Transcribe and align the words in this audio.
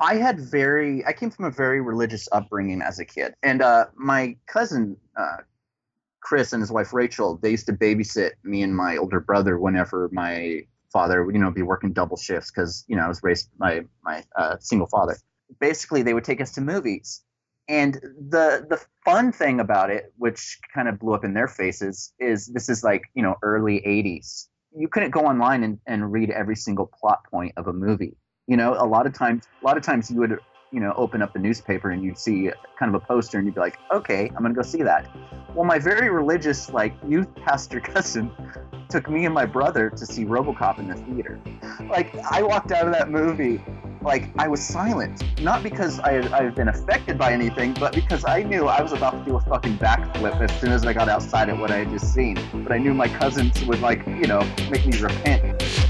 I 0.00 0.16
had 0.16 0.40
very, 0.40 1.04
I 1.06 1.12
came 1.12 1.30
from 1.30 1.44
a 1.46 1.50
very 1.50 1.80
religious 1.80 2.28
upbringing 2.32 2.82
as 2.82 2.98
a 2.98 3.04
kid, 3.04 3.34
and 3.42 3.62
uh, 3.62 3.86
my 3.96 4.36
cousin 4.46 4.96
uh, 5.16 5.38
Chris 6.20 6.52
and 6.52 6.60
his 6.60 6.70
wife 6.70 6.92
Rachel, 6.92 7.38
they 7.40 7.50
used 7.50 7.66
to 7.66 7.72
babysit 7.72 8.32
me 8.44 8.62
and 8.62 8.76
my 8.76 8.96
older 8.96 9.20
brother 9.20 9.58
whenever 9.58 10.10
my 10.12 10.62
father, 10.92 11.24
would, 11.24 11.34
you 11.34 11.40
know, 11.40 11.50
be 11.50 11.62
working 11.62 11.92
double 11.92 12.16
shifts 12.16 12.50
because 12.50 12.84
you 12.88 12.96
know 12.96 13.04
I 13.04 13.08
was 13.08 13.22
raised 13.22 13.48
by 13.58 13.82
my 14.02 14.24
uh, 14.36 14.56
single 14.60 14.88
father. 14.88 15.16
Basically, 15.60 16.02
they 16.02 16.14
would 16.14 16.24
take 16.24 16.40
us 16.40 16.52
to 16.52 16.60
movies, 16.60 17.22
and 17.68 17.94
the 17.94 18.66
the 18.68 18.84
fun 19.04 19.32
thing 19.32 19.60
about 19.60 19.90
it, 19.90 20.12
which 20.16 20.58
kind 20.74 20.88
of 20.88 20.98
blew 20.98 21.14
up 21.14 21.24
in 21.24 21.34
their 21.34 21.48
faces, 21.48 22.12
is 22.18 22.46
this 22.46 22.68
is 22.68 22.82
like 22.82 23.04
you 23.14 23.22
know 23.22 23.36
early 23.42 23.80
'80s. 23.86 24.48
You 24.76 24.88
couldn't 24.88 25.10
go 25.10 25.20
online 25.20 25.64
and, 25.64 25.78
and 25.86 26.12
read 26.12 26.30
every 26.30 26.56
single 26.56 26.90
plot 27.00 27.20
point 27.30 27.54
of 27.56 27.68
a 27.68 27.72
movie. 27.72 28.16
You 28.48 28.56
know, 28.56 28.74
a 28.78 28.86
lot 28.86 29.06
of 29.06 29.12
times, 29.12 29.44
a 29.62 29.66
lot 29.66 29.76
of 29.76 29.82
times 29.82 30.10
you 30.10 30.18
would 30.20 30.38
you 30.72 30.80
know 30.80 30.94
open 30.96 31.22
up 31.22 31.34
the 31.34 31.38
newspaper 31.38 31.90
and 31.90 32.02
you'd 32.02 32.18
see 32.18 32.50
kind 32.78 32.94
of 32.94 33.02
a 33.02 33.06
poster 33.06 33.36
and 33.36 33.46
you'd 33.46 33.54
be 33.54 33.60
like, 33.60 33.78
okay, 33.92 34.30
I'm 34.34 34.42
gonna 34.42 34.54
go 34.54 34.62
see 34.62 34.82
that. 34.82 35.06
Well, 35.54 35.66
my 35.66 35.78
very 35.78 36.08
religious 36.08 36.70
like 36.70 36.94
youth 37.06 37.28
pastor 37.44 37.78
cousin 37.78 38.30
took 38.88 39.10
me 39.10 39.26
and 39.26 39.34
my 39.34 39.44
brother 39.44 39.90
to 39.90 40.06
see 40.06 40.24
RoboCop 40.24 40.78
in 40.78 40.88
the 40.88 40.94
theater. 40.94 41.38
Like 41.90 42.16
I 42.30 42.42
walked 42.42 42.72
out 42.72 42.86
of 42.86 42.94
that 42.94 43.10
movie 43.10 43.62
like 44.00 44.30
I 44.38 44.48
was 44.48 44.64
silent, 44.64 45.22
not 45.42 45.62
because 45.62 45.98
I 46.00 46.12
had, 46.12 46.32
I 46.32 46.44
had 46.44 46.54
been 46.54 46.68
affected 46.68 47.18
by 47.18 47.32
anything, 47.32 47.74
but 47.74 47.92
because 47.92 48.24
I 48.24 48.42
knew 48.44 48.66
I 48.66 48.80
was 48.80 48.92
about 48.92 49.18
to 49.18 49.24
do 49.30 49.36
a 49.36 49.40
fucking 49.40 49.76
backflip 49.76 50.40
as 50.40 50.58
soon 50.58 50.72
as 50.72 50.86
I 50.86 50.94
got 50.94 51.10
outside 51.10 51.50
of 51.50 51.58
what 51.58 51.70
I 51.70 51.78
had 51.78 51.90
just 51.90 52.14
seen. 52.14 52.38
But 52.54 52.72
I 52.72 52.78
knew 52.78 52.94
my 52.94 53.08
cousins 53.08 53.62
would 53.66 53.80
like 53.80 54.06
you 54.06 54.26
know 54.26 54.40
make 54.70 54.86
me 54.86 54.98
repent. 54.98 55.87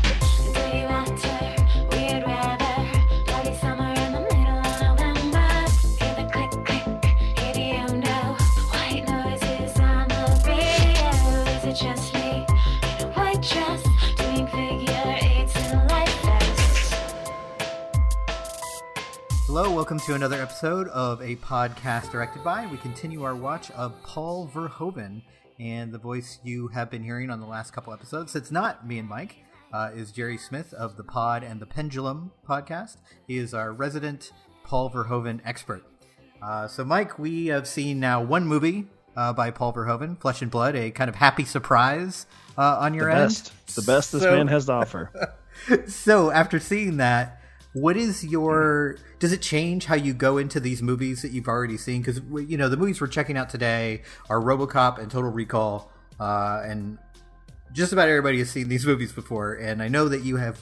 Hello, 19.61 19.75
welcome 19.75 19.99
to 19.99 20.15
another 20.15 20.41
episode 20.41 20.87
of 20.91 21.21
a 21.21 21.35
podcast 21.35 22.13
directed 22.13 22.45
by. 22.45 22.65
We 22.67 22.77
continue 22.77 23.25
our 23.25 23.35
watch 23.35 23.73
of 23.73 24.01
Paul 24.05 24.49
Verhoeven, 24.55 25.21
and 25.59 25.91
the 25.91 25.99
voice 25.99 26.39
you 26.45 26.69
have 26.69 26.93
been 26.93 27.03
hearing 27.03 27.29
on 27.29 27.41
the 27.41 27.47
last 27.47 27.73
couple 27.73 27.93
episodes. 27.93 28.37
It's 28.37 28.53
not 28.53 28.87
me 28.87 29.01
and 29.01 29.09
Mike. 29.09 29.39
Uh, 29.73 29.91
is 29.93 30.13
Jerry 30.13 30.39
Smith 30.39 30.73
of 30.75 30.97
the 30.97 31.03
Pod 31.03 31.43
and 31.43 31.59
the 31.59 31.67
Pendulum 31.67 32.31
podcast. 32.49 32.99
He 33.27 33.37
is 33.37 33.53
our 33.53 33.73
resident 33.73 34.31
Paul 34.63 34.91
Verhoeven 34.91 35.41
expert. 35.45 35.83
Uh, 36.41 36.69
so, 36.69 36.85
Mike, 36.85 37.19
we 37.19 37.47
have 37.47 37.67
seen 37.67 37.99
now 37.99 38.23
one 38.23 38.47
movie 38.47 38.87
uh, 39.17 39.33
by 39.33 39.51
Paul 39.51 39.73
Verhoeven, 39.73 40.21
Flesh 40.21 40.41
and 40.41 40.53
Blood, 40.53 40.77
a 40.77 40.93
kind 40.93 41.09
of 41.09 41.17
happy 41.17 41.45
surprise 41.45 42.27
uh, 42.57 42.79
on 42.79 42.95
your 42.95 43.11
the 43.11 43.17
end. 43.17 43.25
Best. 43.25 43.75
The 43.75 43.83
best 43.83 44.13
this 44.13 44.23
so, 44.23 44.37
man 44.37 44.47
has 44.47 44.67
to 44.67 44.73
offer. 44.75 45.35
so, 45.89 46.31
after 46.31 46.61
seeing 46.61 46.99
that, 46.99 47.38
what 47.73 47.97
is 47.97 48.25
your 48.25 48.97
does 49.19 49.33
it 49.33 49.43
change 49.43 49.87
how 49.87 49.95
you 49.95 50.15
go 50.15 50.39
into 50.39 50.61
these 50.61 50.83
movies 50.83 51.23
that 51.23 51.33
you've 51.33 51.49
already 51.49 51.77
seen? 51.77 52.03
Because 52.03 52.21
you 52.49 52.57
know 52.57 52.69
the 52.69 52.77
movies 52.77 53.01
we're 53.01 53.09
checking 53.09 53.37
out 53.37 53.51
today 53.51 54.03
are 54.31 54.41
robocop 54.41 54.99
and 54.99 55.11
total 55.11 55.31
recall 55.31 55.93
uh, 56.21 56.63
and 56.65 56.99
just 57.73 57.93
about 57.93 58.09
everybody 58.09 58.39
has 58.39 58.51
seen 58.51 58.69
these 58.69 58.87
movies 58.93 59.13
before 59.13 59.55
and 59.55 59.83
i 59.83 59.89
know 59.89 60.09
that 60.09 60.25
you 60.25 60.37
have 60.37 60.61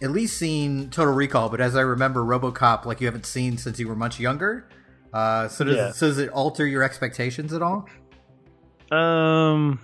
at 0.00 0.10
least 0.10 0.38
seen 0.38 0.88
total 0.90 1.12
recall 1.12 1.48
but 1.48 1.60
as 1.60 1.74
i 1.74 1.80
remember 1.80 2.20
robocop 2.20 2.84
like 2.84 3.00
you 3.00 3.06
haven't 3.06 3.26
seen 3.26 3.56
since 3.58 3.78
you 3.78 3.88
were 3.88 3.96
much 3.96 4.20
younger. 4.20 4.68
Uh, 5.12 5.48
so 5.48 5.64
does 5.64 5.76
yeah. 5.76 5.90
so 5.90 6.06
does 6.06 6.18
it 6.18 6.28
alter 6.30 6.66
your 6.66 6.82
expectations 6.82 7.52
at 7.54 7.62
all? 7.62 7.88
Um 8.90 9.80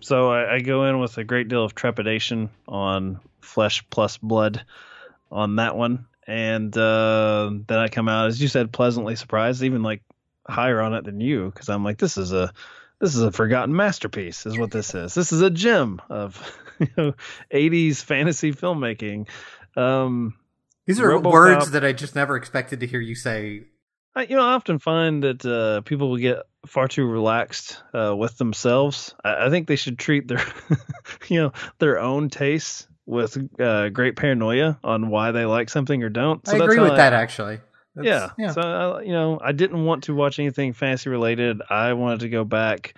so 0.00 0.32
I, 0.32 0.54
I 0.54 0.60
go 0.60 0.86
in 0.86 0.98
with 0.98 1.18
a 1.18 1.24
great 1.24 1.48
deal 1.48 1.62
of 1.62 1.74
trepidation 1.74 2.50
on 2.66 3.20
flesh 3.42 3.84
plus 3.90 4.16
blood 4.16 4.64
on 5.32 5.56
that 5.56 5.76
one, 5.76 6.06
and 6.26 6.76
uh, 6.76 7.50
then 7.66 7.78
I 7.78 7.88
come 7.88 8.08
out 8.08 8.28
as 8.28 8.40
you 8.40 8.48
said, 8.48 8.72
pleasantly 8.72 9.16
surprised, 9.16 9.62
even 9.62 9.82
like 9.82 10.02
higher 10.46 10.80
on 10.80 10.94
it 10.94 11.04
than 11.04 11.20
you, 11.20 11.46
because 11.46 11.68
I'm 11.68 11.84
like, 11.84 11.98
this 11.98 12.16
is 12.16 12.32
a 12.32 12.52
this 13.00 13.16
is 13.16 13.22
a 13.22 13.32
forgotten 13.32 13.74
masterpiece, 13.74 14.46
is 14.46 14.56
what 14.56 14.70
this 14.70 14.94
is. 14.94 15.14
This 15.14 15.32
is 15.32 15.40
a 15.40 15.50
gem 15.50 16.00
of 16.08 16.40
you 16.78 16.88
know 16.96 17.14
80s 17.52 18.02
fantasy 18.02 18.52
filmmaking. 18.52 19.28
Um, 19.76 20.34
These 20.86 21.00
are 21.00 21.08
RoboCop, 21.08 21.32
words 21.32 21.70
that 21.72 21.84
I 21.84 21.92
just 21.92 22.14
never 22.14 22.36
expected 22.36 22.80
to 22.80 22.86
hear 22.86 23.00
you 23.00 23.14
say. 23.14 23.64
I, 24.14 24.24
you 24.24 24.36
know, 24.36 24.42
I 24.42 24.52
often 24.52 24.78
find 24.78 25.22
that 25.22 25.44
uh, 25.44 25.80
people 25.80 26.10
will 26.10 26.18
get 26.18 26.42
far 26.66 26.86
too 26.86 27.06
relaxed 27.06 27.82
uh, 27.94 28.14
with 28.14 28.36
themselves. 28.36 29.14
I, 29.24 29.46
I, 29.46 29.50
think 29.50 29.66
they 29.66 29.76
should 29.76 29.98
treat 29.98 30.28
their, 30.28 30.44
you 31.28 31.40
know, 31.40 31.52
their 31.78 31.98
own 31.98 32.28
tastes 32.28 32.86
with 33.06 33.36
uh, 33.60 33.88
great 33.88 34.16
paranoia 34.16 34.78
on 34.84 35.08
why 35.08 35.32
they 35.32 35.44
like 35.44 35.70
something 35.70 36.02
or 36.02 36.08
don't. 36.08 36.46
So 36.46 36.56
I 36.56 36.64
agree 36.64 36.78
with 36.78 36.92
I, 36.92 36.96
that 36.96 37.12
actually. 37.12 37.60
yeah. 38.00 38.30
yeah. 38.38 38.52
So 38.52 38.60
uh, 38.60 39.00
you 39.00 39.12
know, 39.12 39.38
I 39.42 39.52
didn't 39.52 39.84
want 39.84 40.04
to 40.04 40.14
watch 40.14 40.38
anything 40.38 40.72
fantasy 40.72 41.10
related. 41.10 41.60
I 41.68 41.92
wanted 41.94 42.20
to 42.20 42.28
go 42.28 42.44
back 42.44 42.94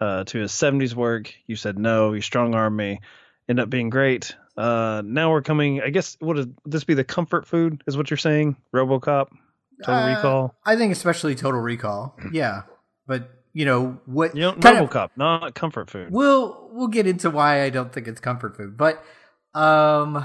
uh, 0.00 0.24
to 0.24 0.38
his 0.38 0.52
'70s 0.52 0.94
work. 0.94 1.32
You 1.46 1.56
said 1.56 1.78
no. 1.78 2.12
You 2.12 2.20
strong 2.20 2.54
armed 2.54 2.76
me. 2.76 3.00
End 3.48 3.60
up 3.60 3.70
being 3.70 3.90
great. 3.90 4.34
Uh, 4.56 5.02
now 5.04 5.30
we're 5.30 5.42
coming. 5.42 5.82
I 5.82 5.90
guess 5.90 6.16
would 6.20 6.56
this 6.64 6.84
be 6.84 6.94
the 6.94 7.04
comfort 7.04 7.46
food? 7.46 7.82
Is 7.86 7.96
what 7.96 8.10
you're 8.10 8.16
saying? 8.16 8.56
RoboCop, 8.74 9.28
Total 9.84 10.02
uh, 10.02 10.16
Recall. 10.16 10.54
I 10.64 10.76
think 10.76 10.92
especially 10.92 11.34
Total 11.34 11.60
Recall. 11.60 12.16
Yeah, 12.32 12.62
but 13.06 13.30
you 13.52 13.64
know 13.64 14.00
what? 14.06 14.34
You 14.34 14.42
know, 14.42 14.52
RoboCop, 14.54 15.04
of, 15.04 15.16
not 15.16 15.54
comfort 15.54 15.90
food. 15.90 16.08
We'll 16.10 16.70
we'll 16.72 16.88
get 16.88 17.06
into 17.06 17.30
why 17.30 17.62
I 17.62 17.70
don't 17.70 17.92
think 17.92 18.08
it's 18.08 18.20
comfort 18.20 18.56
food, 18.56 18.76
but 18.76 19.02
um, 19.56 20.24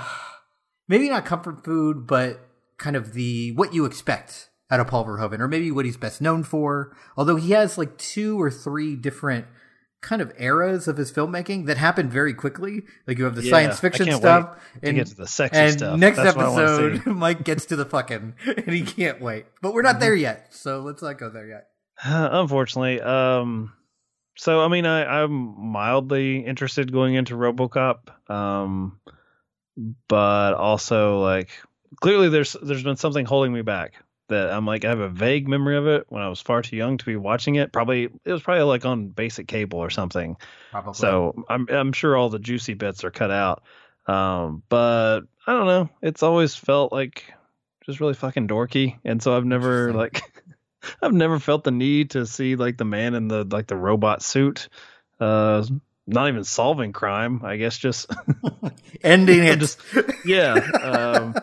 maybe 0.87 1.09
not 1.09 1.25
comfort 1.25 1.63
food, 1.63 2.05
but 2.05 2.39
kind 2.77 2.95
of 2.95 3.13
the 3.13 3.51
what 3.53 3.73
you 3.73 3.85
expect 3.85 4.49
out 4.69 4.79
of 4.79 4.87
Paul 4.87 5.05
Verhoeven, 5.05 5.39
or 5.39 5.47
maybe 5.47 5.71
what 5.71 5.85
he's 5.85 5.97
best 5.97 6.21
known 6.21 6.43
for. 6.43 6.95
Although 7.15 7.37
he 7.37 7.51
has 7.51 7.77
like 7.77 7.97
two 7.97 8.39
or 8.39 8.51
three 8.51 8.95
different 8.95 9.45
kind 10.01 10.21
of 10.21 10.33
eras 10.37 10.87
of 10.87 10.97
his 10.97 11.11
filmmaking 11.11 11.67
that 11.67 11.77
happen 11.77 12.09
very 12.09 12.33
quickly. 12.33 12.81
Like 13.07 13.17
you 13.17 13.25
have 13.25 13.35
the 13.35 13.43
yeah, 13.43 13.51
science 13.51 13.79
fiction 13.79 14.11
stuff, 14.11 14.57
and 14.83 14.95
get 14.95 15.07
to 15.07 15.15
the 15.15 15.27
sexy 15.27 15.59
and 15.59 15.73
stuff. 15.73 15.99
Next 15.99 16.17
That's 16.17 16.35
episode, 16.35 17.05
Mike 17.05 17.43
gets 17.43 17.65
to 17.67 17.75
the 17.75 17.85
fucking, 17.85 18.33
and 18.45 18.75
he 18.75 18.81
can't 18.81 19.21
wait. 19.21 19.45
But 19.61 19.73
we're 19.73 19.83
not 19.83 19.99
there 19.99 20.13
mm-hmm. 20.13 20.21
yet, 20.21 20.53
so 20.53 20.81
let's 20.81 21.01
not 21.01 21.17
go 21.17 21.29
there 21.29 21.47
yet. 21.47 21.67
Unfortunately, 22.03 22.99
um, 22.99 23.73
so 24.35 24.61
I 24.61 24.67
mean, 24.67 24.85
I, 24.85 25.23
I'm 25.23 25.71
mildly 25.71 26.45
interested 26.45 26.91
going 26.91 27.15
into 27.15 27.35
RoboCop. 27.35 28.29
Um, 28.29 28.99
but 30.07 30.53
also 30.53 31.21
like 31.21 31.49
clearly 31.99 32.29
there's 32.29 32.55
there's 32.61 32.83
been 32.83 32.97
something 32.97 33.25
holding 33.25 33.53
me 33.53 33.61
back 33.61 33.93
that 34.31 34.49
I'm 34.49 34.65
like 34.65 34.85
I 34.85 34.89
have 34.89 34.99
a 34.99 35.09
vague 35.09 35.47
memory 35.47 35.77
of 35.77 35.87
it 35.87 36.05
when 36.09 36.21
I 36.21 36.29
was 36.29 36.41
far 36.41 36.61
too 36.61 36.75
young 36.75 36.97
to 36.97 37.05
be 37.05 37.15
watching 37.15 37.55
it. 37.55 37.71
Probably 37.71 38.05
it 38.25 38.31
was 38.31 38.41
probably 38.41 38.63
like 38.63 38.85
on 38.85 39.09
basic 39.09 39.47
cable 39.47 39.79
or 39.79 39.89
something. 39.89 40.37
Probably. 40.71 40.93
So 40.93 41.45
I'm 41.49 41.67
I'm 41.69 41.93
sure 41.93 42.15
all 42.15 42.29
the 42.29 42.39
juicy 42.39 42.73
bits 42.73 43.03
are 43.03 43.11
cut 43.11 43.31
out. 43.31 43.63
Um, 44.07 44.63
but 44.69 45.21
I 45.45 45.53
don't 45.53 45.67
know. 45.67 45.89
It's 46.01 46.23
always 46.23 46.55
felt 46.55 46.91
like 46.91 47.33
just 47.85 47.99
really 47.99 48.13
fucking 48.13 48.47
dorky, 48.47 48.97
and 49.03 49.21
so 49.21 49.35
I've 49.35 49.45
never 49.45 49.93
like 49.93 50.23
I've 51.01 51.13
never 51.13 51.39
felt 51.39 51.63
the 51.63 51.71
need 51.71 52.11
to 52.11 52.25
see 52.25 52.55
like 52.55 52.77
the 52.77 52.85
man 52.85 53.15
in 53.15 53.27
the 53.27 53.43
like 53.43 53.67
the 53.67 53.75
robot 53.75 54.21
suit. 54.21 54.69
Uh, 55.19 55.63
not 56.11 56.27
even 56.27 56.43
solving 56.43 56.93
crime. 56.93 57.41
I 57.43 57.57
guess 57.57 57.77
just 57.77 58.11
ending 59.03 59.43
it. 59.43 59.59
Just, 59.59 59.79
yeah. 60.25 60.53
Um, 60.53 61.35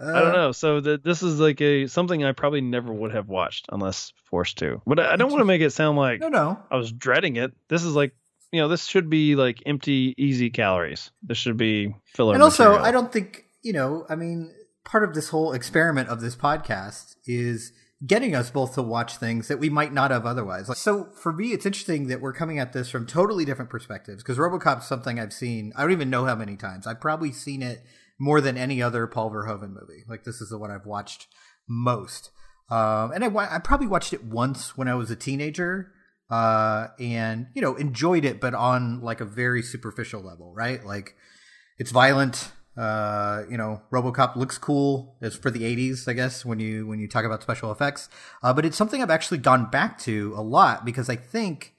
I 0.00 0.20
don't 0.20 0.32
know. 0.32 0.52
So 0.52 0.80
this 0.80 1.22
is 1.22 1.40
like 1.40 1.60
a 1.60 1.86
something 1.86 2.24
I 2.24 2.32
probably 2.32 2.60
never 2.60 2.92
would 2.92 3.12
have 3.12 3.28
watched 3.28 3.66
unless 3.70 4.12
forced 4.24 4.58
to. 4.58 4.82
But 4.86 5.00
I, 5.00 5.12
I 5.14 5.16
don't 5.16 5.30
want 5.30 5.40
to 5.40 5.46
make 5.46 5.62
it 5.62 5.70
sound 5.70 5.96
like 5.96 6.20
no, 6.20 6.28
no. 6.28 6.58
I 6.70 6.76
was 6.76 6.92
dreading 6.92 7.36
it. 7.36 7.52
This 7.68 7.84
is 7.84 7.94
like 7.94 8.14
you 8.52 8.60
know 8.60 8.68
this 8.68 8.86
should 8.86 9.10
be 9.10 9.36
like 9.36 9.62
empty, 9.66 10.14
easy 10.16 10.50
calories. 10.50 11.10
This 11.22 11.38
should 11.38 11.56
be 11.56 11.94
filler. 12.04 12.34
And 12.34 12.42
also, 12.42 12.64
material. 12.64 12.86
I 12.86 12.90
don't 12.90 13.12
think 13.12 13.44
you 13.62 13.72
know. 13.72 14.06
I 14.08 14.16
mean, 14.16 14.52
part 14.84 15.04
of 15.04 15.14
this 15.14 15.28
whole 15.28 15.52
experiment 15.52 16.08
of 16.08 16.20
this 16.20 16.36
podcast 16.36 17.16
is 17.26 17.72
getting 18.04 18.34
us 18.34 18.50
both 18.50 18.74
to 18.74 18.82
watch 18.82 19.16
things 19.16 19.48
that 19.48 19.58
we 19.58 19.70
might 19.70 19.92
not 19.92 20.10
have 20.10 20.26
otherwise. 20.26 20.68
Like, 20.68 20.76
so 20.76 21.08
for 21.22 21.32
me, 21.32 21.52
it's 21.52 21.64
interesting 21.64 22.08
that 22.08 22.20
we're 22.20 22.32
coming 22.32 22.58
at 22.58 22.72
this 22.72 22.90
from 22.90 23.06
totally 23.06 23.44
different 23.44 23.70
perspectives 23.70 24.22
because 24.22 24.36
RoboCop's 24.36 24.86
something 24.86 25.18
I've 25.18 25.32
seen. 25.32 25.72
I 25.76 25.82
don't 25.82 25.92
even 25.92 26.10
know 26.10 26.26
how 26.26 26.34
many 26.34 26.56
times. 26.56 26.86
I've 26.86 27.00
probably 27.00 27.32
seen 27.32 27.62
it 27.62 27.82
more 28.18 28.40
than 28.40 28.56
any 28.56 28.82
other 28.82 29.06
Paul 29.06 29.30
Verhoeven 29.30 29.70
movie. 29.70 30.04
Like 30.08 30.24
this 30.24 30.40
is 30.40 30.50
the 30.50 30.58
one 30.58 30.70
I've 30.70 30.86
watched 30.86 31.26
most. 31.68 32.30
Um, 32.68 33.12
and 33.12 33.24
I, 33.24 33.56
I 33.56 33.58
probably 33.60 33.86
watched 33.86 34.12
it 34.12 34.24
once 34.24 34.76
when 34.76 34.88
I 34.88 34.94
was 34.94 35.10
a 35.10 35.16
teenager, 35.16 35.92
uh, 36.28 36.88
and 36.98 37.46
you 37.54 37.62
know 37.62 37.76
enjoyed 37.76 38.24
it, 38.24 38.40
but 38.40 38.54
on 38.54 39.00
like 39.00 39.20
a 39.20 39.24
very 39.24 39.62
superficial 39.62 40.20
level, 40.20 40.52
right? 40.52 40.84
Like 40.84 41.14
it's 41.78 41.92
violent. 41.92 42.50
Uh, 42.76 43.42
you 43.50 43.56
know, 43.56 43.80
RoboCop 43.90 44.36
looks 44.36 44.58
cool. 44.58 45.16
It's 45.20 45.36
for 45.36 45.50
the 45.50 45.62
'80s, 45.62 46.06
I 46.08 46.12
guess, 46.12 46.44
when 46.44 46.60
you 46.60 46.86
when 46.86 46.98
you 46.98 47.08
talk 47.08 47.24
about 47.24 47.42
special 47.42 47.72
effects. 47.72 48.08
Uh, 48.42 48.52
but 48.52 48.64
it's 48.64 48.76
something 48.76 49.00
I've 49.02 49.10
actually 49.10 49.38
gone 49.38 49.70
back 49.70 49.98
to 50.00 50.34
a 50.36 50.42
lot 50.42 50.84
because 50.84 51.08
I 51.08 51.16
think 51.16 51.74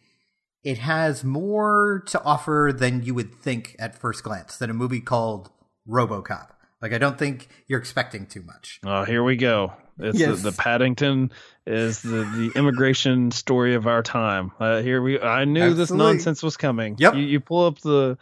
it 0.64 0.80
has 0.80 1.24
more 1.24 2.04
to 2.08 2.22
offer 2.24 2.74
than 2.76 3.04
you 3.04 3.14
would 3.14 3.34
think 3.36 3.76
at 3.80 3.98
first 3.98 4.24
glance 4.24 4.58
than 4.58 4.70
a 4.70 4.74
movie 4.74 5.02
called 5.02 5.52
RoboCop. 5.88 6.50
Like, 6.82 6.94
I 6.94 6.98
don't 6.98 7.18
think 7.18 7.48
you're 7.68 7.80
expecting 7.80 8.26
too 8.28 8.42
much. 8.44 8.80
Oh, 8.86 9.04
here 9.04 9.24
we 9.24 9.36
go. 9.36 9.74
It's 10.00 10.20
Yes. 10.20 10.42
the, 10.42 10.52
the 10.52 10.58
Paddington 10.58 11.32
is 11.66 12.02
the, 12.04 12.24
the 12.24 12.52
immigration 12.56 13.32
story 13.32 13.74
of 13.74 13.88
our 13.88 14.04
time. 14.04 14.52
Uh, 14.60 14.82
here 14.82 15.02
we. 15.02 15.20
I 15.20 15.46
knew 15.46 15.74
this 15.74 15.90
nonsense 15.90 16.44
was 16.44 16.56
coming. 16.56 16.96
Yep. 17.00 17.16
You, 17.16 17.22
you 17.22 17.40
pull 17.40 17.66
up 17.66 17.80
the 17.80 18.18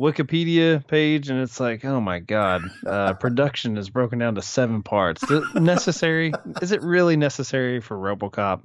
Wikipedia 0.00 0.86
page 0.86 1.30
and 1.30 1.40
it's 1.40 1.58
like, 1.58 1.84
oh 1.84 2.00
my 2.00 2.18
god, 2.18 2.62
uh, 2.86 3.12
production 3.20 3.78
is 3.78 3.88
broken 3.88 4.18
down 4.18 4.34
to 4.34 4.42
seven 4.42 4.82
parts. 4.82 5.24
Necessary? 5.54 6.32
is 6.60 6.72
it 6.72 6.82
really 6.82 7.16
necessary 7.16 7.80
for 7.80 7.96
RoboCop? 7.96 8.62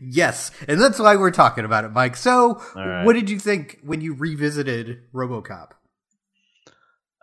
Yes, 0.00 0.50
and 0.68 0.80
that's 0.80 0.98
why 0.98 1.16
we're 1.16 1.30
talking 1.30 1.64
about 1.64 1.84
it, 1.84 1.92
Mike. 1.92 2.16
So, 2.16 2.62
right. 2.76 3.04
what 3.04 3.14
did 3.14 3.30
you 3.30 3.38
think 3.38 3.80
when 3.82 4.02
you 4.02 4.14
revisited 4.14 5.00
RoboCop? 5.14 5.70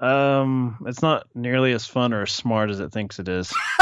Um, 0.02 0.78
it's 0.88 1.02
not 1.02 1.28
nearly 1.36 1.74
as 1.74 1.86
fun 1.86 2.14
or 2.14 2.24
as 2.24 2.32
smart 2.32 2.70
as 2.70 2.80
it 2.80 2.92
thinks 2.92 3.20
it 3.20 3.28
is. 3.28 3.54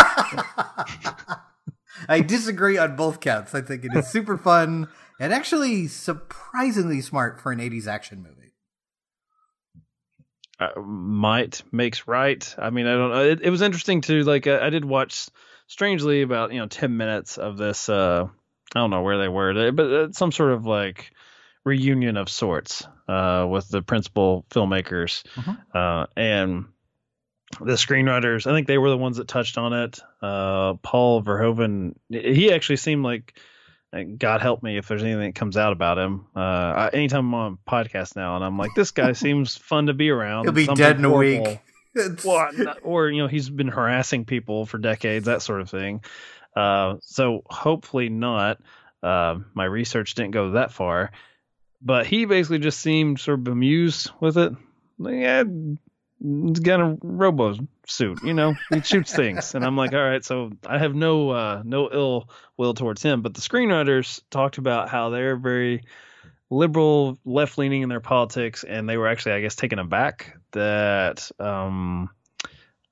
I 2.09 2.21
disagree 2.21 2.77
on 2.77 2.95
both 2.95 3.19
counts. 3.19 3.55
I 3.55 3.61
think 3.61 3.85
it 3.85 3.95
is 3.95 4.07
super 4.07 4.37
fun 4.37 4.87
and 5.19 5.33
actually 5.33 5.87
surprisingly 5.87 7.01
smart 7.01 7.39
for 7.39 7.51
an 7.51 7.59
80s 7.59 7.87
action 7.87 8.21
movie. 8.21 8.46
Uh, 10.59 10.79
might 10.81 11.61
makes 11.71 12.07
right. 12.07 12.55
I 12.57 12.69
mean, 12.69 12.87
I 12.87 12.93
don't 12.93 13.11
know. 13.11 13.23
It, 13.23 13.41
it 13.41 13.49
was 13.49 13.61
interesting 13.61 14.01
to 14.01 14.23
like. 14.23 14.47
Uh, 14.47 14.59
I 14.61 14.69
did 14.69 14.85
watch, 14.85 15.27
strangely, 15.67 16.21
about 16.21 16.51
you 16.53 16.59
know 16.59 16.67
ten 16.67 16.97
minutes 16.97 17.37
of 17.37 17.57
this. 17.57 17.89
Uh, 17.89 18.27
I 18.75 18.79
don't 18.79 18.89
know 18.89 19.01
where 19.03 19.17
they 19.17 19.27
were, 19.27 19.71
but 19.71 19.85
uh, 19.91 20.11
some 20.11 20.31
sort 20.31 20.51
of 20.51 20.65
like 20.65 21.11
reunion 21.63 22.17
of 22.17 22.29
sorts 22.29 22.87
uh, 23.07 23.45
with 23.49 23.67
the 23.69 23.81
principal 23.81 24.45
filmmakers 24.49 25.23
Mhm. 25.35 25.57
uh, 25.73 26.05
and 26.15 26.65
the 27.59 27.73
screenwriters. 27.73 28.45
I 28.47 28.53
think 28.53 28.67
they 28.67 28.77
were 28.77 28.89
the 28.89 28.97
ones 28.97 29.17
that 29.17 29.27
touched 29.27 29.57
on 29.57 29.73
it. 29.73 29.99
Uh, 30.21 30.73
Paul 30.75 31.21
Verhoeven. 31.23 31.95
He 32.09 32.51
actually 32.51 32.77
seemed 32.77 33.03
like. 33.03 33.37
And 33.93 34.19
God 34.19 34.41
help 34.41 34.63
me 34.63 34.77
if 34.77 34.87
there's 34.87 35.03
anything 35.03 35.21
that 35.21 35.35
comes 35.35 35.57
out 35.57 35.71
about 35.73 35.97
him. 35.97 36.27
Uh, 36.35 36.39
I, 36.39 36.89
anytime 36.93 37.27
I'm 37.27 37.33
on 37.33 37.57
a 37.65 37.69
podcast 37.69 38.15
now, 38.15 38.35
and 38.35 38.43
I'm 38.43 38.57
like, 38.57 38.71
this 38.75 38.91
guy 38.91 39.11
seems 39.13 39.55
fun 39.55 39.87
to 39.87 39.93
be 39.93 40.09
around. 40.09 40.45
He'll 40.45 40.53
be 40.53 40.65
Something 40.65 40.83
dead 40.83 40.97
in 40.97 41.05
a 41.05 41.09
horrible. 41.09 41.45
week. 41.45 41.59
well, 42.25 42.49
not, 42.53 42.79
or 42.83 43.09
you 43.09 43.21
know, 43.21 43.27
he's 43.27 43.49
been 43.49 43.69
harassing 43.69 44.25
people 44.25 44.65
for 44.65 44.77
decades, 44.77 45.25
that 45.25 45.41
sort 45.41 45.61
of 45.61 45.69
thing. 45.69 46.01
Uh, 46.55 46.95
so 47.01 47.43
hopefully 47.47 48.09
not. 48.09 48.59
Uh, 49.01 49.39
my 49.53 49.65
research 49.65 50.15
didn't 50.15 50.31
go 50.31 50.51
that 50.51 50.71
far, 50.71 51.11
but 51.81 52.05
he 52.05 52.25
basically 52.25 52.59
just 52.59 52.79
seemed 52.79 53.19
sort 53.19 53.39
of 53.39 53.43
bemused 53.43 54.11
with 54.19 54.37
it. 54.37 54.53
Like, 54.99 55.15
yeah, 55.15 55.43
he's 56.19 56.59
got 56.59 56.79
a 56.79 56.97
robo 57.01 57.55
suit, 57.85 58.19
you 58.23 58.33
know, 58.33 58.55
he 58.71 58.81
shoots 58.81 59.13
things, 59.13 59.55
and 59.55 59.63
I'm 59.63 59.77
like, 59.77 59.93
all 59.93 60.03
right. 60.03 60.23
So 60.23 60.51
I 60.65 60.77
have 60.77 60.95
no 60.95 61.29
uh, 61.29 61.61
no 61.65 61.89
ill 61.91 62.29
will 62.57 62.73
towards 62.73 63.01
him, 63.03 63.21
but 63.21 63.33
the 63.33 63.41
screenwriters 63.41 64.21
talked 64.29 64.57
about 64.57 64.89
how 64.89 65.09
they're 65.09 65.35
very 65.35 65.83
liberal, 66.49 67.17
left 67.25 67.57
leaning 67.57 67.81
in 67.81 67.89
their 67.89 67.99
politics, 67.99 68.63
and 68.63 68.87
they 68.87 68.97
were 68.97 69.07
actually, 69.07 69.33
I 69.33 69.41
guess, 69.41 69.55
taken 69.55 69.79
aback 69.79 70.37
that, 70.53 71.29
um, 71.39 72.09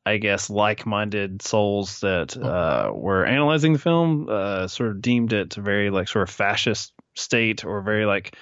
I 0.05 0.17
guess, 0.17 0.49
like 0.49 0.85
minded 0.85 1.41
souls 1.41 2.01
that 2.01 2.37
uh, 2.37 2.91
were 2.93 3.25
analyzing 3.25 3.73
the 3.73 3.79
film 3.79 4.27
uh, 4.29 4.67
sort 4.67 4.91
of 4.91 5.01
deemed 5.01 5.33
it 5.33 5.53
very 5.53 5.89
like 5.89 6.07
sort 6.07 6.27
of 6.27 6.35
fascist 6.35 6.93
state 7.15 7.63
or 7.65 7.81
very 7.81 8.05
like 8.05 8.35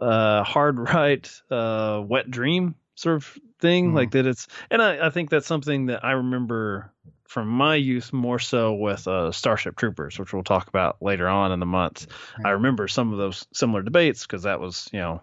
uh, 0.00 0.42
hard 0.42 0.78
right, 0.78 1.30
uh, 1.50 2.02
wet 2.04 2.30
dream 2.30 2.74
sort 2.94 3.16
of 3.16 3.38
thing. 3.60 3.92
Mhm. 3.92 3.94
Like 3.94 4.10
that 4.12 4.26
it's, 4.26 4.46
and 4.70 4.80
I, 4.82 5.06
I 5.06 5.10
think 5.10 5.30
that's 5.30 5.46
something 5.46 5.86
that 5.86 6.04
I 6.04 6.12
remember 6.12 6.92
from 7.26 7.48
my 7.48 7.74
youth 7.74 8.12
more 8.12 8.38
so 8.38 8.74
with 8.74 9.08
uh, 9.08 9.32
Starship 9.32 9.76
Troopers, 9.76 10.18
which 10.18 10.32
we'll 10.32 10.44
talk 10.44 10.68
about 10.68 11.02
later 11.02 11.26
on 11.26 11.50
in 11.52 11.58
the 11.60 11.66
month. 11.66 12.06
I 12.44 12.50
remember 12.50 12.86
some 12.86 13.12
of 13.12 13.18
those 13.18 13.46
similar 13.52 13.82
debates 13.82 14.22
because 14.26 14.44
that 14.44 14.60
was, 14.60 14.88
you 14.92 15.00
know, 15.00 15.22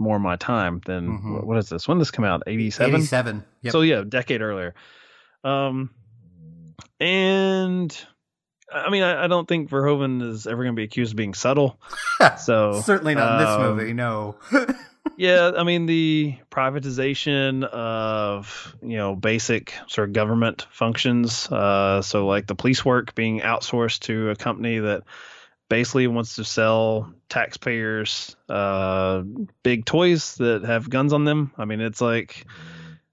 more 0.00 0.18
my 0.18 0.36
time 0.36 0.80
than 0.86 1.08
Mhm. 1.18 1.34
what- 1.34 1.46
what 1.46 1.58
is 1.58 1.68
this? 1.68 1.86
When 1.86 1.98
did 1.98 2.02
this 2.02 2.10
come 2.10 2.24
out? 2.24 2.42
87? 2.46 2.94
87. 2.94 3.44
Yep. 3.62 3.72
So 3.72 3.80
yeah, 3.82 3.98
a 4.00 4.04
decade 4.04 4.42
earlier. 4.42 4.74
Um, 5.44 5.90
and 7.00 7.96
I 8.72 8.90
mean, 8.90 9.02
I, 9.02 9.24
I 9.24 9.26
don't 9.28 9.46
think 9.48 9.70
Verhoeven 9.70 10.22
is 10.22 10.46
ever 10.46 10.62
going 10.62 10.74
to 10.74 10.78
be 10.80 10.84
accused 10.84 11.12
of 11.12 11.16
being 11.16 11.34
subtle. 11.34 11.80
So 12.38 12.80
Certainly 12.84 13.14
not 13.14 13.32
in 13.34 13.38
this 13.38 13.48
um, 13.48 13.62
movie, 13.76 13.92
no. 13.92 14.36
yeah, 15.18 15.50
I 15.56 15.64
mean 15.64 15.86
the 15.86 16.36
privatization 16.50 17.64
of 17.64 18.74
you 18.80 18.96
know 18.96 19.14
basic 19.16 19.74
sort 19.88 20.08
of 20.08 20.14
government 20.14 20.66
functions. 20.70 21.50
Uh, 21.50 22.00
so 22.02 22.26
like 22.26 22.46
the 22.46 22.54
police 22.54 22.84
work 22.84 23.14
being 23.14 23.40
outsourced 23.40 24.00
to 24.00 24.30
a 24.30 24.36
company 24.36 24.78
that 24.78 25.02
basically 25.68 26.06
wants 26.06 26.36
to 26.36 26.44
sell 26.44 27.12
taxpayers 27.28 28.36
uh, 28.48 29.22
big 29.62 29.84
toys 29.84 30.36
that 30.36 30.62
have 30.64 30.88
guns 30.88 31.12
on 31.12 31.24
them. 31.24 31.52
I 31.58 31.64
mean, 31.66 31.80
it's 31.80 32.00
like 32.00 32.46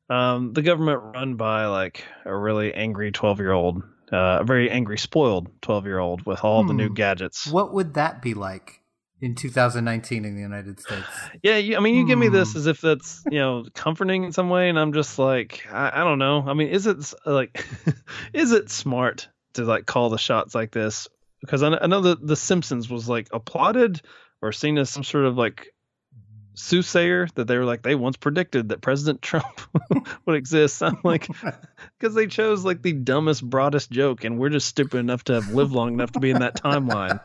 um, 0.10 0.54
the 0.54 0.62
government 0.62 1.02
run 1.02 1.36
by 1.36 1.66
like 1.66 2.06
a 2.24 2.36
really 2.36 2.74
angry 2.74 3.12
twelve 3.12 3.40
year 3.40 3.52
old, 3.52 3.82
uh, 4.14 4.38
a 4.42 4.44
very 4.44 4.70
angry 4.70 4.98
spoiled 5.00 5.50
twelve 5.62 5.86
year 5.86 6.00
old 6.00 6.26
with 6.26 6.44
all 6.44 6.64
the 6.64 6.74
new 6.74 6.90
Hmm. 6.90 6.94
gadgets. 6.94 7.48
what 7.48 7.74
would 7.74 7.96
that 7.96 8.22
be 8.22 8.36
like 8.36 8.82
in 9.22 9.34
2019 9.36 10.26
in 10.26 10.36
the 10.36 10.42
United 10.42 10.80
States? 10.80 11.08
Yeah, 11.42 11.58
you, 11.58 11.78
I 11.78 11.80
mean, 11.80 11.96
you 11.96 12.06
give 12.06 12.20
me 12.20 12.28
this 12.28 12.54
Hmm. 12.54 12.60
as 12.60 12.68
if 12.68 12.82
that's 12.82 13.24
you 13.30 13.40
know 13.40 13.66
comforting 13.74 14.24
in 14.24 14.32
some 14.32 14.50
way, 14.50 14.70
and 14.70 14.80
I'm 14.80 14.94
just 14.94 15.18
like, 15.20 15.66
I, 15.72 16.02
I 16.02 16.04
don't 16.04 16.20
know. 16.20 16.44
I 16.48 16.54
mean, 16.54 16.68
is 16.70 16.88
it 16.88 16.98
like, 17.26 17.66
is 18.34 18.52
it 18.52 18.70
smart 18.70 19.30
to 19.54 19.64
like 19.64 19.86
call 19.86 20.10
the 20.10 20.18
shots 20.18 20.54
like 20.54 20.72
this? 20.72 21.08
Because 21.42 21.64
I, 21.64 21.70
I 21.70 21.88
know 21.88 22.02
that 22.02 22.26
The 22.26 22.36
Simpsons 22.36 22.90
was 22.90 23.08
like 23.08 23.28
applauded 23.32 24.02
or 24.42 24.52
seen 24.52 24.78
as 24.78 24.90
some 24.90 25.04
sort 25.04 25.26
of 25.26 25.38
like 25.38 25.72
soothsayer 26.58 27.28
that 27.36 27.48
they 27.48 27.58
were 27.58 27.66
like 27.66 27.82
they 27.84 27.96
once 27.96 28.16
predicted 28.16 28.70
that 28.70 28.82
President 28.82 29.22
Trump 29.22 29.62
would 30.26 30.36
exist. 30.36 30.82
I'm 30.82 30.98
like, 31.04 31.28
because 32.00 32.16
they 32.16 32.28
chose 32.28 32.64
like 32.66 32.82
the 32.82 32.94
dumbest, 32.94 33.48
broadest 33.48 33.92
joke, 33.92 34.24
and 34.24 34.40
we're 34.40 34.50
just 34.50 34.68
stupid 34.68 34.98
enough 34.98 35.24
to 35.26 35.34
have 35.34 35.54
lived 35.54 35.72
long 35.72 35.94
enough 35.94 36.12
to 36.14 36.20
be 36.20 36.32
in 36.32 36.40
that 36.40 36.56
timeline. 36.56 37.20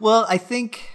Well, 0.00 0.26
I 0.28 0.38
think 0.38 0.88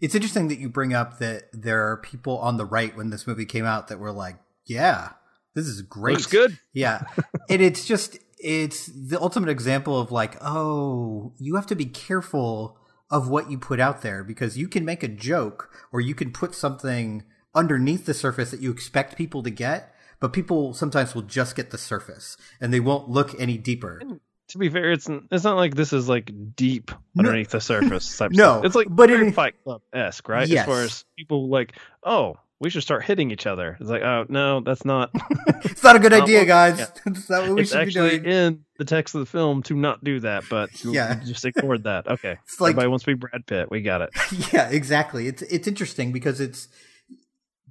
it's 0.00 0.14
interesting 0.14 0.48
that 0.48 0.58
you 0.58 0.68
bring 0.68 0.94
up 0.94 1.18
that 1.18 1.44
there 1.52 1.90
are 1.90 1.96
people 1.96 2.38
on 2.38 2.56
the 2.56 2.64
right 2.64 2.96
when 2.96 3.10
this 3.10 3.26
movie 3.26 3.46
came 3.46 3.64
out 3.64 3.88
that 3.88 3.98
were 3.98 4.12
like, 4.12 4.36
"Yeah, 4.64 5.10
this 5.58 5.66
is 5.66 5.82
great. 5.82 6.14
Looks 6.14 6.26
good. 6.26 6.58
Yeah, 6.72 7.02
and 7.50 7.60
it's 7.60 7.84
just 7.84 8.18
it's 8.38 8.86
the 8.86 9.20
ultimate 9.20 9.50
example 9.50 9.98
of 9.98 10.12
like, 10.12 10.36
oh, 10.40 11.32
you 11.38 11.56
have 11.56 11.66
to 11.66 11.74
be 11.74 11.86
careful 11.86 12.78
of 13.10 13.28
what 13.28 13.50
you 13.50 13.58
put 13.58 13.80
out 13.80 14.02
there 14.02 14.22
because 14.22 14.56
you 14.56 14.68
can 14.68 14.84
make 14.84 15.02
a 15.02 15.08
joke 15.08 15.70
or 15.92 16.00
you 16.00 16.14
can 16.14 16.30
put 16.30 16.54
something 16.54 17.24
underneath 17.54 18.06
the 18.06 18.14
surface 18.14 18.50
that 18.50 18.60
you 18.60 18.70
expect 18.70 19.16
people 19.16 19.42
to 19.42 19.50
get, 19.50 19.92
but 20.20 20.32
people 20.32 20.74
sometimes 20.74 21.14
will 21.14 21.22
just 21.22 21.56
get 21.56 21.70
the 21.70 21.78
surface 21.78 22.36
and 22.60 22.72
they 22.72 22.80
won't 22.80 23.08
look 23.08 23.38
any 23.40 23.58
deeper. 23.58 24.00
To 24.48 24.58
be 24.58 24.68
fair, 24.68 24.90
it's 24.92 25.08
it's 25.30 25.44
not 25.44 25.56
like 25.56 25.74
this 25.74 25.92
is 25.92 26.08
like 26.08 26.30
deep 26.56 26.90
No. 27.14 27.20
underneath 27.28 27.50
the 27.50 27.60
surface. 27.60 28.16
Type 28.16 28.30
No, 28.32 28.54
stuff. 28.54 28.64
it's 28.64 28.74
like 28.74 28.86
but 28.90 29.08
very 29.10 29.26
in- 29.28 29.32
Fight 29.32 29.54
Club 29.64 29.82
esque, 29.92 30.28
right? 30.28 30.48
Yes. 30.48 30.60
As 30.60 30.66
far 30.66 30.82
as 30.82 31.04
people 31.16 31.48
like, 31.48 31.74
oh, 32.02 32.36
we 32.60 32.70
should 32.70 32.82
start 32.82 33.04
hitting 33.04 33.30
each 33.30 33.46
other. 33.46 33.76
It's 33.80 33.88
like, 33.88 34.02
oh 34.02 34.26
no, 34.28 34.60
that's 34.60 34.84
not. 34.84 35.10
It's 35.64 35.82
not 35.82 35.96
a 35.96 35.98
good 35.98 36.12
Not 36.12 36.22
idea, 36.22 36.40
what- 36.40 36.48
guys. 36.48 36.78
yeah. 36.78 36.86
That's 37.06 37.28
not 37.30 37.42
what 37.42 37.54
we 37.54 37.60
it's 37.62 37.70
should 37.70 37.76
be 37.78 37.82
actually 37.82 38.18
doing. 38.20 38.24
in 38.32 38.64
the 38.78 38.84
text 38.84 39.14
of 39.14 39.20
the 39.20 39.26
film 39.26 39.62
to 39.64 39.74
not 39.74 40.02
do 40.04 40.20
that, 40.20 40.44
but 40.50 40.70
Yeah. 40.84 41.20
just 41.24 41.44
ignored 41.44 41.84
that. 41.84 42.06
Okay, 42.06 42.36
It's 42.44 42.60
like 42.60 42.70
everybody 42.70 42.88
wants 42.88 43.04
to 43.04 43.10
be 43.10 43.14
Brad 43.14 43.46
Pitt. 43.46 43.70
We 43.70 43.82
got 43.82 44.02
it. 44.02 44.10
yeah, 44.52 44.68
exactly. 44.70 45.26
It's 45.28 45.42
it's 45.42 45.66
interesting 45.68 46.10
because 46.12 46.40
it's 46.40 46.68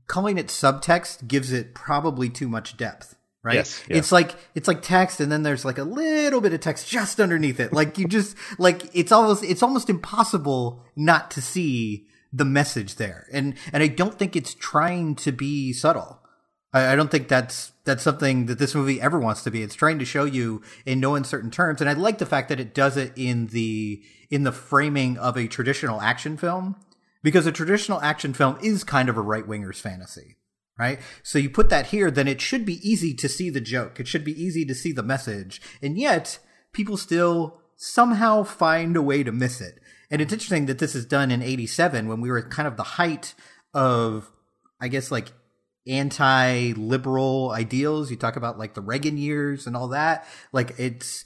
calling 0.07 0.37
it 0.37 0.47
subtext 0.47 1.27
gives 1.27 1.51
it 1.51 1.73
probably 1.75 2.29
too 2.29 2.47
much 2.47 2.77
depth, 2.77 3.15
right? 3.47 3.55
Yes, 3.55 3.81
yeah. 3.87 3.97
It's 3.97 4.11
like 4.11 4.35
it's 4.53 4.67
like 4.67 4.81
text 4.81 5.21
and 5.21 5.31
then 5.31 5.43
there's 5.43 5.63
like 5.63 5.77
a 5.77 5.83
little 5.83 6.41
bit 6.41 6.53
of 6.53 6.59
text 6.59 6.87
just 6.89 7.19
underneath 7.19 7.59
it. 7.59 7.71
Like 7.71 7.97
you 7.97 8.07
just 8.07 8.35
like 8.59 8.83
it's 8.93 9.11
almost 9.11 9.43
it's 9.43 9.63
almost 9.63 9.89
impossible 9.89 10.83
not 10.95 11.31
to 11.31 11.41
see 11.41 12.07
the 12.33 12.45
message 12.45 12.95
there. 12.95 13.25
And 13.31 13.55
and 13.71 13.81
I 13.81 13.87
don't 13.87 14.19
think 14.19 14.35
it's 14.35 14.53
trying 14.53 15.15
to 15.15 15.31
be 15.31 15.71
subtle. 15.71 16.19
I, 16.73 16.93
I 16.93 16.95
don't 16.95 17.09
think 17.09 17.29
that's 17.29 17.71
that's 17.85 18.03
something 18.03 18.47
that 18.47 18.59
this 18.59 18.75
movie 18.75 18.99
ever 19.01 19.17
wants 19.17 19.43
to 19.43 19.51
be. 19.51 19.63
It's 19.63 19.75
trying 19.75 19.99
to 19.99 20.05
show 20.05 20.25
you 20.25 20.61
in 20.85 20.99
no 20.99 21.15
uncertain 21.15 21.51
terms, 21.51 21.79
and 21.79 21.89
I 21.89 21.93
like 21.93 22.17
the 22.17 22.25
fact 22.25 22.49
that 22.49 22.59
it 22.59 22.73
does 22.73 22.97
it 22.97 23.13
in 23.15 23.47
the 23.47 24.01
in 24.29 24.43
the 24.43 24.51
framing 24.51 25.17
of 25.17 25.37
a 25.37 25.47
traditional 25.47 26.01
action 26.01 26.35
film, 26.35 26.75
because 27.23 27.47
a 27.47 27.51
traditional 27.51 28.01
action 28.01 28.33
film 28.33 28.57
is 28.61 28.83
kind 28.83 29.07
of 29.07 29.15
a 29.15 29.21
right 29.21 29.47
winger's 29.47 29.79
fantasy, 29.79 30.35
right? 30.77 30.99
So 31.23 31.39
you 31.39 31.49
put 31.49 31.69
that 31.69 31.87
here, 31.87 32.11
then 32.11 32.27
it 32.27 32.41
should 32.41 32.65
be 32.65 32.87
easy 32.87 33.13
to 33.15 33.29
see 33.29 33.49
the 33.49 33.61
joke. 33.61 33.99
It 33.99 34.07
should 34.07 34.23
be 34.23 34.41
easy 34.41 34.65
to 34.65 34.75
see 34.75 34.91
the 34.91 35.03
message. 35.03 35.61
And 35.81 35.97
yet, 35.97 36.39
people 36.71 36.97
still 36.97 37.61
somehow 37.75 38.43
find 38.43 38.95
a 38.95 39.01
way 39.01 39.23
to 39.23 39.31
miss 39.31 39.61
it. 39.61 39.79
And 40.09 40.21
it's 40.21 40.33
interesting 40.33 40.67
that 40.67 40.79
this 40.79 40.95
is 40.95 41.05
done 41.05 41.31
in 41.31 41.41
87 41.41 42.07
when 42.07 42.21
we 42.21 42.29
were 42.29 42.41
kind 42.41 42.67
of 42.67 42.77
the 42.77 42.83
height 42.83 43.33
of, 43.73 44.31
I 44.79 44.87
guess, 44.87 45.11
like 45.11 45.31
anti 45.87 46.73
liberal 46.73 47.51
ideals. 47.51 48.09
You 48.09 48.17
talk 48.17 48.35
about 48.35 48.57
like 48.57 48.73
the 48.73 48.81
Reagan 48.81 49.17
years 49.17 49.67
and 49.67 49.75
all 49.75 49.89
that. 49.89 50.25
Like 50.53 50.75
it's, 50.77 51.25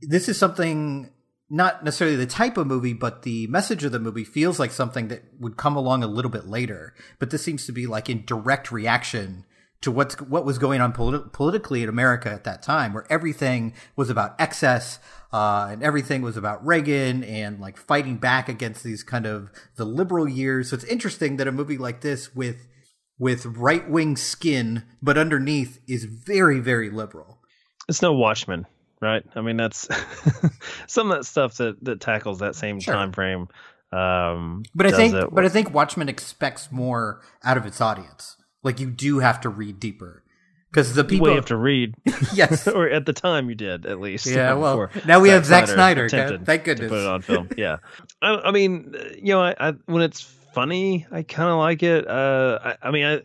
this 0.00 0.28
is 0.28 0.36
something 0.36 1.11
not 1.52 1.84
necessarily 1.84 2.16
the 2.16 2.26
type 2.26 2.56
of 2.56 2.66
movie, 2.66 2.94
but 2.94 3.22
the 3.22 3.46
message 3.48 3.84
of 3.84 3.92
the 3.92 4.00
movie 4.00 4.24
feels 4.24 4.58
like 4.58 4.70
something 4.70 5.08
that 5.08 5.22
would 5.38 5.58
come 5.58 5.76
along 5.76 6.02
a 6.02 6.06
little 6.06 6.30
bit 6.30 6.46
later. 6.46 6.94
But 7.18 7.28
this 7.28 7.44
seems 7.44 7.66
to 7.66 7.72
be 7.72 7.86
like 7.86 8.08
in 8.08 8.24
direct 8.24 8.72
reaction 8.72 9.44
to 9.82 9.90
what's 9.90 10.18
what 10.18 10.46
was 10.46 10.56
going 10.56 10.80
on 10.80 10.94
politi- 10.94 11.30
politically 11.30 11.82
in 11.82 11.90
America 11.90 12.30
at 12.30 12.44
that 12.44 12.62
time, 12.62 12.94
where 12.94 13.04
everything 13.10 13.74
was 13.96 14.08
about 14.08 14.34
excess 14.40 14.98
uh, 15.30 15.68
and 15.70 15.82
everything 15.82 16.22
was 16.22 16.38
about 16.38 16.64
Reagan 16.64 17.22
and 17.22 17.60
like 17.60 17.76
fighting 17.76 18.16
back 18.16 18.48
against 18.48 18.82
these 18.82 19.02
kind 19.02 19.26
of 19.26 19.50
the 19.76 19.84
liberal 19.84 20.26
years. 20.26 20.70
So 20.70 20.76
it's 20.76 20.84
interesting 20.84 21.36
that 21.36 21.48
a 21.48 21.52
movie 21.52 21.76
like 21.76 22.00
this 22.00 22.34
with 22.34 22.66
with 23.18 23.44
right 23.44 23.88
wing 23.90 24.16
skin, 24.16 24.84
but 25.02 25.18
underneath 25.18 25.80
is 25.86 26.04
very 26.04 26.60
very 26.60 26.88
liberal. 26.88 27.40
It's 27.90 28.00
no 28.00 28.14
Watchmen, 28.14 28.64
right? 29.02 29.24
I 29.34 29.40
mean, 29.40 29.56
that's 29.56 29.88
some 30.86 31.10
of 31.10 31.18
that 31.18 31.24
stuff 31.24 31.56
that 31.56 31.82
that 31.84 32.00
tackles 32.00 32.38
that 32.38 32.54
same 32.54 32.80
sure. 32.80 32.94
time 32.94 33.12
frame. 33.12 33.48
Um, 33.92 34.62
but 34.74 34.86
I 34.86 34.92
think, 34.92 35.34
but 35.34 35.44
I 35.44 35.50
think 35.50 35.74
Watchmen 35.74 36.08
expects 36.08 36.72
more 36.72 37.20
out 37.44 37.58
of 37.58 37.66
its 37.66 37.80
audience. 37.80 38.36
Like 38.62 38.80
you 38.80 38.90
do 38.90 39.18
have 39.18 39.40
to 39.42 39.50
read 39.50 39.80
deeper 39.80 40.22
because 40.70 40.94
the 40.94 41.04
people 41.04 41.24
well, 41.24 41.32
you 41.32 41.36
have 41.36 41.46
to 41.46 41.56
read. 41.56 41.94
yes, 42.32 42.66
or 42.66 42.88
at 42.88 43.04
the 43.04 43.12
time 43.12 43.50
you 43.50 43.54
did 43.54 43.84
at 43.84 44.00
least. 44.00 44.26
Yeah, 44.26 44.54
well, 44.54 44.88
now 45.04 45.20
we 45.20 45.28
Zack 45.28 45.34
have 45.34 45.46
Zack 45.46 45.66
Snyder. 45.68 46.08
Snyder 46.08 46.38
thank 46.38 46.64
goodness. 46.64 46.86
To 46.86 46.94
put 46.94 47.00
it 47.00 47.06
on 47.06 47.22
film. 47.22 47.48
Yeah, 47.58 47.78
I, 48.22 48.34
I 48.36 48.50
mean, 48.50 48.94
you 49.16 49.34
know, 49.34 49.42
I, 49.42 49.54
I, 49.58 49.72
when 49.86 50.02
it's 50.02 50.22
funny, 50.22 51.06
I 51.10 51.22
kind 51.22 51.50
of 51.50 51.58
like 51.58 51.82
it. 51.82 52.08
Uh, 52.08 52.58
I, 52.64 52.88
I 52.88 52.90
mean, 52.90 53.04
I 53.04 53.22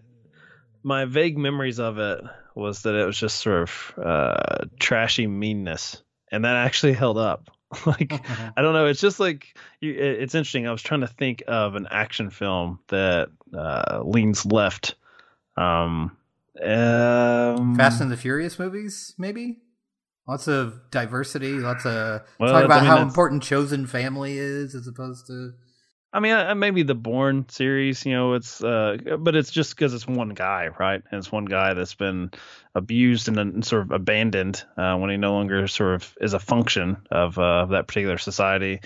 my 0.84 1.06
vague 1.06 1.38
memories 1.38 1.80
of 1.80 1.98
it 1.98 2.24
was 2.58 2.84
that 2.84 2.96
it 2.96 3.06
was 3.06 3.18
just 3.18 3.40
sort 3.42 3.64
of 3.64 3.94
uh, 4.04 4.66
trashy 4.80 5.28
meanness, 5.28 6.02
and 6.32 6.46
that 6.46 6.56
actually 6.56 6.94
held 6.94 7.18
up. 7.18 7.50
like 7.86 8.14
I 8.58 8.62
don't 8.62 8.74
know, 8.74 8.86
it's 8.88 9.02
just 9.02 9.20
like 9.20 9.58
you, 9.82 9.94
it's 9.94 10.36
interesting. 10.36 10.68
I 10.68 10.72
was 10.72 10.82
trying 10.82 11.02
to 11.02 11.08
think 11.08 11.44
of 11.48 11.76
an 11.76 11.88
action 11.90 12.30
film 12.30 12.80
that 12.88 13.30
uh, 13.58 14.02
leans 14.04 14.46
left 14.46 14.96
um, 15.58 16.16
um, 16.64 17.76
Fast 17.76 18.02
and 18.02 18.12
the 18.12 18.18
Furious 18.18 18.60
movies, 18.60 19.14
maybe. 19.18 19.60
Lots 20.28 20.48
of 20.48 20.92
diversity. 20.92 21.54
Lots 21.54 21.86
of 21.86 22.22
well, 22.40 22.52
talk 22.54 22.66
about 22.66 22.80
I 22.80 22.82
mean, 22.82 22.90
how 22.90 23.02
important 23.02 23.44
chosen 23.44 23.88
family 23.88 24.38
is, 24.38 24.76
as 24.76 24.88
opposed 24.88 25.28
to. 25.28 25.54
I 26.18 26.20
mean, 26.20 26.58
maybe 26.58 26.82
the 26.82 26.96
Bourne 26.96 27.48
series, 27.48 28.04
you 28.04 28.14
know, 28.14 28.34
it's, 28.34 28.64
uh, 28.64 28.98
but 29.20 29.36
it's 29.36 29.52
just 29.52 29.76
because 29.76 29.94
it's 29.94 30.08
one 30.08 30.30
guy, 30.30 30.70
right? 30.80 31.04
And 31.12 31.20
it's 31.20 31.32
one 31.32 31.46
guy 31.46 31.76
that's 31.76 31.94
been 31.94 32.32
abused 32.74 33.28
and 33.28 33.38
then 33.38 33.62
sort 33.62 33.84
of 33.84 33.92
abandoned 33.92 34.64
uh, 34.78 34.98
when 34.98 35.12
he 35.12 35.18
no 35.18 35.34
longer 35.34 35.68
sort 35.68 35.94
of 35.94 36.18
is 36.20 36.34
a 36.34 36.40
function 36.40 36.98
of 37.12 37.38
uh, 37.38 37.68
that 37.68 37.88
particular 37.88 38.18
society. 38.18 38.82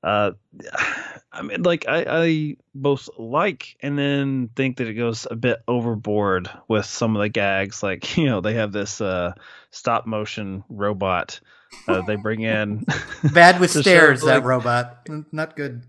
Uh, 0.00 0.30
I 1.32 1.42
mean, 1.42 1.64
like 1.64 1.88
I, 1.88 2.04
I 2.08 2.56
both 2.72 3.08
like 3.18 3.74
and 3.80 3.98
then 3.98 4.50
think 4.54 4.76
that 4.76 4.86
it 4.86 4.94
goes 4.94 5.26
a 5.28 5.34
bit 5.34 5.64
overboard 5.66 6.48
with 6.68 6.86
some 6.86 7.16
of 7.16 7.20
the 7.20 7.28
gags. 7.28 7.82
Like 7.82 8.16
you 8.16 8.26
know, 8.26 8.40
they 8.40 8.54
have 8.54 8.70
this 8.70 9.00
uh, 9.00 9.32
stop 9.72 10.06
motion 10.06 10.62
robot 10.68 11.40
uh, 11.88 12.02
they 12.02 12.14
bring 12.14 12.42
in. 12.42 12.84
Bad 13.32 13.58
with 13.58 13.70
stairs, 13.80 14.22
that 14.22 14.44
robot. 14.44 15.08
Not 15.32 15.56
good. 15.56 15.82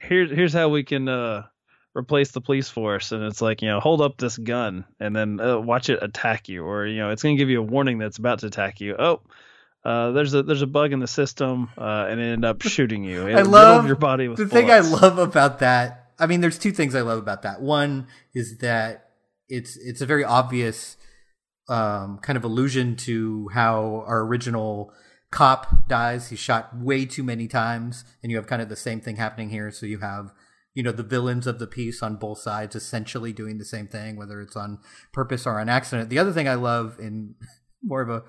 Here's 0.00 0.30
here's 0.30 0.52
how 0.52 0.68
we 0.68 0.82
can 0.82 1.08
uh, 1.08 1.44
replace 1.94 2.32
the 2.32 2.40
police 2.40 2.68
force, 2.68 3.12
and 3.12 3.22
it's 3.22 3.40
like 3.40 3.62
you 3.62 3.68
know, 3.68 3.78
hold 3.78 4.00
up 4.00 4.16
this 4.16 4.36
gun 4.36 4.84
and 4.98 5.14
then 5.14 5.40
uh, 5.40 5.58
watch 5.58 5.88
it 5.88 6.02
attack 6.02 6.48
you, 6.48 6.64
or 6.64 6.86
you 6.86 6.98
know, 6.98 7.10
it's 7.10 7.22
gonna 7.22 7.36
give 7.36 7.50
you 7.50 7.60
a 7.60 7.62
warning 7.62 7.98
that's 7.98 8.18
about 8.18 8.40
to 8.40 8.46
attack 8.46 8.80
you. 8.80 8.96
Oh 8.98 9.20
uh, 9.84 10.10
there's 10.12 10.34
a 10.34 10.42
there's 10.42 10.62
a 10.62 10.66
bug 10.66 10.92
in 10.92 11.00
the 11.00 11.06
system, 11.06 11.70
uh, 11.78 12.06
and 12.08 12.20
it 12.20 12.24
ended 12.24 12.44
up 12.44 12.62
shooting 12.62 13.04
you. 13.04 13.26
It 13.26 13.34
I 13.34 13.42
love 13.42 13.86
your 13.86 13.96
body 13.96 14.28
with 14.28 14.38
the 14.38 14.44
bullets. 14.44 14.54
thing 14.54 14.70
I 14.70 14.80
love 14.80 15.18
about 15.18 15.60
that. 15.60 16.12
I 16.18 16.26
mean, 16.26 16.42
there's 16.42 16.58
two 16.58 16.72
things 16.72 16.94
I 16.94 17.00
love 17.00 17.18
about 17.18 17.42
that. 17.42 17.62
One 17.62 18.06
is 18.34 18.58
that 18.58 19.10
it's 19.48 19.76
it's 19.76 20.02
a 20.02 20.06
very 20.06 20.24
obvious 20.24 20.96
um, 21.68 22.18
kind 22.18 22.36
of 22.36 22.44
allusion 22.44 22.96
to 22.96 23.48
how 23.54 24.04
our 24.06 24.20
original 24.20 24.92
cop 25.30 25.88
dies. 25.88 26.28
He's 26.30 26.38
shot 26.38 26.76
way 26.76 27.04
too 27.04 27.22
many 27.22 27.46
times, 27.48 28.04
and 28.22 28.30
you 28.30 28.36
have 28.36 28.46
kind 28.46 28.62
of 28.62 28.68
the 28.68 28.76
same 28.76 29.00
thing 29.00 29.16
happening 29.16 29.50
here. 29.50 29.70
So 29.70 29.86
you 29.86 29.98
have 29.98 30.32
you 30.74 30.82
know 30.82 30.92
the 30.92 31.02
villains 31.02 31.46
of 31.46 31.58
the 31.58 31.66
piece 31.66 32.02
on 32.02 32.16
both 32.16 32.38
sides 32.38 32.76
essentially 32.76 33.32
doing 33.32 33.58
the 33.58 33.64
same 33.64 33.86
thing, 33.86 34.16
whether 34.16 34.40
it's 34.40 34.56
on 34.56 34.78
purpose 35.12 35.46
or 35.46 35.58
on 35.60 35.68
accident. 35.68 36.10
The 36.10 36.18
other 36.18 36.32
thing 36.32 36.48
I 36.48 36.54
love 36.54 36.98
in 36.98 37.34
more 37.82 38.02
of 38.02 38.10
a 38.10 38.22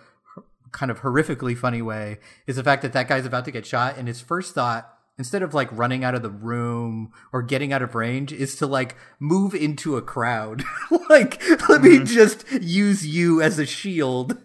kind 0.72 0.90
of 0.90 1.02
horrifically 1.02 1.58
funny 1.58 1.82
way 1.82 2.18
is 2.48 2.56
the 2.56 2.64
fact 2.64 2.82
that 2.82 2.94
that 2.94 3.08
guy's 3.08 3.26
about 3.26 3.46
to 3.46 3.52
get 3.52 3.66
shot 3.66 3.98
and 3.98 4.08
his 4.08 4.22
first 4.22 4.56
thought 4.56 4.98
instead 5.18 5.44
of 5.44 5.54
like 5.54 5.70
running 5.74 6.04
out 6.04 6.16
of 6.16 6.22
the 6.22 6.30
room 6.30 7.12
or 7.34 7.42
getting 7.42 7.74
out 7.74 7.82
of 7.82 7.94
range 7.94 8.32
is 8.32 8.56
to 8.56 8.66
like 8.66 8.96
move 9.20 9.54
into 9.54 9.98
a 9.98 10.02
crowd 10.02 10.64
like 11.10 11.42
let 11.50 11.82
mm-hmm. 11.82 11.84
me 11.84 12.06
just 12.06 12.50
use 12.62 13.06
you 13.06 13.42
as 13.42 13.60
a 13.60 13.66
shield 13.66 14.38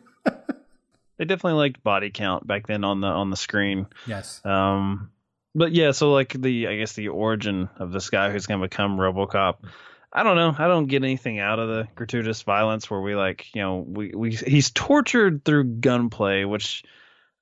they 1.19 1.25
definitely 1.25 1.59
liked 1.59 1.83
body 1.83 2.11
count 2.11 2.47
back 2.47 2.67
then 2.67 2.85
on 2.85 3.01
the 3.01 3.09
on 3.09 3.31
the 3.31 3.37
screen. 3.37 3.87
Yes. 4.07 4.41
Um 4.45 5.11
but 5.55 5.73
yeah 5.73 5.91
so 5.93 6.13
like 6.13 6.35
the 6.35 6.69
i 6.69 6.77
guess 6.77 6.93
the 6.93 7.09
origin 7.09 7.71
of 7.79 7.91
this 7.91 8.11
guy 8.11 8.31
who's 8.31 8.47
going 8.47 8.61
to 8.61 8.69
become 8.69 8.99
robocop 8.99 9.57
I 10.17 10.23
don't 10.23 10.37
know. 10.37 10.55
I 10.57 10.67
don't 10.67 10.87
get 10.87 11.03
anything 11.03 11.41
out 11.41 11.59
of 11.59 11.69
the 11.69 11.89
gratuitous 11.95 12.41
violence 12.41 12.91
where 12.91 13.03
we 13.03 13.15
like, 13.15 13.55
you 13.55 13.61
know, 13.61 13.85
we, 13.87 14.13
we 14.15 14.31
he's 14.31 14.71
tortured 14.71 15.45
through 15.45 15.65
gunplay, 15.65 16.45
which 16.45 16.85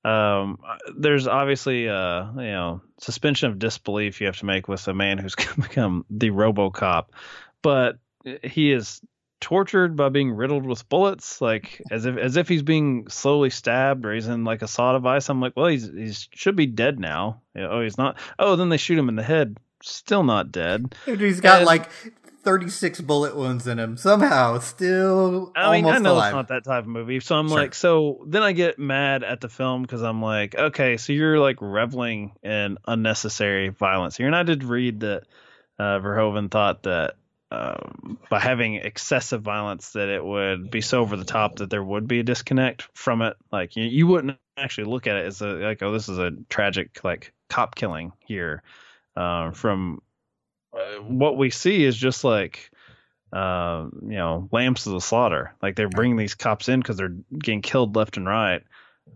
um 0.03 0.59
there's 0.97 1.25
obviously 1.25 1.87
uh 1.87 2.31
you 2.33 2.51
know 2.51 2.81
suspension 2.99 3.49
of 3.49 3.57
disbelief 3.59 4.21
you 4.21 4.27
have 4.27 4.37
to 4.37 4.45
make 4.45 4.67
with 4.67 4.87
a 4.87 4.93
man 4.93 5.17
who's 5.17 5.35
gonna 5.35 5.67
become 5.67 6.05
the 6.09 6.31
RoboCop, 6.31 7.05
but 7.61 7.97
he 8.43 8.73
is 8.73 8.99
tortured 9.39 9.95
by 9.95 10.09
being 10.09 10.31
riddled 10.31 10.65
with 10.65 10.87
bullets, 10.89 11.41
like 11.41 11.81
as 11.91 12.05
if 12.05 12.17
as 12.17 12.37
if 12.37 12.47
he's 12.47 12.63
being 12.63 13.07
slowly 13.09 13.49
stabbed 13.49 14.05
or 14.05 14.13
he's 14.13 14.27
in 14.27 14.43
like 14.43 14.61
a 14.61 14.67
saw 14.67 14.93
device. 14.93 15.29
I'm 15.29 15.41
like, 15.41 15.53
well, 15.55 15.67
he's 15.67 15.89
he's 15.89 16.27
should 16.33 16.55
be 16.55 16.67
dead 16.67 16.99
now. 16.99 17.41
Oh, 17.57 17.81
he's 17.81 17.97
not. 17.97 18.17
Oh, 18.39 18.55
then 18.55 18.69
they 18.69 18.77
shoot 18.77 18.97
him 18.97 19.09
in 19.09 19.15
the 19.15 19.23
head 19.23 19.57
still 19.85 20.23
not 20.23 20.51
dead. 20.51 20.95
He's 21.05 21.41
got 21.41 21.59
and, 21.59 21.65
like 21.65 21.89
36 22.43 23.01
bullet 23.01 23.35
wounds 23.35 23.65
in 23.65 23.79
him 23.79 23.97
somehow 23.97 24.59
still 24.59 25.51
i 25.55 25.71
mean 25.71 25.85
i 25.91 25.97
know 25.97 26.13
alive. 26.13 26.27
it's 26.27 26.35
not 26.35 26.47
that 26.49 26.63
type 26.63 26.83
of 26.83 26.87
movie 26.87 27.19
so 27.19 27.35
i'm 27.35 27.47
sure. 27.47 27.57
like 27.57 27.73
so 27.73 28.23
then 28.27 28.43
i 28.43 28.51
get 28.51 28.77
mad 28.77 29.23
at 29.23 29.41
the 29.41 29.49
film 29.49 29.81
because 29.81 30.03
i'm 30.03 30.21
like 30.21 30.53
okay 30.53 30.95
so 30.97 31.11
you're 31.11 31.39
like 31.39 31.57
reveling 31.59 32.33
in 32.43 32.77
unnecessary 32.87 33.69
violence 33.69 34.15
here 34.15 34.27
and 34.27 34.35
i 34.35 34.43
did 34.43 34.63
read 34.63 34.99
that 34.99 35.23
uh, 35.79 35.97
verhoeven 35.97 36.51
thought 36.51 36.83
that 36.83 37.15
um, 37.51 38.17
by 38.29 38.39
having 38.39 38.75
excessive 38.75 39.41
violence 39.41 39.91
that 39.91 40.09
it 40.09 40.23
would 40.23 40.71
be 40.71 40.81
so 40.81 41.01
over 41.01 41.15
the 41.15 41.25
top 41.25 41.57
that 41.57 41.69
there 41.69 41.83
would 41.83 42.07
be 42.07 42.19
a 42.19 42.23
disconnect 42.23 42.87
from 42.93 43.21
it 43.21 43.35
like 43.51 43.75
you, 43.75 43.83
you 43.83 44.07
wouldn't 44.07 44.37
actually 44.57 44.85
look 44.85 45.05
at 45.07 45.15
it 45.15 45.25
as 45.25 45.41
a 45.41 45.47
like 45.47 45.83
oh 45.83 45.91
this 45.91 46.09
is 46.09 46.17
a 46.17 46.31
tragic 46.49 47.03
like 47.03 47.33
cop 47.49 47.75
killing 47.75 48.11
here 48.25 48.63
uh, 49.15 49.51
from 49.51 50.01
uh, 50.73 51.01
what 51.01 51.37
we 51.37 51.49
see 51.49 51.83
is 51.83 51.95
just 51.95 52.23
like 52.23 52.69
uh, 53.33 53.87
you 54.01 54.17
know 54.17 54.49
lambs 54.51 54.83
to 54.83 54.89
the 54.89 55.01
slaughter. 55.01 55.55
Like 55.61 55.75
they're 55.75 55.89
bringing 55.89 56.17
these 56.17 56.35
cops 56.35 56.69
in 56.69 56.79
because 56.79 56.97
they're 56.97 57.15
getting 57.37 57.61
killed 57.61 57.95
left 57.95 58.17
and 58.17 58.27
right. 58.27 58.61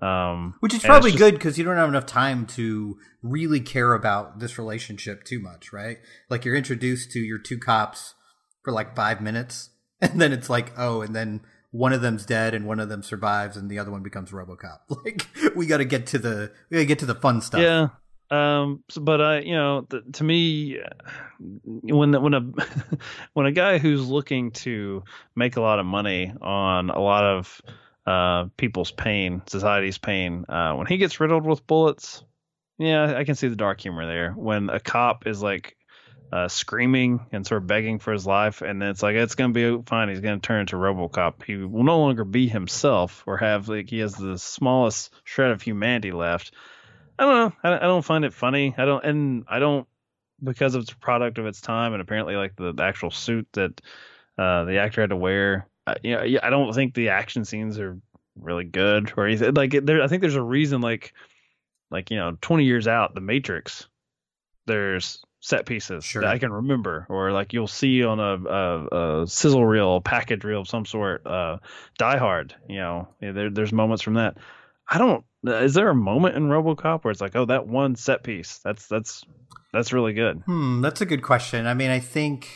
Um, 0.02 0.56
Which 0.60 0.74
is 0.74 0.84
probably 0.84 1.12
just, 1.12 1.20
good 1.20 1.34
because 1.34 1.58
you 1.58 1.64
don't 1.64 1.78
have 1.78 1.90
enough 1.90 2.06
time 2.06 2.46
to 2.48 3.00
really 3.24 3.60
care 3.60 3.94
about 3.94 4.40
this 4.40 4.58
relationship 4.58 5.24
too 5.24 5.40
much, 5.40 5.74
right? 5.74 5.98
Like 6.30 6.46
you're 6.46 6.56
introduced 6.56 7.12
to 7.12 7.20
your 7.20 7.40
two 7.40 7.58
cops 7.58 8.14
for 8.64 8.72
like 8.72 8.96
five 8.96 9.22
minutes, 9.22 9.70
and 10.02 10.20
then 10.20 10.32
it's 10.32 10.50
like, 10.50 10.72
oh, 10.78 11.02
and 11.02 11.16
then 11.16 11.42
one 11.72 11.94
of 11.94 12.02
them's 12.02 12.26
dead 12.26 12.56
and 12.56 12.66
one 12.66 12.80
of 12.80 12.90
them 12.90 13.04
survives, 13.04 13.58
and 13.58 13.70
the 13.70 13.80
other 13.80 13.92
one 13.92 14.04
becomes 14.04 14.32
RoboCop. 14.32 14.80
Like 15.06 15.28
we 15.56 15.66
got 15.66 15.78
to 15.78 15.86
get 15.86 16.08
to 16.08 16.20
the 16.20 16.52
we 16.70 16.76
got 16.78 16.82
to 16.82 16.86
get 16.86 17.00
to 17.00 17.06
the 17.06 17.16
fun 17.16 17.42
stuff. 17.42 17.62
Yeah, 17.62 17.90
um, 18.32 18.84
so, 18.90 19.02
but 19.02 19.22
I, 19.22 19.40
you 19.40 19.56
know, 19.56 19.88
the, 19.90 20.02
to 20.14 20.24
me, 20.24 20.80
when 21.40 22.12
the, 22.12 22.20
when 22.20 22.34
a 22.34 22.42
when 23.34 23.46
a 23.46 23.52
guy 23.52 23.78
who's 23.80 24.08
looking 24.08 24.52
to 24.52 25.04
make 25.36 25.58
a 25.58 25.62
lot 25.62 25.80
of 25.80 25.86
money 25.86 26.34
on 26.42 26.90
a 26.90 27.00
lot 27.00 27.24
of 27.24 27.62
uh, 28.06 28.46
people's 28.58 28.92
pain, 28.92 29.42
society's 29.48 29.98
pain, 29.98 30.46
uh, 30.48 30.74
when 30.74 30.88
he 30.88 30.98
gets 30.98 31.20
riddled 31.20 31.46
with 31.46 31.66
bullets, 31.66 32.24
yeah, 32.78 33.16
I 33.18 33.24
can 33.24 33.36
see 33.36 33.48
the 33.48 33.56
dark 33.56 33.82
humor 33.82 34.06
there. 34.06 34.32
When 34.32 34.70
a 34.70 34.80
cop 34.80 35.26
is 35.26 35.42
like 35.42 35.76
uh, 36.32 36.48
screaming 36.48 37.26
and 37.32 37.46
sort 37.46 37.62
of 37.62 37.68
begging 37.68 38.00
for 38.00 38.14
his 38.14 38.26
life, 38.26 38.62
and 38.62 38.82
then 38.82 38.90
it's 38.90 39.02
like 39.02 39.16
it's 39.16 39.36
gonna 39.36 39.54
be 39.54 39.82
fine. 39.86 40.10
He's 40.10 40.20
gonna 40.20 40.40
turn 40.40 40.62
into 40.62 40.76
RoboCop. 40.76 41.44
He 41.44 41.58
will 41.58 41.84
no 41.84 42.00
longer 42.00 42.24
be 42.24 42.48
himself 42.48 43.24
or 43.26 43.38
have 43.38 43.68
like 43.68 43.90
he 43.90 44.00
has 44.00 44.14
the 44.14 44.38
smallest 44.38 45.14
shred 45.24 45.52
of 45.52 45.62
humanity 45.62 46.12
left. 46.12 46.54
I 47.18 47.26
don't 47.26 47.36
know. 47.36 47.70
I, 47.70 47.76
I 47.78 47.82
don't 47.82 48.06
find 48.06 48.26
it 48.26 48.34
funny. 48.34 48.74
I 48.78 48.86
don't, 48.86 49.04
and 49.04 49.46
I 49.48 49.60
don't 49.60 49.88
because 50.44 50.76
it's 50.76 50.92
a 50.92 50.98
product 50.98 51.38
of 51.38 51.46
its 51.48 51.62
time, 51.62 51.94
and 51.94 52.02
apparently 52.02 52.36
like 52.36 52.56
the, 52.56 52.74
the 52.74 52.84
actual 52.84 53.12
suit 53.12 53.48
that 53.54 53.82
uh, 54.38 54.66
the 54.66 54.78
actor 54.78 55.02
had 55.02 55.10
to 55.10 55.16
wear. 55.16 55.68
Uh, 55.88 55.96
you 56.04 56.16
know, 56.16 56.40
I 56.44 56.50
don't 56.50 56.74
think 56.74 56.94
the 56.94 57.10
action 57.10 57.44
scenes 57.44 57.80
are 57.80 58.00
really 58.40 58.66
good 58.66 59.12
or 59.18 59.26
anything. 59.26 59.54
Like 59.54 59.72
there, 59.72 60.02
I 60.04 60.08
think 60.08 60.22
there's 60.22 60.36
a 60.36 60.42
reason. 60.42 60.82
Like, 60.82 61.14
like 61.90 62.12
you 62.12 62.18
know, 62.18 62.38
20 62.40 62.66
years 62.66 62.88
out, 62.88 63.16
The 63.16 63.22
Matrix. 63.22 63.88
There's 64.68 65.24
set 65.42 65.66
pieces 65.66 66.04
Sure. 66.04 66.22
that 66.22 66.32
I 66.32 66.38
can 66.38 66.52
remember, 66.52 67.06
or 67.10 67.32
like 67.32 67.54
you'll 67.54 67.68
see 67.68 68.04
on 68.04 68.20
a, 68.20 68.36
a, 68.50 69.22
a 69.22 69.28
sizzle 69.28 69.66
reel, 69.66 70.02
package 70.02 70.44
reel 70.44 70.62
of 70.62 70.68
some 70.68 70.86
sort. 70.86 71.26
Uh, 71.26 71.58
Die 71.98 72.18
Hard, 72.18 72.56
you 72.68 72.78
know, 72.78 73.08
there, 73.22 73.50
there's 73.50 73.72
moments 73.72 74.04
from 74.04 74.16
that. 74.16 74.38
I 74.90 74.98
don't. 74.98 75.24
Is 75.46 75.74
there 75.74 75.90
a 75.90 75.96
moment 75.96 76.36
in 76.36 76.50
RoboCop 76.50 77.04
where 77.04 77.12
it's 77.12 77.22
like, 77.22 77.36
oh, 77.36 77.46
that 77.46 77.66
one 77.68 77.96
set 77.96 78.24
piece, 78.24 78.60
that's 78.64 78.88
that's 78.88 79.24
that's 79.72 79.94
really 79.94 80.14
good. 80.14 80.42
Hmm, 80.46 80.82
that's 80.82 81.00
a 81.00 81.06
good 81.06 81.22
question. 81.22 81.66
I 81.68 81.74
mean, 81.74 81.92
I 81.92 82.00
think, 82.00 82.50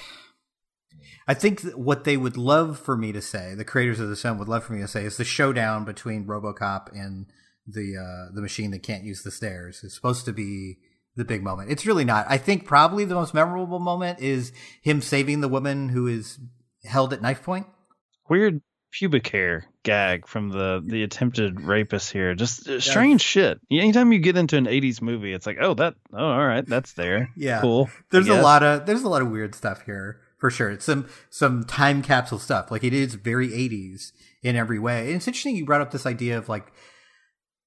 I 1.28 1.34
think 1.34 1.62
what 1.76 2.04
they 2.04 2.18
would 2.18 2.36
love 2.36 2.80
for 2.80 2.98
me 2.98 3.12
to 3.14 3.22
say, 3.22 3.54
the 3.56 3.64
creators 3.64 4.00
of 4.00 4.10
the 4.10 4.16
film 4.16 4.38
would 4.40 4.50
love 4.50 4.66
for 4.66 4.74
me 4.74 4.82
to 4.82 4.88
say, 4.88 5.06
is 5.06 5.16
the 5.18 5.24
showdown 5.24 5.86
between 5.86 6.26
RoboCop 6.26 6.92
and 6.92 7.28
the 7.66 7.96
uh, 7.96 8.34
the 8.36 8.42
machine 8.42 8.72
that 8.72 8.84
can't 8.84 9.04
use 9.06 9.24
the 9.24 9.32
stairs 9.32 9.84
is 9.84 9.96
supposed 9.96 10.26
to 10.26 10.34
be 10.34 10.80
the 11.16 11.26
big 11.26 11.44
moment. 11.44 11.72
It's 11.72 11.86
really 11.86 12.06
not. 12.06 12.26
I 12.30 12.38
think 12.38 12.66
probably 12.66 13.06
the 13.06 13.16
most 13.16 13.34
memorable 13.34 13.80
moment 13.80 14.20
is 14.20 14.52
him 14.82 15.02
saving 15.02 15.42
the 15.42 15.48
woman 15.48 15.90
who 15.90 16.08
is 16.08 16.40
held 16.84 17.14
at 17.14 17.22
knife 17.22 17.44
point. 17.44 17.68
Weird 18.30 18.62
pubic 18.92 19.28
hair 19.28 19.66
gag 19.84 20.28
from 20.28 20.50
the 20.50 20.82
the 20.86 21.04
attempted 21.04 21.62
rapist 21.62 22.12
here. 22.12 22.34
Just 22.36 22.68
uh, 22.68 22.80
strange 22.80 23.22
shit. 23.22 23.60
Anytime 23.72 24.12
you 24.12 24.20
get 24.20 24.38
into 24.38 24.58
an 24.58 24.66
'80s 24.66 25.02
movie, 25.02 25.34
it's 25.34 25.46
like, 25.46 25.58
oh, 25.60 25.74
that, 25.76 25.96
oh, 26.14 26.26
all 26.26 26.46
right, 26.46 26.66
that's 26.66 26.94
there. 26.94 27.30
Yeah. 27.36 27.62
cool. 27.62 27.90
There's 28.12 28.30
a 28.30 28.42
lot 28.42 28.64
of 28.64 28.86
there's 28.86 29.04
a 29.04 29.10
lot 29.10 29.22
of 29.22 29.30
weird 29.30 29.56
stuff 29.56 29.84
here 29.86 30.22
for 30.40 30.50
sure. 30.50 30.72
It's 30.72 30.86
some 30.86 31.08
some 31.30 31.64
time 31.64 32.02
capsule 32.02 32.40
stuff. 32.40 32.72
Like 32.72 32.84
it 32.84 32.94
is 32.94 33.16
very 33.16 33.50
80s 33.50 34.12
in 34.42 34.56
every 34.56 34.80
way. 34.80 35.08
And 35.08 35.16
it's 35.16 35.28
interesting 35.28 35.56
you 35.56 35.66
brought 35.66 35.82
up 35.82 35.92
this 35.92 36.06
idea 36.06 36.38
of 36.38 36.50
like 36.50 36.72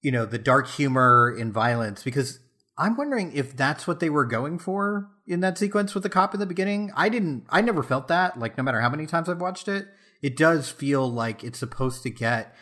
you 0.03 0.11
know 0.13 0.25
the 0.27 0.39
dark 0.39 0.69
humor 0.69 1.35
in 1.37 1.53
violence 1.53 2.03
because 2.03 2.39
I'm 2.79 2.97
wondering 2.97 3.33
if 3.33 3.57
that's 3.57 3.87
what 3.87 4.01
they 4.01 4.11
were 4.11 4.27
going 4.27 4.59
for 4.59 5.09
in 5.27 5.41
that 5.41 5.59
sequence 5.59 5.95
with 5.95 6.03
the 6.03 6.11
cop 6.11 6.35
in 6.35 6.41
the 6.41 6.47
beginning. 6.47 6.93
I 6.95 7.09
didn't 7.09 7.47
I 7.49 7.61
never 7.61 7.83
felt 7.83 8.09
that 8.09 8.39
like 8.39 8.57
no 8.57 8.65
matter 8.65 8.81
how 8.81 8.91
many 8.91 9.07
times 9.07 9.29
I've 9.29 9.41
watched 9.41 9.69
it. 9.69 9.89
It 10.23 10.37
does 10.37 10.69
feel 10.69 11.11
like 11.11 11.45
it's 11.45 11.59
supposed 11.59 12.03
to 12.03 12.11
get 12.11 12.55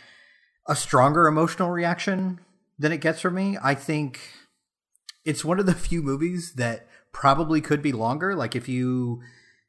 a 0.69 0.77
stronger 0.77 1.27
emotional 1.27 1.71
reaction 1.71 2.41
than 2.79 2.93
it 2.93 3.01
gets 3.01 3.21
from 3.21 3.35
me. 3.35 3.59
I 3.63 3.75
think 3.75 4.21
it's 5.25 5.45
one 5.45 5.59
of 5.59 5.67
the 5.67 5.75
few 5.75 6.03
movies 6.03 6.55
that 6.55 6.87
probably 7.13 7.61
could 7.61 7.83
be 7.83 7.93
longer. 7.93 8.35
Like 8.35 8.55
if 8.57 8.69
you 8.69 9.23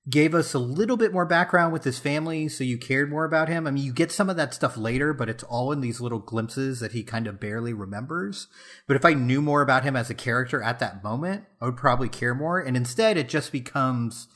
gave 0.09 0.35
us 0.35 0.53
a 0.53 0.59
little 0.59 0.97
bit 0.97 1.11
more 1.11 1.25
background 1.25 1.73
with 1.73 1.83
his 1.83 1.97
family 1.97 2.47
so 2.47 2.63
you 2.63 2.77
cared 2.77 3.09
more 3.09 3.25
about 3.25 3.49
him. 3.49 3.65
I 3.65 3.71
mean, 3.71 3.83
you 3.83 3.91
get 3.91 4.11
some 4.11 4.29
of 4.29 4.35
that 4.35 4.53
stuff 4.53 4.77
later, 4.77 5.13
but 5.13 5.29
it's 5.29 5.43
all 5.43 5.71
in 5.71 5.81
these 5.81 5.99
little 5.99 6.19
glimpses 6.19 6.79
that 6.79 6.91
he 6.91 7.03
kind 7.03 7.25
of 7.25 7.39
barely 7.39 7.73
remembers. 7.73 8.47
But 8.87 8.95
if 8.95 9.03
I 9.03 9.13
knew 9.13 9.41
more 9.41 9.63
about 9.63 9.83
him 9.83 9.95
as 9.95 10.11
a 10.11 10.15
character 10.15 10.61
at 10.61 10.79
that 10.79 11.03
moment, 11.03 11.45
I 11.59 11.65
would 11.65 11.77
probably 11.77 12.09
care 12.09 12.35
more. 12.35 12.59
And 12.59 12.77
instead, 12.77 13.17
it 13.17 13.27
just 13.27 13.51
becomes, 13.51 14.27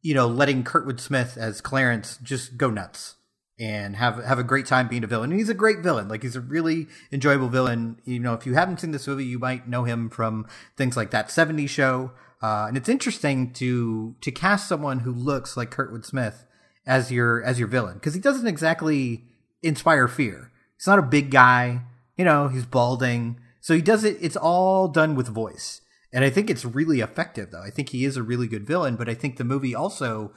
you 0.00 0.12
know, 0.12 0.26
letting 0.26 0.64
Kurtwood 0.64 0.98
Smith 0.98 1.36
as 1.36 1.60
Clarence 1.60 2.18
just 2.20 2.56
go 2.56 2.70
nuts 2.70 3.14
and 3.60 3.94
have 3.94 4.24
have 4.24 4.40
a 4.40 4.44
great 4.44 4.66
time 4.66 4.88
being 4.88 5.04
a 5.04 5.06
villain. 5.06 5.30
And 5.30 5.38
he's 5.38 5.48
a 5.48 5.54
great 5.54 5.80
villain. 5.80 6.08
Like 6.08 6.22
he's 6.22 6.34
a 6.34 6.40
really 6.40 6.88
enjoyable 7.12 7.48
villain. 7.48 7.98
You 8.04 8.18
know, 8.18 8.34
if 8.34 8.44
you 8.44 8.54
haven't 8.54 8.80
seen 8.80 8.90
this 8.90 9.06
movie, 9.06 9.26
you 9.26 9.38
might 9.38 9.68
know 9.68 9.84
him 9.84 10.10
from 10.10 10.48
things 10.76 10.96
like 10.96 11.12
that 11.12 11.28
70s 11.28 11.68
show. 11.68 12.10
Uh, 12.42 12.66
and 12.66 12.76
it's 12.76 12.88
interesting 12.88 13.52
to 13.52 14.16
to 14.20 14.32
cast 14.32 14.68
someone 14.68 15.00
who 15.00 15.12
looks 15.12 15.56
like 15.56 15.70
Kurtwood 15.70 16.04
Smith 16.04 16.44
as 16.84 17.12
your 17.12 17.42
as 17.44 17.58
your 17.58 17.68
villain 17.68 17.94
because 17.94 18.14
he 18.14 18.20
doesn't 18.20 18.48
exactly 18.48 19.24
inspire 19.62 20.08
fear. 20.08 20.50
He's 20.76 20.88
not 20.88 20.98
a 20.98 21.02
big 21.02 21.30
guy, 21.30 21.82
you 22.16 22.24
know. 22.24 22.48
He's 22.48 22.66
balding, 22.66 23.38
so 23.60 23.74
he 23.74 23.82
does 23.82 24.02
it. 24.02 24.16
It's 24.20 24.36
all 24.36 24.88
done 24.88 25.14
with 25.14 25.28
voice, 25.28 25.82
and 26.12 26.24
I 26.24 26.30
think 26.30 26.50
it's 26.50 26.64
really 26.64 27.00
effective. 27.00 27.52
Though 27.52 27.62
I 27.62 27.70
think 27.70 27.90
he 27.90 28.04
is 28.04 28.16
a 28.16 28.22
really 28.24 28.48
good 28.48 28.66
villain, 28.66 28.96
but 28.96 29.08
I 29.08 29.14
think 29.14 29.36
the 29.36 29.44
movie 29.44 29.74
also 29.74 30.32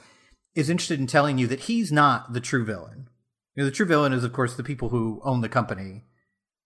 is 0.53 0.69
interested 0.69 0.99
in 0.99 1.07
telling 1.07 1.39
you 1.39 1.47
that 1.47 1.61
he's 1.61 1.91
not 1.91 2.33
the 2.33 2.39
true 2.39 2.63
villain. 2.63 3.09
You 3.55 3.63
know, 3.63 3.69
the 3.69 3.75
true 3.75 3.85
villain 3.85 4.13
is, 4.13 4.23
of 4.23 4.31
course, 4.31 4.55
the 4.55 4.63
people 4.63 4.89
who 4.89 5.21
own 5.23 5.41
the 5.41 5.49
company 5.49 6.03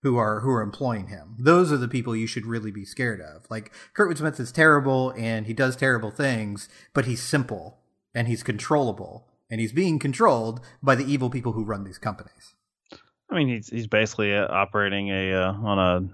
who 0.02 0.18
are 0.18 0.42
who 0.42 0.50
are 0.50 0.62
employing 0.62 1.08
him. 1.08 1.36
Those 1.38 1.72
are 1.72 1.78
the 1.78 1.88
people 1.88 2.16
you 2.16 2.28
should 2.28 2.46
really 2.46 2.72
be 2.72 2.86
scared 2.86 3.22
of. 3.22 3.46
Like 3.50 3.72
Kurtwood 3.94 4.18
Smith 4.18 4.40
is 4.40 4.52
terrible 4.52 5.14
and 5.18 5.46
he 5.46 5.54
does 5.54 5.76
terrible 5.76 6.12
things, 6.12 6.70
but 6.94 7.06
he's 7.06 7.22
simple 7.22 7.80
and 8.14 8.28
he's 8.28 8.44
controllable 8.44 9.28
and 9.50 9.60
he's 9.60 9.74
being 9.74 10.00
controlled 10.00 10.62
by 10.82 10.96
the 10.96 11.06
evil 11.06 11.30
people 11.30 11.54
who 11.54 11.64
run 11.64 11.84
these 11.84 11.98
companies. 11.98 12.56
I 13.30 13.36
mean, 13.36 13.48
he's 13.48 13.70
he's 13.70 13.88
basically 13.88 14.36
uh, 14.36 14.48
operating 14.48 15.10
a 15.10 15.34
uh, 15.34 15.54
on 15.54 15.80
a 15.80 16.10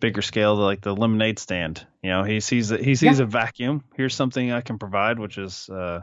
bigger 0.00 0.22
scale, 0.22 0.56
like 0.56 0.80
the 0.80 0.94
lemonade 0.94 1.38
stand. 1.38 1.86
You 2.02 2.10
know, 2.10 2.24
he 2.24 2.40
sees 2.40 2.70
a, 2.70 2.78
he 2.78 2.94
sees 2.94 3.20
a 3.20 3.26
vacuum. 3.26 3.84
Here's 3.94 4.14
something 4.14 4.52
I 4.52 4.60
can 4.60 4.78
provide, 4.78 5.18
which 5.18 5.38
is 5.38 5.68
uh, 5.68 6.00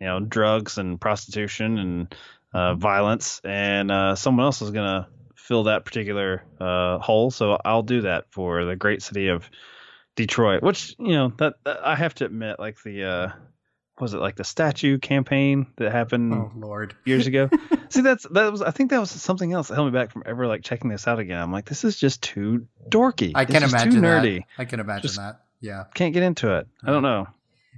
you 0.00 0.06
know 0.06 0.20
drugs 0.20 0.78
and 0.78 1.00
prostitution 1.00 1.78
and 1.78 2.14
uh, 2.54 2.74
violence, 2.74 3.40
and 3.44 3.90
uh, 3.90 4.14
someone 4.14 4.46
else 4.46 4.62
is 4.62 4.70
gonna 4.70 5.08
fill 5.50 5.64
that 5.64 5.84
particular 5.84 6.44
uh, 6.60 6.98
hole. 7.00 7.32
So 7.32 7.58
I'll 7.64 7.82
do 7.82 8.02
that 8.02 8.26
for 8.30 8.64
the 8.64 8.76
great 8.76 9.02
city 9.02 9.26
of 9.26 9.50
Detroit. 10.14 10.62
Which 10.62 10.94
you 10.96 11.12
know 11.14 11.32
that, 11.38 11.54
that 11.64 11.84
I 11.84 11.96
have 11.96 12.14
to 12.16 12.24
admit, 12.24 12.60
like 12.60 12.80
the 12.84 13.04
uh, 13.04 13.28
was 13.98 14.14
it 14.14 14.18
like 14.18 14.36
the 14.36 14.44
statue 14.44 14.98
campaign 14.98 15.66
that 15.76 15.90
happened 15.90 16.32
Oh 16.32 16.52
Lord. 16.54 16.94
years 17.04 17.26
ago. 17.26 17.50
See, 17.88 18.00
that's 18.02 18.28
that 18.30 18.52
was 18.52 18.62
I 18.62 18.70
think 18.70 18.90
that 18.90 19.00
was 19.00 19.10
something 19.10 19.52
else 19.52 19.66
that 19.68 19.74
held 19.74 19.92
me 19.92 19.98
back 19.98 20.12
from 20.12 20.22
ever 20.24 20.46
like 20.46 20.62
checking 20.62 20.88
this 20.88 21.08
out 21.08 21.18
again. 21.18 21.40
I'm 21.40 21.50
like, 21.50 21.64
this 21.64 21.82
is 21.82 21.98
just 21.98 22.22
too 22.22 22.68
dorky. 22.88 23.32
I 23.34 23.44
can 23.44 23.64
imagine 23.64 23.94
too 23.94 24.00
that. 24.02 24.22
nerdy. 24.22 24.44
I 24.56 24.64
can 24.66 24.78
imagine 24.78 25.02
Just- 25.02 25.16
that. 25.16 25.40
Yeah. 25.60 25.84
Can't 25.94 26.14
get 26.14 26.22
into 26.22 26.56
it. 26.58 26.68
I 26.84 26.92
don't 26.92 27.02
know. 27.02 27.26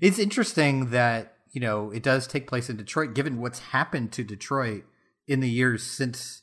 It's 0.02 0.18
interesting 0.18 0.90
that, 0.90 1.34
you 1.52 1.60
know, 1.62 1.90
it 1.90 2.02
does 2.02 2.26
take 2.26 2.46
place 2.46 2.68
in 2.70 2.76
Detroit 2.76 3.14
given 3.14 3.40
what's 3.40 3.58
happened 3.58 4.12
to 4.12 4.22
Detroit 4.24 4.84
in 5.26 5.40
the 5.40 5.48
years 5.50 5.82
since 5.82 6.41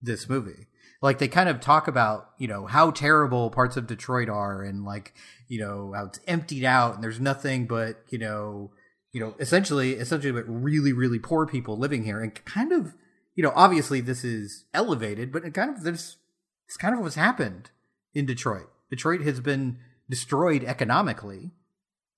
this 0.00 0.28
movie. 0.28 0.66
Like 1.00 1.18
they 1.18 1.28
kind 1.28 1.48
of 1.48 1.60
talk 1.60 1.86
about, 1.86 2.30
you 2.38 2.48
know, 2.48 2.66
how 2.66 2.90
terrible 2.90 3.50
parts 3.50 3.76
of 3.76 3.86
Detroit 3.86 4.28
are 4.28 4.62
and 4.62 4.84
like, 4.84 5.14
you 5.46 5.60
know, 5.60 5.92
how 5.94 6.06
it's 6.06 6.20
emptied 6.26 6.64
out 6.64 6.94
and 6.94 7.04
there's 7.04 7.20
nothing 7.20 7.66
but, 7.66 8.02
you 8.08 8.18
know, 8.18 8.72
you 9.12 9.20
know, 9.20 9.34
essentially 9.38 9.92
essentially 9.92 10.32
but 10.32 10.44
really 10.48 10.92
really 10.92 11.18
poor 11.18 11.46
people 11.46 11.78
living 11.78 12.04
here 12.04 12.20
and 12.20 12.34
kind 12.44 12.72
of, 12.72 12.94
you 13.36 13.42
know, 13.42 13.52
obviously 13.54 14.00
this 14.00 14.24
is 14.24 14.64
elevated, 14.74 15.30
but 15.32 15.44
it 15.44 15.54
kind 15.54 15.70
of 15.70 15.84
this 15.84 16.16
it's 16.66 16.76
kind 16.76 16.94
of 16.94 17.00
what's 17.00 17.14
happened 17.14 17.70
in 18.12 18.26
Detroit. 18.26 18.68
Detroit 18.90 19.22
has 19.22 19.40
been 19.40 19.78
destroyed 20.10 20.64
economically 20.64 21.52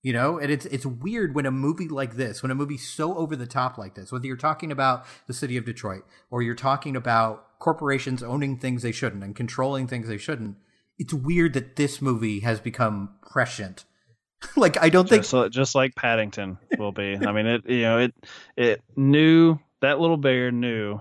you 0.02 0.12
know 0.12 0.38
and 0.38 0.50
it's 0.50 0.66
it's 0.66 0.86
weird 0.86 1.34
when 1.34 1.46
a 1.46 1.50
movie 1.50 1.88
like 1.88 2.16
this 2.16 2.42
when 2.42 2.50
a 2.50 2.54
movie 2.54 2.76
so 2.76 3.16
over 3.16 3.36
the 3.36 3.46
top 3.46 3.76
like 3.78 3.94
this 3.94 4.10
whether 4.10 4.26
you're 4.26 4.36
talking 4.36 4.72
about 4.72 5.04
the 5.26 5.34
city 5.34 5.56
of 5.56 5.64
detroit 5.64 6.04
or 6.30 6.42
you're 6.42 6.54
talking 6.54 6.96
about 6.96 7.58
corporations 7.58 8.22
owning 8.22 8.56
things 8.56 8.82
they 8.82 8.92
shouldn't 8.92 9.22
and 9.22 9.36
controlling 9.36 9.86
things 9.86 10.08
they 10.08 10.18
shouldn't 10.18 10.56
it's 10.98 11.12
weird 11.12 11.52
that 11.52 11.76
this 11.76 12.00
movie 12.00 12.40
has 12.40 12.60
become 12.60 13.10
prescient 13.22 13.84
like 14.56 14.80
i 14.82 14.88
don't 14.88 15.08
think 15.08 15.22
Just, 15.22 15.34
li- 15.34 15.48
just 15.50 15.74
like 15.74 15.94
Paddington 15.94 16.58
will 16.78 16.92
be. 16.92 17.14
I 17.14 17.32
mean, 17.32 17.46
it 17.46 17.68
you 17.68 17.82
know 17.82 17.98
it 17.98 18.14
it 18.56 18.82
knew 18.96 19.58
that 19.80 20.00
little 20.00 20.16
bear 20.16 20.50
knew 20.50 21.00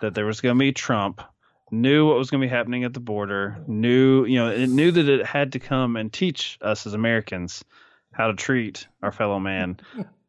that 0.00 0.14
there 0.14 0.24
was 0.24 0.40
going 0.40 0.54
to 0.54 0.58
be 0.58 0.72
Trump. 0.72 1.20
Knew 1.70 2.06
what 2.06 2.18
was 2.18 2.30
going 2.30 2.40
to 2.40 2.46
be 2.46 2.50
happening 2.50 2.84
at 2.84 2.92
the 2.92 3.00
border. 3.00 3.62
Knew 3.66 4.24
you 4.24 4.38
know 4.38 4.48
it 4.48 4.68
knew 4.68 4.90
that 4.90 5.08
it 5.08 5.24
had 5.24 5.52
to 5.52 5.58
come 5.58 5.96
and 5.96 6.12
teach 6.12 6.58
us 6.60 6.86
as 6.86 6.94
Americans 6.94 7.64
how 8.12 8.28
to 8.28 8.34
treat 8.34 8.86
our 9.02 9.12
fellow 9.12 9.40
man. 9.40 9.78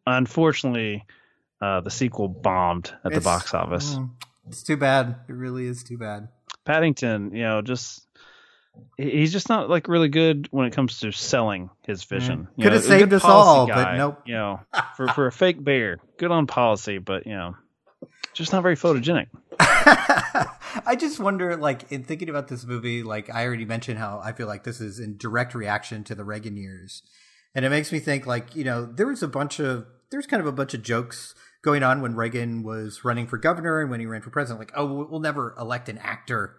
Unfortunately, 0.08 1.06
uh, 1.62 1.82
the 1.82 1.92
sequel 1.92 2.28
bombed 2.28 2.94
at 3.06 3.14
the 3.14 3.22
box 3.22 3.54
office. 3.54 3.96
Mm, 3.96 4.12
it's 4.48 4.64
too 4.64 4.78
bad 4.78 5.16
it 5.30 5.34
really 5.34 5.66
is 5.66 5.84
too 5.84 5.98
bad 5.98 6.28
Paddington, 6.66 7.36
you 7.36 7.44
know, 7.44 7.62
just 7.62 8.08
he's 8.98 9.32
just 9.32 9.50
not 9.50 9.70
like 9.70 9.88
really 9.88 10.10
good 10.10 10.48
when 10.52 10.66
it 10.66 10.74
comes 10.74 11.00
to 11.00 11.12
selling 11.12 11.70
his 11.86 12.04
vision. 12.04 12.48
You 12.56 12.64
Could 12.64 12.70
know, 12.70 12.78
have 12.78 12.84
saved 12.86 13.14
us 13.14 13.24
all, 13.24 13.68
but 13.68 13.96
nope. 13.96 14.22
You 14.26 14.36
know, 14.36 14.60
for 14.96 15.08
for 15.10 15.28
a 15.28 15.32
fake 15.32 15.64
bear, 15.64 15.98
good 16.18 16.32
on 16.32 16.48
policy, 16.48 17.00
but 17.00 17.28
you 17.28 17.34
know, 17.34 17.56
just 18.34 18.54
not 18.54 18.64
very 18.64 18.78
photogenic. 18.78 19.28
I 19.60 20.96
just 20.98 21.20
wonder, 21.20 21.56
like, 21.56 21.92
in 21.92 22.04
thinking 22.04 22.30
about 22.30 22.48
this 22.48 22.66
movie, 22.66 23.04
like 23.04 23.30
I 23.30 23.46
already 23.46 23.66
mentioned 23.66 24.00
how 24.00 24.22
I 24.24 24.32
feel 24.32 24.48
like 24.48 24.64
this 24.64 24.82
is 24.82 25.00
in 25.00 25.18
direct 25.18 25.54
reaction 25.54 26.04
to 26.06 26.16
the 26.16 26.24
Reagan 26.24 26.58
years. 26.58 27.04
And 27.56 27.66
it 27.66 27.70
makes 27.70 27.92
me 27.92 28.00
think 28.00 28.26
like 28.26 28.56
you 28.56 28.64
know 28.64 28.86
there 28.86 29.08
was 29.08 29.24
a 29.24 29.28
bunch 29.28 29.60
of 29.60 29.86
there's 30.12 30.28
kind 30.28 30.42
of 30.42 30.48
a 30.48 30.52
bunch 30.52 30.74
of 30.74 30.84
jokes 30.84 31.36
going 31.64 31.82
on 31.82 32.02
when 32.02 32.16
Reagan 32.16 32.62
was 32.62 33.04
running 33.04 33.26
for 33.26 33.38
governor 33.38 33.82
and 33.82 33.90
when 33.90 34.00
he 34.00 34.06
ran 34.06 34.22
for 34.22 34.30
president. 34.30 34.60
Like, 34.60 34.74
oh, 34.76 35.08
we'll 35.10 35.20
never 35.22 35.56
elect 35.58 35.90
an 35.90 35.98
actor 35.98 36.58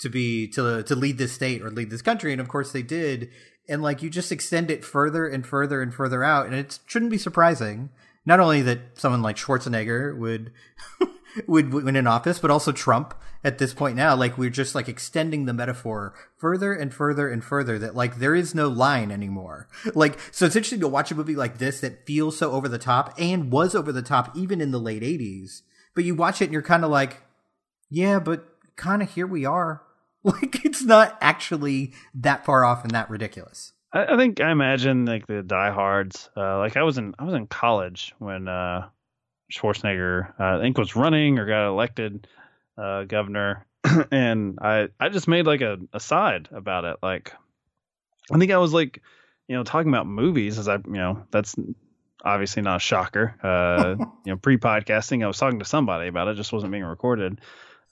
to 0.00 0.08
be 0.08 0.48
to 0.48 0.82
to 0.82 0.94
lead 0.94 1.18
this 1.18 1.32
state 1.32 1.62
or 1.62 1.70
lead 1.70 1.90
this 1.90 2.02
country, 2.02 2.32
and 2.32 2.40
of 2.40 2.48
course 2.48 2.72
they 2.72 2.82
did. 2.82 3.30
And 3.68 3.82
like 3.82 4.02
you 4.02 4.10
just 4.10 4.32
extend 4.32 4.70
it 4.70 4.84
further 4.84 5.26
and 5.26 5.46
further 5.46 5.80
and 5.80 5.94
further 5.94 6.24
out, 6.24 6.46
and 6.46 6.54
it 6.54 6.78
shouldn't 6.86 7.10
be 7.10 7.18
surprising. 7.18 7.90
Not 8.26 8.40
only 8.40 8.60
that 8.62 8.98
someone 8.98 9.22
like 9.22 9.36
Schwarzenegger 9.36 10.18
would 10.18 10.52
would 11.46 11.72
win 11.72 11.96
in 11.96 12.06
office, 12.06 12.38
but 12.38 12.50
also 12.50 12.72
Trump 12.72 13.14
at 13.42 13.58
this 13.58 13.74
point 13.74 13.96
now. 13.96 14.14
Like 14.14 14.36
we're 14.36 14.50
just 14.50 14.74
like 14.74 14.88
extending 14.88 15.46
the 15.46 15.52
metaphor 15.52 16.14
further 16.36 16.72
and 16.72 16.92
further 16.92 17.28
and 17.28 17.42
further 17.42 17.78
that 17.78 17.94
like 17.94 18.18
there 18.18 18.34
is 18.34 18.54
no 18.54 18.68
line 18.68 19.10
anymore. 19.10 19.68
Like, 19.94 20.18
so 20.30 20.46
it's 20.46 20.56
interesting 20.56 20.80
to 20.80 20.88
watch 20.88 21.10
a 21.10 21.14
movie 21.14 21.34
like 21.34 21.58
this 21.58 21.80
that 21.80 22.06
feels 22.06 22.38
so 22.38 22.52
over 22.52 22.68
the 22.68 22.78
top 22.78 23.14
and 23.18 23.50
was 23.50 23.74
over 23.74 23.92
the 23.92 24.02
top 24.02 24.36
even 24.36 24.60
in 24.60 24.70
the 24.70 24.78
late 24.78 25.02
80s. 25.02 25.62
But 25.94 26.04
you 26.04 26.14
watch 26.14 26.40
it 26.40 26.44
and 26.44 26.52
you're 26.52 26.62
kind 26.62 26.84
of 26.84 26.90
like, 26.90 27.22
yeah, 27.90 28.18
but 28.18 28.46
kind 28.76 29.02
of 29.02 29.10
here 29.10 29.26
we 29.26 29.44
are. 29.44 29.82
Like 30.22 30.66
it's 30.66 30.82
not 30.82 31.16
actually 31.22 31.94
that 32.12 32.44
far 32.44 32.62
off 32.62 32.84
and 32.84 32.90
that 32.90 33.08
ridiculous. 33.08 33.72
I, 33.90 34.04
I 34.04 34.16
think 34.18 34.38
I 34.38 34.50
imagine 34.52 35.06
like 35.06 35.26
the 35.26 35.42
diehards. 35.42 36.28
Uh, 36.36 36.58
like 36.58 36.76
I 36.76 36.82
was 36.82 36.98
in 36.98 37.14
I 37.18 37.24
was 37.24 37.32
in 37.32 37.46
college 37.46 38.14
when 38.18 38.46
uh, 38.46 38.88
Schwarzenegger 39.50 40.28
uh, 40.38 40.58
I 40.58 40.60
think 40.60 40.76
was 40.76 40.94
running 40.94 41.38
or 41.38 41.46
got 41.46 41.68
elected 41.68 42.26
uh, 42.80 43.04
governor, 43.04 43.66
and 44.10 44.58
I 44.60 44.88
I 44.98 45.08
just 45.08 45.28
made 45.28 45.46
like 45.46 45.60
a 45.60 45.78
aside 45.92 46.48
about 46.52 46.84
it. 46.84 46.96
Like 47.02 47.32
I 48.32 48.38
think 48.38 48.50
I 48.52 48.58
was 48.58 48.72
like 48.72 49.02
you 49.48 49.56
know 49.56 49.64
talking 49.64 49.90
about 49.90 50.06
movies 50.06 50.58
as 50.58 50.68
I 50.68 50.76
you 50.76 50.82
know 50.86 51.24
that's 51.30 51.56
obviously 52.24 52.62
not 52.62 52.76
a 52.76 52.80
shocker. 52.80 53.36
Uh, 53.42 53.96
you 54.24 54.32
know 54.32 54.36
pre 54.36 54.56
podcasting 54.56 55.24
I 55.24 55.26
was 55.26 55.38
talking 55.38 55.58
to 55.58 55.64
somebody 55.64 56.08
about 56.08 56.28
it, 56.28 56.36
just 56.36 56.52
wasn't 56.52 56.72
being 56.72 56.84
recorded. 56.84 57.40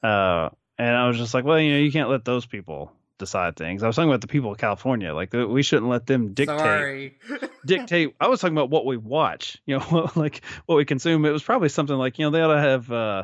Uh, 0.02 0.50
and 0.78 0.96
I 0.96 1.08
was 1.08 1.18
just 1.18 1.34
like, 1.34 1.44
well, 1.44 1.58
you 1.58 1.72
know, 1.72 1.78
you 1.78 1.90
can't 1.90 2.08
let 2.08 2.24
those 2.24 2.46
people 2.46 2.92
decide 3.18 3.56
things. 3.56 3.82
I 3.82 3.88
was 3.88 3.96
talking 3.96 4.08
about 4.08 4.20
the 4.20 4.28
people 4.28 4.52
of 4.52 4.58
California. 4.58 5.12
Like 5.12 5.32
we 5.32 5.62
shouldn't 5.62 5.90
let 5.90 6.06
them 6.06 6.34
dictate 6.34 7.14
dictate. 7.66 8.14
I 8.20 8.28
was 8.28 8.40
talking 8.40 8.56
about 8.56 8.70
what 8.70 8.86
we 8.86 8.96
watch. 8.96 9.58
You 9.66 9.78
know, 9.78 10.10
like 10.16 10.42
what 10.66 10.76
we 10.76 10.84
consume. 10.84 11.24
It 11.24 11.30
was 11.30 11.42
probably 11.42 11.68
something 11.68 11.96
like 11.96 12.18
you 12.18 12.24
know 12.24 12.30
they 12.30 12.40
ought 12.40 12.54
to 12.54 12.60
have 12.60 12.92
uh, 12.92 13.22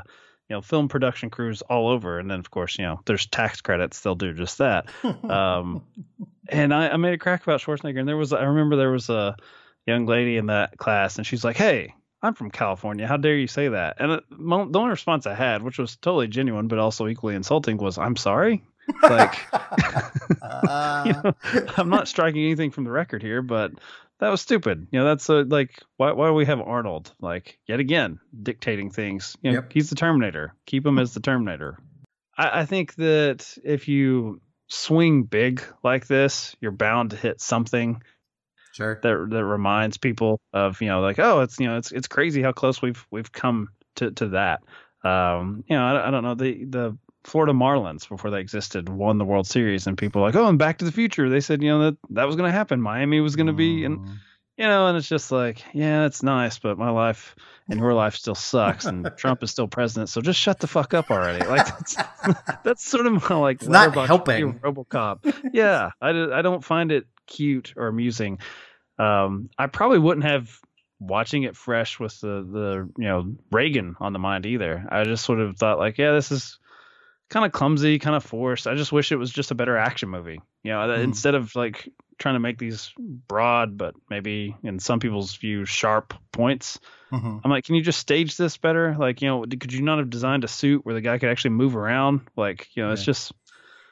you 0.48 0.56
know 0.56 0.60
film 0.60 0.88
production 0.88 1.30
crews 1.30 1.62
all 1.62 1.88
over, 1.88 2.18
and 2.18 2.30
then 2.30 2.38
of 2.38 2.50
course 2.50 2.78
you 2.78 2.84
know 2.84 3.00
there's 3.06 3.26
tax 3.26 3.60
credits. 3.60 4.00
They'll 4.00 4.14
do 4.14 4.32
just 4.34 4.58
that. 4.58 4.86
um, 5.28 5.84
and 6.48 6.72
I, 6.74 6.90
I 6.90 6.96
made 6.96 7.14
a 7.14 7.18
crack 7.18 7.42
about 7.42 7.60
Schwarzenegger, 7.60 7.98
and 7.98 8.08
there 8.08 8.16
was 8.16 8.32
I 8.32 8.44
remember 8.44 8.76
there 8.76 8.90
was 8.90 9.08
a 9.10 9.36
young 9.86 10.06
lady 10.06 10.36
in 10.36 10.46
that 10.46 10.76
class, 10.78 11.16
and 11.18 11.26
she's 11.26 11.44
like, 11.44 11.56
hey. 11.56 11.94
I'm 12.22 12.32
from 12.32 12.50
California. 12.50 13.06
How 13.06 13.18
dare 13.18 13.36
you 13.36 13.46
say 13.46 13.68
that? 13.68 13.96
And 14.00 14.12
the 14.12 14.78
only 14.78 14.88
response 14.88 15.26
I 15.26 15.34
had, 15.34 15.62
which 15.62 15.78
was 15.78 15.96
totally 15.96 16.26
genuine 16.26 16.68
but 16.68 16.78
also 16.78 17.06
equally 17.06 17.34
insulting, 17.34 17.76
was, 17.76 17.98
"I'm 17.98 18.16
sorry." 18.16 18.64
Like, 19.02 19.36
uh... 20.40 21.02
you 21.06 21.12
know, 21.12 21.34
I'm 21.76 21.90
not 21.90 22.08
striking 22.08 22.42
anything 22.42 22.70
from 22.70 22.84
the 22.84 22.90
record 22.90 23.22
here, 23.22 23.42
but 23.42 23.72
that 24.20 24.28
was 24.28 24.40
stupid. 24.40 24.88
You 24.90 25.00
know, 25.00 25.04
that's 25.04 25.28
a, 25.28 25.42
like, 25.42 25.80
why, 25.96 26.12
why 26.12 26.28
do 26.28 26.34
we 26.34 26.46
have 26.46 26.60
Arnold? 26.60 27.12
Like, 27.20 27.58
yet 27.66 27.80
again, 27.80 28.20
dictating 28.42 28.90
things. 28.90 29.36
You 29.42 29.50
know, 29.50 29.54
yep. 29.58 29.72
he's 29.72 29.90
the 29.90 29.96
Terminator. 29.96 30.54
Keep 30.66 30.86
him 30.86 30.98
as 30.98 31.14
the 31.14 31.20
Terminator. 31.20 31.78
I, 32.36 32.60
I 32.60 32.64
think 32.66 32.94
that 32.96 33.56
if 33.64 33.88
you 33.88 34.40
swing 34.68 35.24
big 35.24 35.62
like 35.82 36.06
this, 36.06 36.56
you're 36.60 36.72
bound 36.72 37.10
to 37.10 37.16
hit 37.16 37.40
something 37.40 38.00
Sure. 38.74 38.98
That 39.04 39.28
that 39.30 39.44
reminds 39.44 39.98
people 39.98 40.40
of 40.52 40.82
you 40.82 40.88
know 40.88 41.00
like 41.00 41.20
oh 41.20 41.42
it's 41.42 41.60
you 41.60 41.68
know 41.68 41.78
it's 41.78 41.92
it's 41.92 42.08
crazy 42.08 42.42
how 42.42 42.50
close 42.50 42.82
we've 42.82 43.06
we've 43.08 43.30
come 43.30 43.68
to 43.96 44.10
to 44.10 44.28
that. 44.30 44.62
Um, 45.04 45.62
you 45.68 45.76
know 45.76 45.86
I, 45.86 46.08
I 46.08 46.10
don't 46.10 46.24
know 46.24 46.34
the 46.34 46.64
the 46.64 46.98
Florida 47.24 47.52
Marlins 47.52 48.08
before 48.08 48.30
they 48.30 48.40
existed 48.40 48.88
won 48.88 49.18
the 49.18 49.24
World 49.24 49.46
Series 49.46 49.86
and 49.86 49.96
people 49.96 50.22
like 50.22 50.34
oh 50.36 50.46
and 50.46 50.58
Back 50.58 50.78
to 50.78 50.84
the 50.84 50.92
Future. 50.92 51.28
They 51.28 51.40
said 51.40 51.62
you 51.62 51.70
know 51.70 51.84
that 51.84 51.96
that 52.10 52.24
was 52.26 52.36
going 52.36 52.48
to 52.48 52.56
happen. 52.56 52.80
Miami 52.80 53.20
was 53.20 53.34
going 53.34 53.46
to 53.46 53.52
be 53.52 53.84
and 53.84 54.06
you 54.56 54.66
know 54.66 54.86
and 54.86 54.96
it's 54.96 55.08
just 55.08 55.32
like 55.32 55.64
yeah 55.72 56.04
it's 56.04 56.22
nice 56.22 56.58
but 56.58 56.78
my 56.78 56.90
life 56.90 57.34
and 57.68 57.80
your 57.80 57.94
life 57.94 58.14
still 58.14 58.34
sucks 58.34 58.84
and 58.84 59.10
Trump 59.16 59.42
is 59.42 59.50
still 59.50 59.66
president 59.66 60.10
so 60.10 60.20
just 60.20 60.38
shut 60.38 60.60
the 60.60 60.66
fuck 60.66 60.94
up 60.94 61.10
already. 61.10 61.44
Like 61.44 61.66
that's, 61.66 61.96
that's 62.62 62.84
sort 62.84 63.06
of 63.06 63.30
my 63.30 63.36
like 63.36 63.56
it's 63.56 63.68
not 63.68 63.94
helping. 64.06 64.60
RoboCop. 64.60 65.34
Yeah 65.52 65.90
I, 66.00 66.10
I 66.10 66.42
don't 66.42 66.62
find 66.62 66.92
it 66.92 67.06
cute 67.26 67.72
or 67.76 67.86
amusing. 67.86 68.38
Um, 68.98 69.48
I 69.58 69.66
probably 69.66 69.98
wouldn't 69.98 70.26
have 70.26 70.60
watching 71.00 71.42
it 71.42 71.56
fresh 71.56 71.98
with 71.98 72.20
the 72.20 72.46
the 72.50 72.90
you 72.98 73.08
know 73.08 73.34
Reagan 73.50 73.96
on 73.98 74.12
the 74.12 74.18
mind 74.18 74.46
either. 74.46 74.86
I 74.90 75.04
just 75.04 75.24
sort 75.24 75.40
of 75.40 75.56
thought 75.56 75.78
like, 75.78 75.98
yeah, 75.98 76.12
this 76.12 76.30
is 76.30 76.58
kind 77.34 77.44
of 77.44 77.50
clumsy, 77.50 77.98
kind 77.98 78.14
of 78.14 78.22
forced. 78.22 78.68
I 78.68 78.76
just 78.76 78.92
wish 78.92 79.10
it 79.10 79.16
was 79.16 79.30
just 79.30 79.50
a 79.50 79.56
better 79.56 79.76
action 79.76 80.08
movie. 80.08 80.40
You 80.62 80.70
know, 80.70 80.78
mm. 80.78 81.02
instead 81.02 81.34
of 81.34 81.54
like 81.56 81.90
trying 82.16 82.36
to 82.36 82.40
make 82.40 82.58
these 82.58 82.92
broad 82.96 83.76
but 83.76 83.96
maybe 84.08 84.56
in 84.62 84.78
some 84.78 85.00
people's 85.00 85.34
view 85.34 85.64
sharp 85.64 86.14
points. 86.30 86.78
Mm-hmm. 87.12 87.38
I'm 87.42 87.50
like, 87.50 87.64
can 87.64 87.74
you 87.74 87.82
just 87.82 87.98
stage 87.98 88.36
this 88.36 88.56
better? 88.56 88.94
Like, 88.96 89.20
you 89.20 89.26
know, 89.26 89.42
could 89.42 89.72
you 89.72 89.82
not 89.82 89.98
have 89.98 90.10
designed 90.10 90.44
a 90.44 90.48
suit 90.48 90.86
where 90.86 90.94
the 90.94 91.00
guy 91.00 91.18
could 91.18 91.28
actually 91.28 91.50
move 91.50 91.74
around? 91.74 92.20
Like, 92.36 92.68
you 92.74 92.84
know, 92.84 92.90
yeah. 92.90 92.92
it's 92.92 93.04
just 93.04 93.32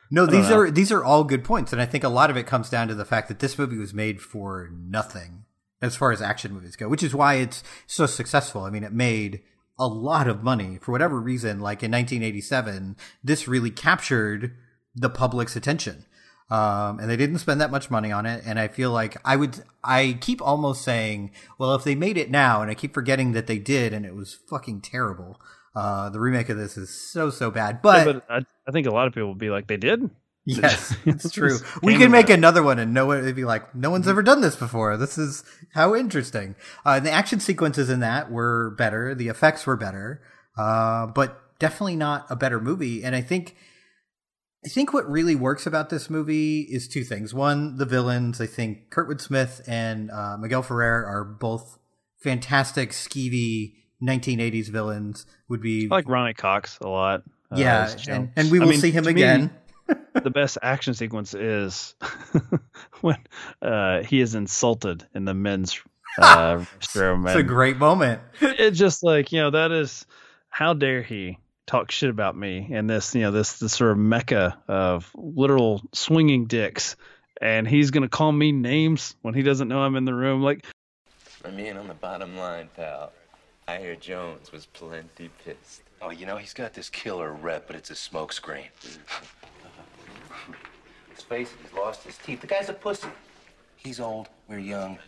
no, 0.08 0.24
these 0.24 0.50
are 0.50 0.70
these 0.70 0.92
are 0.92 1.02
all 1.02 1.24
good 1.24 1.42
points, 1.42 1.72
and 1.72 1.82
I 1.82 1.86
think 1.86 2.04
a 2.04 2.08
lot 2.08 2.30
of 2.30 2.36
it 2.36 2.46
comes 2.46 2.70
down 2.70 2.86
to 2.88 2.94
the 2.94 3.04
fact 3.04 3.26
that 3.26 3.40
this 3.40 3.58
movie 3.58 3.78
was 3.78 3.92
made 3.92 4.20
for 4.20 4.70
nothing 4.72 5.46
as 5.80 5.96
far 5.96 6.12
as 6.12 6.22
action 6.22 6.52
movies 6.52 6.76
go, 6.76 6.86
which 6.86 7.02
is 7.02 7.14
why 7.14 7.34
it's 7.34 7.64
so 7.88 8.06
successful. 8.06 8.62
I 8.62 8.70
mean, 8.70 8.84
it 8.84 8.92
made 8.92 9.40
a 9.82 9.86
lot 9.86 10.28
of 10.28 10.44
money 10.44 10.78
for 10.80 10.92
whatever 10.92 11.20
reason. 11.20 11.58
Like 11.58 11.82
in 11.82 11.90
1987, 11.90 12.96
this 13.24 13.48
really 13.48 13.70
captured 13.70 14.54
the 14.94 15.10
public's 15.10 15.56
attention. 15.56 16.06
Um, 16.50 17.00
and 17.00 17.10
they 17.10 17.16
didn't 17.16 17.38
spend 17.38 17.60
that 17.60 17.70
much 17.70 17.90
money 17.90 18.12
on 18.12 18.26
it. 18.26 18.44
And 18.46 18.60
I 18.60 18.68
feel 18.68 18.92
like 18.92 19.16
I 19.24 19.36
would, 19.36 19.64
I 19.82 20.18
keep 20.20 20.40
almost 20.40 20.84
saying, 20.84 21.32
well, 21.58 21.74
if 21.74 21.82
they 21.82 21.94
made 21.94 22.16
it 22.16 22.30
now, 22.30 22.62
and 22.62 22.70
I 22.70 22.74
keep 22.74 22.94
forgetting 22.94 23.32
that 23.32 23.48
they 23.48 23.58
did, 23.58 23.92
and 23.92 24.06
it 24.06 24.14
was 24.14 24.38
fucking 24.48 24.82
terrible. 24.82 25.40
Uh, 25.74 26.10
the 26.10 26.20
remake 26.20 26.48
of 26.50 26.58
this 26.58 26.76
is 26.76 26.90
so 26.90 27.30
so 27.30 27.50
bad, 27.50 27.80
but, 27.80 28.06
yeah, 28.06 28.12
but 28.12 28.24
I, 28.28 28.40
I, 28.68 28.72
think 28.72 28.86
a 28.86 28.90
lot 28.90 29.06
of 29.06 29.14
people 29.14 29.30
would 29.30 29.38
be 29.38 29.48
like, 29.48 29.66
they 29.66 29.78
did. 29.78 30.10
Yes, 30.44 30.96
it's 31.04 31.30
true. 31.30 31.58
we 31.82 31.96
could 31.96 32.10
make 32.10 32.30
another 32.30 32.62
one, 32.62 32.78
and 32.78 32.92
no 32.92 33.06
one 33.06 33.22
would 33.22 33.36
be 33.36 33.44
like, 33.44 33.74
no 33.74 33.90
one's 33.90 34.08
ever 34.08 34.22
done 34.22 34.40
this 34.40 34.56
before. 34.56 34.96
This 34.96 35.18
is 35.18 35.44
how 35.72 35.94
interesting. 35.94 36.56
Uh, 36.84 37.00
the 37.00 37.10
action 37.10 37.40
sequences 37.40 37.90
in 37.90 38.00
that 38.00 38.30
were 38.30 38.74
better. 38.76 39.14
The 39.14 39.28
effects 39.28 39.66
were 39.66 39.76
better, 39.76 40.22
uh, 40.58 41.06
but 41.06 41.58
definitely 41.58 41.96
not 41.96 42.26
a 42.30 42.36
better 42.36 42.60
movie. 42.60 43.04
And 43.04 43.14
I 43.14 43.20
think. 43.20 43.56
I 44.64 44.68
think 44.68 44.92
what 44.92 45.10
really 45.10 45.34
works 45.34 45.66
about 45.66 45.90
this 45.90 46.08
movie 46.08 46.60
is 46.60 46.86
two 46.86 47.02
things. 47.02 47.34
One, 47.34 47.78
the 47.78 47.84
villains. 47.84 48.40
I 48.40 48.46
think 48.46 48.90
Kurtwood 48.90 49.20
Smith 49.20 49.60
and 49.66 50.08
uh, 50.08 50.36
Miguel 50.38 50.62
Ferrer 50.62 51.04
are 51.04 51.24
both 51.24 51.80
fantastic, 52.22 52.90
skeevy 52.90 53.72
1980s 54.02 54.68
villains 54.68 55.26
would 55.48 55.60
be 55.60 55.88
I 55.90 55.94
like 55.96 56.08
Ronny 56.08 56.34
Cox 56.34 56.78
a 56.80 56.88
lot. 56.88 57.22
Uh, 57.50 57.56
yeah, 57.56 57.94
and, 58.08 58.30
and, 58.34 58.50
we 58.50 58.58
will 58.58 58.68
I 58.68 58.70
mean, 58.70 58.80
see 58.80 58.90
him 58.90 59.06
again. 59.06 59.42
Me, 59.42 59.50
the 59.86 60.30
best 60.30 60.58
action 60.62 60.94
sequence 60.94 61.34
is 61.34 61.94
when 63.00 63.18
uh, 63.60 64.02
he 64.02 64.20
is 64.20 64.34
insulted 64.34 65.06
in 65.14 65.24
the 65.24 65.34
men's 65.34 65.80
uh, 66.18 66.56
restroom. 66.80 67.26
It's 67.26 67.36
a 67.36 67.42
great 67.42 67.78
moment. 67.78 68.20
It's 68.40 68.78
just 68.78 69.02
like 69.02 69.32
you 69.32 69.40
know 69.40 69.50
that 69.50 69.72
is 69.72 70.06
how 70.48 70.74
dare 70.74 71.02
he 71.02 71.38
talk 71.66 71.90
shit 71.90 72.10
about 72.10 72.36
me 72.36 72.70
and 72.72 72.90
this 72.90 73.14
you 73.14 73.22
know 73.22 73.30
this 73.30 73.58
this 73.58 73.72
sort 73.72 73.92
of 73.92 73.98
mecca 73.98 74.58
of 74.68 75.10
literal 75.14 75.80
swinging 75.92 76.46
dicks 76.46 76.96
and 77.40 77.66
he's 77.66 77.90
gonna 77.90 78.08
call 78.08 78.30
me 78.30 78.52
names 78.52 79.16
when 79.22 79.34
he 79.34 79.42
doesn't 79.42 79.68
know 79.68 79.80
I'm 79.80 79.96
in 79.96 80.04
the 80.04 80.14
room 80.14 80.42
like. 80.42 80.64
I 81.44 81.50
mean, 81.50 81.76
on 81.76 81.88
the 81.88 81.94
bottom 81.94 82.36
line, 82.36 82.68
pal. 82.76 83.12
I 83.66 83.78
hear 83.78 83.96
Jones 83.96 84.52
was 84.52 84.66
plenty 84.66 85.30
pissed. 85.44 85.82
Oh, 86.00 86.10
you 86.10 86.26
know, 86.26 86.36
he's 86.36 86.54
got 86.54 86.74
this 86.74 86.88
killer 86.88 87.32
rep, 87.32 87.66
but 87.66 87.74
it's 87.74 87.90
a 87.90 87.94
smokescreen. 87.94 88.66
Let's 91.08 91.22
face 91.22 91.52
it, 91.52 91.58
he's 91.62 91.72
lost 91.72 92.04
his 92.04 92.18
teeth. 92.18 92.40
The 92.40 92.46
guy's 92.46 92.68
a 92.68 92.72
pussy. 92.72 93.08
He's 93.76 94.00
old, 94.00 94.28
we're 94.48 94.58
young, 94.58 94.98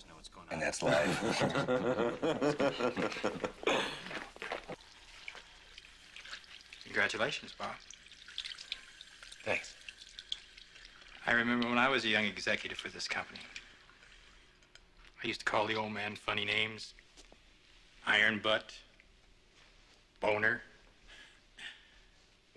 and 0.51 0.61
that's 0.61 0.83
life. 0.83 1.21
Congratulations, 6.85 7.55
Bob. 7.59 7.71
Thanks. 9.45 9.75
I 11.27 11.33
remember 11.33 11.69
when 11.69 11.79
I 11.79 11.89
was 11.89 12.05
a 12.05 12.09
young 12.09 12.25
executive 12.25 12.79
for 12.79 12.89
this 12.89 13.09
company. 13.09 13.41
I 15.23 15.27
used 15.27 15.41
to 15.41 15.47
call 15.47 15.67
the 15.67 15.75
old 15.75 15.93
man 15.93 16.17
funny 16.17 16.45
names. 16.45 16.95
Iron 18.07 18.41
Butt, 18.43 18.73
Boner. 20.21 20.61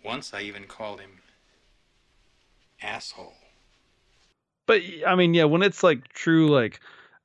Once 0.03 0.34
I 0.34 0.41
even 0.41 0.65
called 0.65 0.99
him 0.99 1.12
asshole. 2.81 3.33
But 4.65 4.81
I 5.05 5.15
mean, 5.15 5.33
yeah, 5.33 5.45
when 5.45 5.63
it's 5.63 5.83
like 5.83 6.07
true, 6.09 6.49
like 6.49 6.79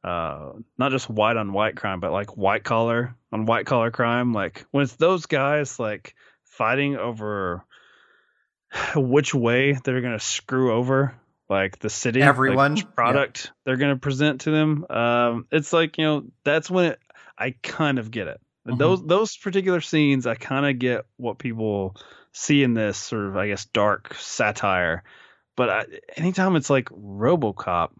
uh, 0.04 0.52
not 0.78 0.92
just 0.92 1.10
white 1.10 1.36
on 1.36 1.52
white 1.52 1.76
crime, 1.76 2.00
but 2.00 2.12
like 2.12 2.36
white 2.36 2.64
collar 2.64 3.16
on 3.32 3.46
white 3.46 3.66
collar 3.66 3.90
crime. 3.90 4.32
Like 4.32 4.64
when 4.70 4.84
it's 4.84 4.96
those 4.96 5.26
guys 5.26 5.78
like 5.78 6.14
fighting 6.44 6.96
over 6.96 7.64
which 8.96 9.34
way 9.34 9.72
they're 9.72 10.00
gonna 10.00 10.20
screw 10.20 10.72
over 10.72 11.14
like 11.48 11.78
the 11.80 11.90
city, 11.90 12.20
like, 12.20 12.28
Everyone. 12.28 12.74
which 12.74 12.90
product 12.94 13.52
they're 13.64 13.76
gonna 13.76 13.96
present 13.96 14.42
to 14.42 14.50
them. 14.50 14.86
Um, 14.88 15.46
it's 15.50 15.72
like 15.72 15.98
you 15.98 16.04
know 16.04 16.24
that's 16.44 16.70
when 16.70 16.92
it, 16.92 16.98
I 17.36 17.54
kind 17.62 17.98
of 17.98 18.10
get 18.10 18.28
it. 18.28 18.40
Mhm. 18.66 18.78
Those 18.78 19.04
those 19.04 19.36
particular 19.36 19.80
scenes, 19.80 20.26
I 20.26 20.34
kind 20.34 20.64
of 20.66 20.78
get 20.78 21.04
what 21.16 21.38
people 21.38 21.96
see 22.32 22.62
in 22.62 22.74
this 22.74 22.96
sort 22.96 23.26
of 23.26 23.36
I 23.36 23.48
guess 23.48 23.64
dark 23.66 24.14
satire. 24.14 25.02
But 25.56 25.70
I, 25.70 25.84
anytime 26.16 26.56
it's 26.56 26.70
like 26.70 26.86
RoboCop, 26.86 27.90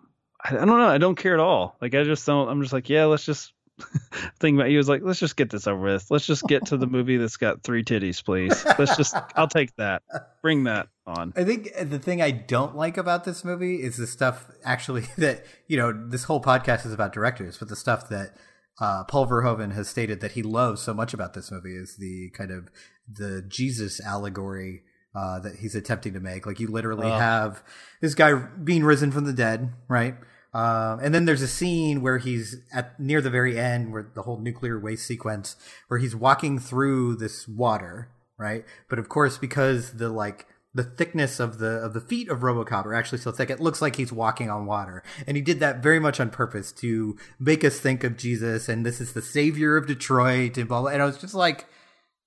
I, 0.43 0.57
I 0.57 0.65
don't 0.65 0.69
know. 0.69 0.89
I 0.89 0.99
don't 0.99 1.17
care 1.17 1.35
at 1.35 1.41
all. 1.41 1.77
Like 1.81 1.95
I 1.95 2.05
just 2.05 2.27
don't. 2.27 2.49
I'm 2.49 2.61
just 2.63 2.73
like, 2.73 2.89
yeah, 2.89 3.05
let's 3.05 3.25
just 3.25 3.53
think 4.41 4.57
about 4.57 4.71
you 4.71 4.79
was 4.79 4.89
like, 4.89 5.03
let's 5.03 5.19
just 5.19 5.37
get 5.37 5.51
this 5.51 5.67
over 5.67 5.81
with. 5.81 6.07
Let's 6.11 6.27
just 6.27 6.45
get 6.45 6.67
to 6.67 6.77
the 6.77 6.87
movie 6.89 7.17
that's 7.17 7.37
got 7.37 7.63
three 7.63 7.85
titties, 7.85 8.25
please. 8.25 8.65
Let's 8.79 8.97
just. 8.97 9.15
I'll 9.37 9.49
take 9.49 9.75
that. 9.77 10.03
Bring 10.43 10.65
that 10.65 10.89
on. 11.07 11.33
I 11.37 11.45
think 11.45 11.71
the 11.81 11.99
thing 11.99 12.23
I 12.23 12.31
don't 12.31 12.77
like 12.77 12.97
about 12.97 13.25
this 13.25 13.45
movie 13.45 13.83
is 13.83 13.97
the 13.97 14.07
stuff 14.07 14.51
actually 14.65 15.03
that 15.19 15.45
you 15.69 15.77
know 15.77 15.93
this 15.93 16.25
whole 16.25 16.43
podcast 16.43 16.87
is 16.87 16.93
about 16.93 17.13
directors, 17.13 17.59
but 17.59 17.69
the 17.69 17.77
stuff 17.77 18.09
that 18.09 18.37
uh, 18.81 19.05
Paul 19.05 19.27
Verhoeven 19.27 19.73
has 19.75 19.89
stated 19.89 20.21
that 20.21 20.33
he 20.33 20.43
loves 20.43 20.81
so 20.81 20.95
much 20.95 21.13
about 21.13 21.35
this 21.35 21.51
movie 21.51 21.77
is 21.77 21.97
the 21.99 22.31
kind 22.37 22.51
of 22.51 22.69
the 23.11 23.43
Jesus 23.47 24.01
allegory 24.01 24.83
uh, 25.15 25.39
that 25.41 25.57
he's 25.57 25.75
attempting 25.75 26.15
to 26.15 26.21
make. 26.21 26.47
Like 26.47 26.61
you 26.61 26.69
literally 26.69 27.07
Oh. 27.11 27.19
have 27.19 27.63
this 28.01 28.15
guy 28.15 28.35
being 28.35 28.85
risen 28.85 29.11
from 29.13 29.25
the 29.25 29.33
dead, 29.33 29.73
right? 29.89 30.17
Um, 30.55 31.01
and 31.03 31.15
then 31.15 31.25
there's 31.25 31.41
a 31.43 31.49
scene 31.49 32.03
where 32.03 32.19
he's 32.19 32.57
at 32.75 33.01
near 33.01 33.21
the 33.23 33.31
very 33.31 33.59
end, 33.59 33.93
where 33.93 34.07
the 34.15 34.23
whole 34.23 34.39
nuclear 34.39 34.79
waste 34.79 35.07
sequence, 35.07 35.57
where 35.89 35.99
he's 35.99 36.15
walking 36.15 36.59
through 36.59 37.17
this 37.17 37.49
water, 37.49 38.11
right? 38.39 38.65
But 38.91 38.99
of 38.99 39.09
course, 39.09 39.39
because 39.39 39.95
the 39.95 40.11
like 40.11 40.47
the 40.75 40.83
thickness 40.85 41.41
of 41.41 41.59
the 41.59 41.79
of 41.83 41.95
the 41.95 42.01
feet 42.03 42.29
of 42.29 42.41
RoboCop 42.41 42.85
are 42.87 42.95
actually 42.95 43.19
so 43.19 43.33
thick, 43.33 43.49
it 43.49 43.61
looks 43.61 43.81
like 43.81 43.97
he's 43.97 44.13
walking 44.13 44.51
on 44.51 44.67
water, 44.67 45.03
and 45.27 45.37
he 45.39 45.43
did 45.43 45.59
that 45.61 45.83
very 45.83 45.99
much 46.01 46.21
on 46.21 46.29
purpose 46.31 46.71
to 46.73 47.17
make 47.39 47.65
us 47.65 47.79
think 47.81 48.05
of 48.05 48.17
Jesus, 48.19 48.69
and 48.69 48.85
this 48.85 49.01
is 49.01 49.15
the 49.15 49.23
savior 49.23 49.77
of 49.79 49.87
Detroit, 49.87 50.59
and 50.59 50.69
blah 50.69 50.83
blah. 50.83 50.91
And 50.91 51.01
I 51.03 51.07
was 51.07 51.17
just 51.19 51.35
like, 51.35 51.67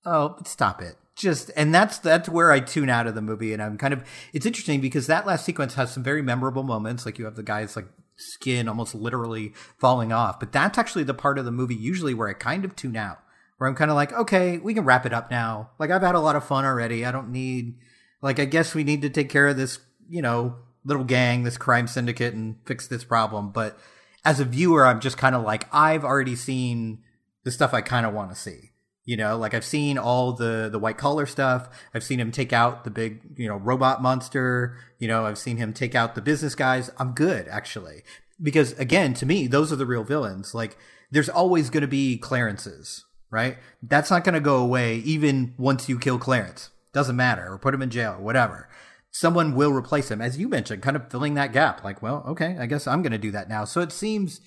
oh, 0.04 0.36
stop 0.44 0.82
it. 0.82 0.96
Just 1.16 1.50
and 1.56 1.74
that's 1.74 1.98
that's 1.98 2.28
where 2.28 2.52
I 2.52 2.60
tune 2.60 2.90
out 2.90 3.06
of 3.06 3.14
the 3.14 3.22
movie, 3.22 3.54
and 3.54 3.62
I'm 3.62 3.78
kind 3.78 3.94
of 3.94 4.04
it's 4.34 4.44
interesting 4.44 4.82
because 4.82 5.06
that 5.06 5.26
last 5.26 5.46
sequence 5.46 5.74
has 5.74 5.90
some 5.90 6.02
very 6.02 6.20
memorable 6.20 6.62
moments. 6.62 7.06
Like 7.06 7.18
you 7.18 7.24
have 7.24 7.36
the 7.36 7.42
guy's 7.42 7.74
like 7.74 7.86
skin 8.16 8.68
almost 8.68 8.94
literally 8.94 9.54
falling 9.78 10.12
off, 10.12 10.38
but 10.38 10.52
that's 10.52 10.76
actually 10.78 11.04
the 11.04 11.14
part 11.14 11.38
of 11.38 11.46
the 11.46 11.50
movie 11.50 11.74
usually 11.74 12.12
where 12.12 12.28
I 12.28 12.34
kind 12.34 12.66
of 12.66 12.76
tune 12.76 12.96
out, 12.96 13.18
where 13.56 13.68
I'm 13.68 13.74
kind 13.74 13.90
of 13.90 13.94
like, 13.94 14.12
okay, 14.12 14.58
we 14.58 14.74
can 14.74 14.84
wrap 14.84 15.06
it 15.06 15.14
up 15.14 15.30
now. 15.30 15.70
Like 15.78 15.90
I've 15.90 16.02
had 16.02 16.14
a 16.14 16.20
lot 16.20 16.36
of 16.36 16.44
fun 16.44 16.66
already. 16.66 17.06
I 17.06 17.12
don't 17.12 17.32
need 17.32 17.76
like 18.20 18.38
I 18.38 18.44
guess 18.44 18.74
we 18.74 18.84
need 18.84 19.00
to 19.00 19.10
take 19.10 19.30
care 19.30 19.46
of 19.46 19.56
this, 19.56 19.78
you 20.08 20.20
know, 20.20 20.56
little 20.84 21.04
gang, 21.04 21.44
this 21.44 21.56
crime 21.56 21.86
syndicate, 21.86 22.34
and 22.34 22.56
fix 22.66 22.86
this 22.86 23.04
problem. 23.04 23.52
But 23.52 23.78
as 24.22 24.38
a 24.38 24.44
viewer, 24.44 24.84
I'm 24.84 25.00
just 25.00 25.16
kind 25.16 25.34
of 25.34 25.42
like 25.42 25.66
I've 25.72 26.04
already 26.04 26.36
seen 26.36 26.98
the 27.44 27.50
stuff 27.50 27.72
I 27.72 27.80
kind 27.80 28.04
of 28.04 28.12
want 28.12 28.30
to 28.30 28.36
see. 28.36 28.72
You 29.06 29.16
know, 29.16 29.38
like 29.38 29.54
I've 29.54 29.64
seen 29.64 29.98
all 29.98 30.32
the 30.32 30.68
the 30.70 30.80
white 30.80 30.98
collar 30.98 31.26
stuff. 31.26 31.68
I've 31.94 32.04
seen 32.04 32.20
him 32.20 32.32
take 32.32 32.52
out 32.52 32.82
the 32.82 32.90
big, 32.90 33.22
you 33.36 33.48
know, 33.48 33.56
robot 33.56 34.02
monster. 34.02 34.76
You 34.98 35.06
know, 35.06 35.24
I've 35.24 35.38
seen 35.38 35.56
him 35.56 35.72
take 35.72 35.94
out 35.94 36.16
the 36.16 36.20
business 36.20 36.56
guys. 36.56 36.90
I'm 36.98 37.12
good 37.12 37.46
actually, 37.46 38.02
because 38.42 38.72
again, 38.72 39.14
to 39.14 39.24
me, 39.24 39.46
those 39.46 39.72
are 39.72 39.76
the 39.76 39.86
real 39.86 40.02
villains. 40.02 40.54
Like, 40.54 40.76
there's 41.12 41.28
always 41.28 41.70
going 41.70 41.82
to 41.82 41.86
be 41.86 42.18
Clarences, 42.18 43.04
right? 43.30 43.58
That's 43.80 44.10
not 44.10 44.24
going 44.24 44.34
to 44.34 44.40
go 44.40 44.56
away 44.56 44.96
even 44.96 45.54
once 45.56 45.88
you 45.88 46.00
kill 46.00 46.18
Clarence. 46.18 46.70
Doesn't 46.92 47.14
matter, 47.14 47.52
or 47.52 47.58
put 47.58 47.74
him 47.74 47.82
in 47.82 47.90
jail, 47.90 48.16
or 48.18 48.24
whatever. 48.24 48.68
Someone 49.12 49.54
will 49.54 49.72
replace 49.72 50.10
him, 50.10 50.20
as 50.20 50.36
you 50.36 50.48
mentioned, 50.48 50.82
kind 50.82 50.96
of 50.96 51.10
filling 51.10 51.34
that 51.34 51.52
gap. 51.52 51.84
Like, 51.84 52.02
well, 52.02 52.24
okay, 52.26 52.56
I 52.58 52.66
guess 52.66 52.86
I'm 52.86 53.02
going 53.02 53.12
to 53.12 53.18
do 53.18 53.30
that 53.30 53.48
now. 53.48 53.64
So 53.64 53.80
it 53.80 53.92
seems 53.92 54.40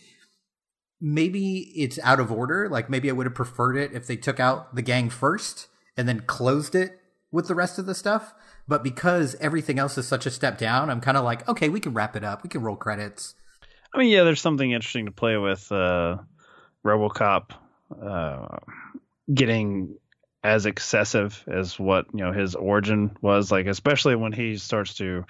maybe 1.01 1.71
it's 1.75 1.99
out 1.99 2.19
of 2.19 2.31
order. 2.31 2.69
Like 2.69 2.89
maybe 2.89 3.09
I 3.09 3.13
would 3.13 3.25
have 3.25 3.35
preferred 3.35 3.77
it 3.77 3.93
if 3.93 4.07
they 4.07 4.17
took 4.17 4.39
out 4.39 4.75
the 4.75 4.81
gang 4.81 5.09
first 5.09 5.67
and 5.97 6.07
then 6.07 6.21
closed 6.21 6.75
it 6.75 6.99
with 7.31 7.47
the 7.47 7.55
rest 7.55 7.79
of 7.79 7.85
the 7.85 7.95
stuff. 7.95 8.33
But 8.67 8.83
because 8.83 9.35
everything 9.41 9.79
else 9.79 9.97
is 9.97 10.07
such 10.07 10.25
a 10.25 10.31
step 10.31 10.57
down, 10.57 10.89
I'm 10.89 11.01
kind 11.01 11.17
of 11.17 11.23
like, 11.23 11.47
okay, 11.49 11.69
we 11.69 11.79
can 11.79 11.93
wrap 11.93 12.15
it 12.15 12.23
up. 12.23 12.43
We 12.43 12.49
can 12.49 12.61
roll 12.61 12.75
credits. 12.75 13.35
I 13.93 13.97
mean, 13.97 14.09
yeah, 14.09 14.23
there's 14.23 14.41
something 14.41 14.71
interesting 14.71 15.07
to 15.07 15.11
play 15.11 15.37
with. 15.37 15.71
Uh, 15.71 16.17
RoboCop 16.85 17.51
uh, 18.01 18.57
getting 19.33 19.97
as 20.43 20.65
excessive 20.65 21.43
as 21.47 21.77
what 21.77 22.05
you 22.13 22.23
know 22.23 22.31
his 22.31 22.55
origin 22.55 23.17
was, 23.21 23.51
like 23.51 23.65
especially 23.65 24.15
when 24.15 24.31
he 24.31 24.57
starts 24.57 24.95
to 24.95 25.25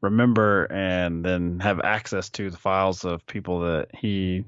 remember 0.00 0.64
and 0.64 1.24
then 1.24 1.60
have 1.60 1.80
access 1.80 2.30
to 2.30 2.50
the 2.50 2.56
files 2.56 3.04
of 3.04 3.26
people 3.26 3.60
that 3.60 3.88
he 3.94 4.44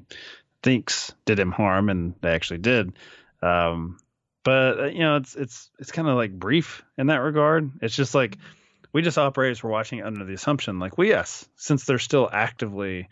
thinks 0.67 1.15
did 1.27 1.39
him 1.39 1.53
harm, 1.53 1.89
and 1.89 2.17
they 2.23 2.31
actually 2.31 2.59
did. 2.59 2.93
Um, 3.41 4.01
but 4.43 4.81
uh, 4.81 4.87
you 4.87 4.99
know, 4.99 5.15
it's 5.15 5.37
it's 5.37 5.71
it's 5.79 5.93
kind 5.93 6.09
of 6.09 6.17
like 6.17 6.33
brief 6.33 6.83
in 6.99 7.07
that 7.07 7.19
regard. 7.19 7.71
It's 7.83 7.95
just 7.95 8.17
like 8.17 8.37
we 8.93 9.03
just 9.03 9.17
operate 9.17 9.53
as 9.53 9.63
we're 9.63 9.71
watching 9.71 10.03
under 10.03 10.25
the 10.25 10.35
assumption, 10.35 10.81
like, 10.81 10.99
well, 10.99 11.07
yes, 11.07 11.49
since 11.55 11.85
they're 11.85 12.01
still 12.01 12.29
actively 12.33 13.09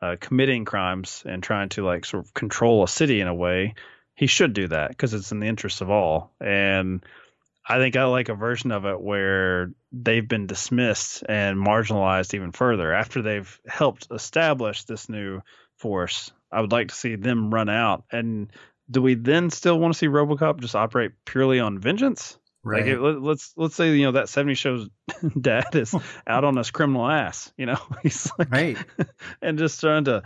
uh, 0.00 0.16
committing 0.18 0.64
crimes 0.64 1.22
and 1.26 1.42
trying 1.42 1.68
to 1.70 1.84
like 1.84 2.06
sort 2.06 2.24
of 2.24 2.32
control 2.32 2.82
a 2.82 2.88
city 2.88 3.20
in 3.20 3.28
a 3.28 3.34
way, 3.34 3.74
he 4.14 4.26
should 4.26 4.54
do 4.54 4.68
that 4.68 4.88
because 4.88 5.12
it's 5.12 5.30
in 5.30 5.40
the 5.40 5.46
interest 5.46 5.82
of 5.82 5.90
all. 5.90 6.32
And 6.40 7.04
I 7.68 7.76
think 7.76 7.96
I 7.96 8.04
like 8.04 8.30
a 8.30 8.34
version 8.34 8.72
of 8.72 8.86
it 8.86 8.98
where 8.98 9.72
they've 9.92 10.26
been 10.26 10.46
dismissed 10.46 11.22
and 11.28 11.58
marginalized 11.58 12.32
even 12.32 12.52
further 12.52 12.94
after 12.94 13.20
they've 13.20 13.60
helped 13.66 14.08
establish 14.10 14.84
this 14.84 15.10
new 15.10 15.42
force. 15.76 16.32
I 16.54 16.60
would 16.60 16.72
like 16.72 16.88
to 16.88 16.94
see 16.94 17.16
them 17.16 17.52
run 17.52 17.68
out. 17.68 18.04
And 18.10 18.50
do 18.90 19.02
we 19.02 19.14
then 19.14 19.50
still 19.50 19.78
want 19.78 19.94
to 19.94 19.98
see 19.98 20.06
RoboCop 20.06 20.60
just 20.60 20.76
operate 20.76 21.12
purely 21.24 21.60
on 21.60 21.78
vengeance? 21.78 22.38
Like 22.64 22.86
it, 22.86 22.98
let, 22.98 23.20
let's 23.20 23.52
let's 23.56 23.74
say 23.74 23.94
you 23.94 24.06
know 24.06 24.12
that 24.12 24.30
70 24.30 24.54
shows 24.54 24.88
dad 25.40 25.74
is 25.74 25.94
out 26.26 26.44
on 26.44 26.56
his 26.56 26.70
criminal 26.70 27.06
ass, 27.06 27.52
you 27.58 27.66
know. 27.66 27.78
He's 28.02 28.30
like 28.38 28.50
Right. 28.50 28.78
and 29.42 29.58
just 29.58 29.80
trying 29.80 30.04
to 30.04 30.22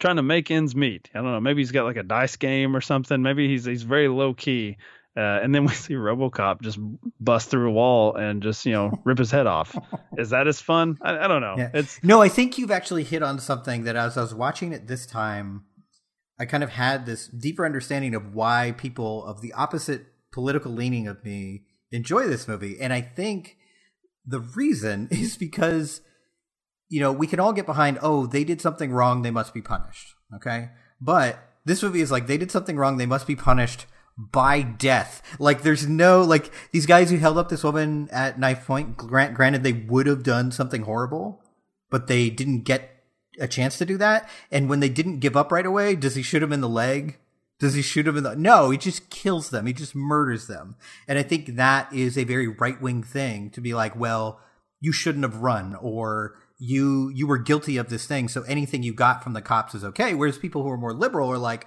trying 0.00 0.16
to 0.16 0.22
make 0.22 0.50
ends 0.50 0.74
meet. 0.74 1.08
I 1.14 1.18
don't 1.18 1.30
know. 1.30 1.40
Maybe 1.40 1.62
he's 1.62 1.70
got 1.70 1.84
like 1.84 1.96
a 1.96 2.02
dice 2.02 2.36
game 2.36 2.74
or 2.74 2.80
something. 2.80 3.22
Maybe 3.22 3.48
he's 3.48 3.64
he's 3.66 3.84
very 3.84 4.08
low 4.08 4.34
key. 4.34 4.78
Uh, 5.16 5.40
and 5.42 5.54
then 5.54 5.64
we 5.64 5.72
see 5.72 5.94
RoboCop 5.94 6.60
just 6.60 6.78
bust 7.20 7.50
through 7.50 7.70
a 7.70 7.72
wall 7.72 8.16
and 8.16 8.42
just 8.42 8.66
you 8.66 8.72
know 8.72 8.92
rip 9.04 9.18
his 9.18 9.30
head 9.30 9.46
off. 9.46 9.76
Is 10.18 10.30
that 10.30 10.46
as 10.46 10.60
fun? 10.60 10.98
I, 11.02 11.18
I 11.18 11.28
don't 11.28 11.40
know. 11.40 11.54
Yeah. 11.56 11.70
It's 11.72 12.02
No, 12.02 12.20
I 12.20 12.28
think 12.28 12.58
you've 12.58 12.70
actually 12.70 13.04
hit 13.04 13.22
on 13.22 13.38
something 13.38 13.84
that 13.84 13.96
as 13.96 14.16
I 14.16 14.22
was 14.22 14.34
watching 14.34 14.72
it 14.72 14.86
this 14.86 15.06
time, 15.06 15.64
I 16.38 16.44
kind 16.44 16.62
of 16.62 16.70
had 16.70 17.06
this 17.06 17.28
deeper 17.28 17.64
understanding 17.64 18.14
of 18.14 18.34
why 18.34 18.74
people 18.76 19.24
of 19.24 19.40
the 19.40 19.52
opposite 19.54 20.06
political 20.32 20.70
leaning 20.72 21.08
of 21.08 21.24
me 21.24 21.64
enjoy 21.90 22.26
this 22.26 22.46
movie. 22.46 22.76
And 22.78 22.92
I 22.92 23.00
think 23.00 23.56
the 24.26 24.40
reason 24.40 25.08
is 25.10 25.36
because, 25.36 26.02
you 26.88 27.00
know, 27.00 27.12
we 27.12 27.26
can 27.26 27.40
all 27.40 27.52
get 27.52 27.66
behind, 27.66 27.98
oh, 28.02 28.26
they 28.26 28.44
did 28.44 28.60
something 28.60 28.92
wrong, 28.92 29.22
they 29.22 29.30
must 29.30 29.54
be 29.54 29.62
punished. 29.62 30.14
Okay. 30.34 30.70
But 31.00 31.38
this 31.64 31.82
movie 31.82 32.00
is 32.00 32.10
like, 32.10 32.26
they 32.26 32.36
did 32.36 32.50
something 32.50 32.76
wrong, 32.76 32.96
they 32.98 33.06
must 33.06 33.26
be 33.26 33.36
punished 33.36 33.86
by 34.16 34.62
death. 34.62 35.22
Like, 35.38 35.62
there's 35.62 35.86
no, 35.86 36.22
like, 36.22 36.50
these 36.72 36.86
guys 36.86 37.10
who 37.10 37.18
held 37.18 37.38
up 37.38 37.48
this 37.48 37.64
woman 37.64 38.08
at 38.10 38.38
knife 38.38 38.66
point, 38.66 38.96
grant, 38.96 39.34
granted, 39.34 39.62
they 39.62 39.72
would 39.72 40.06
have 40.06 40.22
done 40.22 40.50
something 40.50 40.82
horrible, 40.82 41.42
but 41.90 42.06
they 42.06 42.30
didn't 42.30 42.62
get 42.62 42.90
a 43.38 43.46
chance 43.46 43.76
to 43.78 43.84
do 43.84 43.98
that. 43.98 44.28
And 44.50 44.68
when 44.70 44.80
they 44.80 44.88
didn't 44.88 45.20
give 45.20 45.36
up 45.36 45.52
right 45.52 45.66
away, 45.66 45.96
does 45.96 46.14
he 46.14 46.22
shoot 46.22 46.42
him 46.42 46.52
in 46.52 46.62
the 46.62 46.68
leg? 46.68 47.18
Does 47.58 47.74
he 47.74 47.82
shoot 47.82 48.06
him 48.06 48.16
in 48.16 48.22
the? 48.22 48.36
No, 48.36 48.70
he 48.70 48.78
just 48.78 49.08
kills 49.08 49.50
them. 49.50 49.66
He 49.66 49.72
just 49.72 49.94
murders 49.94 50.46
them. 50.46 50.76
And 51.08 51.18
I 51.18 51.22
think 51.22 51.56
that 51.56 51.90
is 51.92 52.18
a 52.18 52.24
very 52.24 52.48
right 52.48 52.80
wing 52.80 53.02
thing 53.02 53.50
to 53.50 53.60
be 53.60 53.74
like, 53.74 53.96
well, 53.96 54.40
you 54.80 54.92
shouldn't 54.92 55.24
have 55.24 55.38
run, 55.38 55.74
or 55.80 56.34
you 56.58 57.10
you 57.14 57.26
were 57.26 57.38
guilty 57.38 57.78
of 57.78 57.88
this 57.88 58.06
thing, 58.06 58.28
so 58.28 58.42
anything 58.42 58.82
you 58.82 58.92
got 58.92 59.24
from 59.24 59.32
the 59.32 59.40
cops 59.40 59.74
is 59.74 59.84
okay. 59.84 60.12
Whereas 60.14 60.36
people 60.36 60.62
who 60.62 60.70
are 60.70 60.76
more 60.76 60.92
liberal 60.92 61.30
are 61.30 61.38
like, 61.38 61.66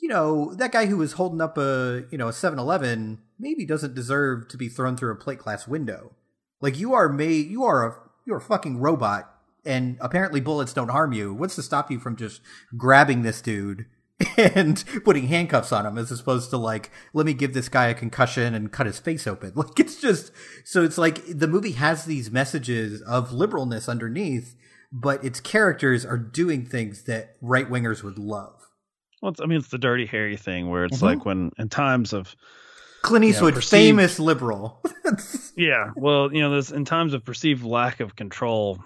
you 0.00 0.08
know, 0.08 0.54
that 0.54 0.72
guy 0.72 0.86
who 0.86 0.98
was 0.98 1.12
holding 1.12 1.40
up 1.40 1.56
a 1.58 2.04
you 2.10 2.18
know 2.18 2.28
a 2.28 2.32
7-Eleven 2.32 3.18
maybe 3.38 3.66
doesn't 3.66 3.94
deserve 3.94 4.48
to 4.48 4.56
be 4.56 4.68
thrown 4.68 4.96
through 4.96 5.12
a 5.12 5.16
plate 5.16 5.38
glass 5.38 5.66
window. 5.66 6.12
Like 6.60 6.78
you 6.78 6.94
are 6.94 7.08
made, 7.08 7.50
you 7.50 7.64
are 7.64 7.86
a 7.86 7.94
you're 8.26 8.38
a 8.38 8.42
fucking 8.42 8.78
robot, 8.78 9.32
and 9.64 9.96
apparently 10.00 10.40
bullets 10.40 10.72
don't 10.72 10.88
harm 10.88 11.12
you. 11.12 11.32
What's 11.32 11.54
to 11.56 11.62
stop 11.62 11.90
you 11.90 11.98
from 11.98 12.16
just 12.16 12.40
grabbing 12.76 13.22
this 13.22 13.40
dude? 13.40 13.86
and 14.38 14.82
putting 15.04 15.26
handcuffs 15.26 15.72
on 15.72 15.84
him 15.84 15.98
as 15.98 16.10
opposed 16.10 16.48
to 16.48 16.56
like 16.56 16.90
let 17.12 17.26
me 17.26 17.34
give 17.34 17.52
this 17.52 17.68
guy 17.68 17.88
a 17.88 17.94
concussion 17.94 18.54
and 18.54 18.72
cut 18.72 18.86
his 18.86 18.98
face 18.98 19.26
open 19.26 19.52
like 19.54 19.78
it's 19.78 20.00
just 20.00 20.32
so 20.64 20.82
it's 20.82 20.96
like 20.96 21.20
the 21.28 21.46
movie 21.46 21.72
has 21.72 22.06
these 22.06 22.30
messages 22.30 23.02
of 23.02 23.28
liberalness 23.28 23.90
underneath 23.90 24.56
but 24.92 25.24
its 25.24 25.40
characters 25.40 26.04
are 26.06 26.18
doing 26.18 26.64
things 26.64 27.02
that 27.04 27.36
right 27.40 27.68
wingers 27.68 28.02
would 28.02 28.18
love. 28.18 28.65
Well, 29.26 29.34
I 29.42 29.46
mean, 29.46 29.58
it's 29.58 29.68
the 29.68 29.78
dirty 29.78 30.06
Harry 30.06 30.36
thing 30.36 30.70
where 30.70 30.84
it's 30.84 30.98
Mhm. 30.98 31.02
like 31.02 31.24
when 31.24 31.50
in 31.58 31.68
times 31.68 32.12
of 32.12 32.32
Clint 33.02 33.24
Eastwood, 33.24 33.54
perceived- 33.54 33.70
famous 33.70 34.20
liberal. 34.20 34.80
yeah, 35.56 35.90
well, 35.96 36.32
you 36.32 36.40
know, 36.42 36.50
there's 36.50 36.70
in 36.70 36.84
times 36.84 37.12
of 37.12 37.24
perceived 37.24 37.64
lack 37.64 37.98
of 37.98 38.14
control, 38.14 38.78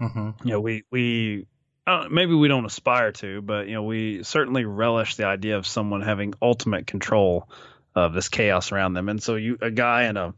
hmm 0.00 0.30
you 0.42 0.50
know, 0.50 0.60
we 0.60 0.82
we 0.90 1.46
uh, 1.86 2.08
maybe 2.10 2.34
we 2.34 2.48
don't 2.48 2.64
aspire 2.64 3.12
to, 3.12 3.40
but 3.42 3.68
you 3.68 3.74
know, 3.74 3.84
we 3.84 4.24
certainly 4.24 4.64
relish 4.64 5.14
the 5.14 5.26
idea 5.26 5.56
of 5.58 5.64
someone 5.66 6.00
having 6.00 6.34
ultimate 6.42 6.88
control 6.88 7.48
of 7.94 8.14
this 8.14 8.28
chaos 8.28 8.72
around 8.72 8.94
them. 8.94 9.08
And 9.08 9.22
so, 9.22 9.36
you 9.36 9.58
a 9.62 9.70
guy 9.70 10.04
in 10.06 10.16
a 10.16 10.34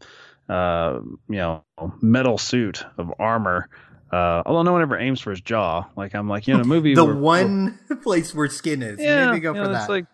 uh, 0.52 1.00
you 1.30 1.36
know 1.36 1.64
metal 2.02 2.36
suit 2.36 2.84
of 2.98 3.10
armor, 3.18 3.70
uh, 4.12 4.42
although 4.46 4.62
no 4.62 4.72
one 4.72 4.82
ever 4.82 4.98
aims 4.98 5.20
for 5.20 5.30
his 5.30 5.40
jaw. 5.40 5.84
Like 5.96 6.14
I'm 6.14 6.28
like, 6.28 6.46
you 6.46 6.54
know, 6.54 6.60
in 6.60 6.66
a 6.66 6.68
movie 6.68 6.94
The 6.94 7.04
where- 7.04 7.14
one 7.16 7.78
place 8.02 8.34
where 8.34 8.48
skin 8.48 8.82
is. 8.82 9.00
yeah, 9.00 9.26
Maybe 9.30 9.40
go 9.40 9.52
you 9.54 9.60
for 9.60 9.66
know, 9.66 9.72
that. 9.72 9.88
Like 9.88 10.06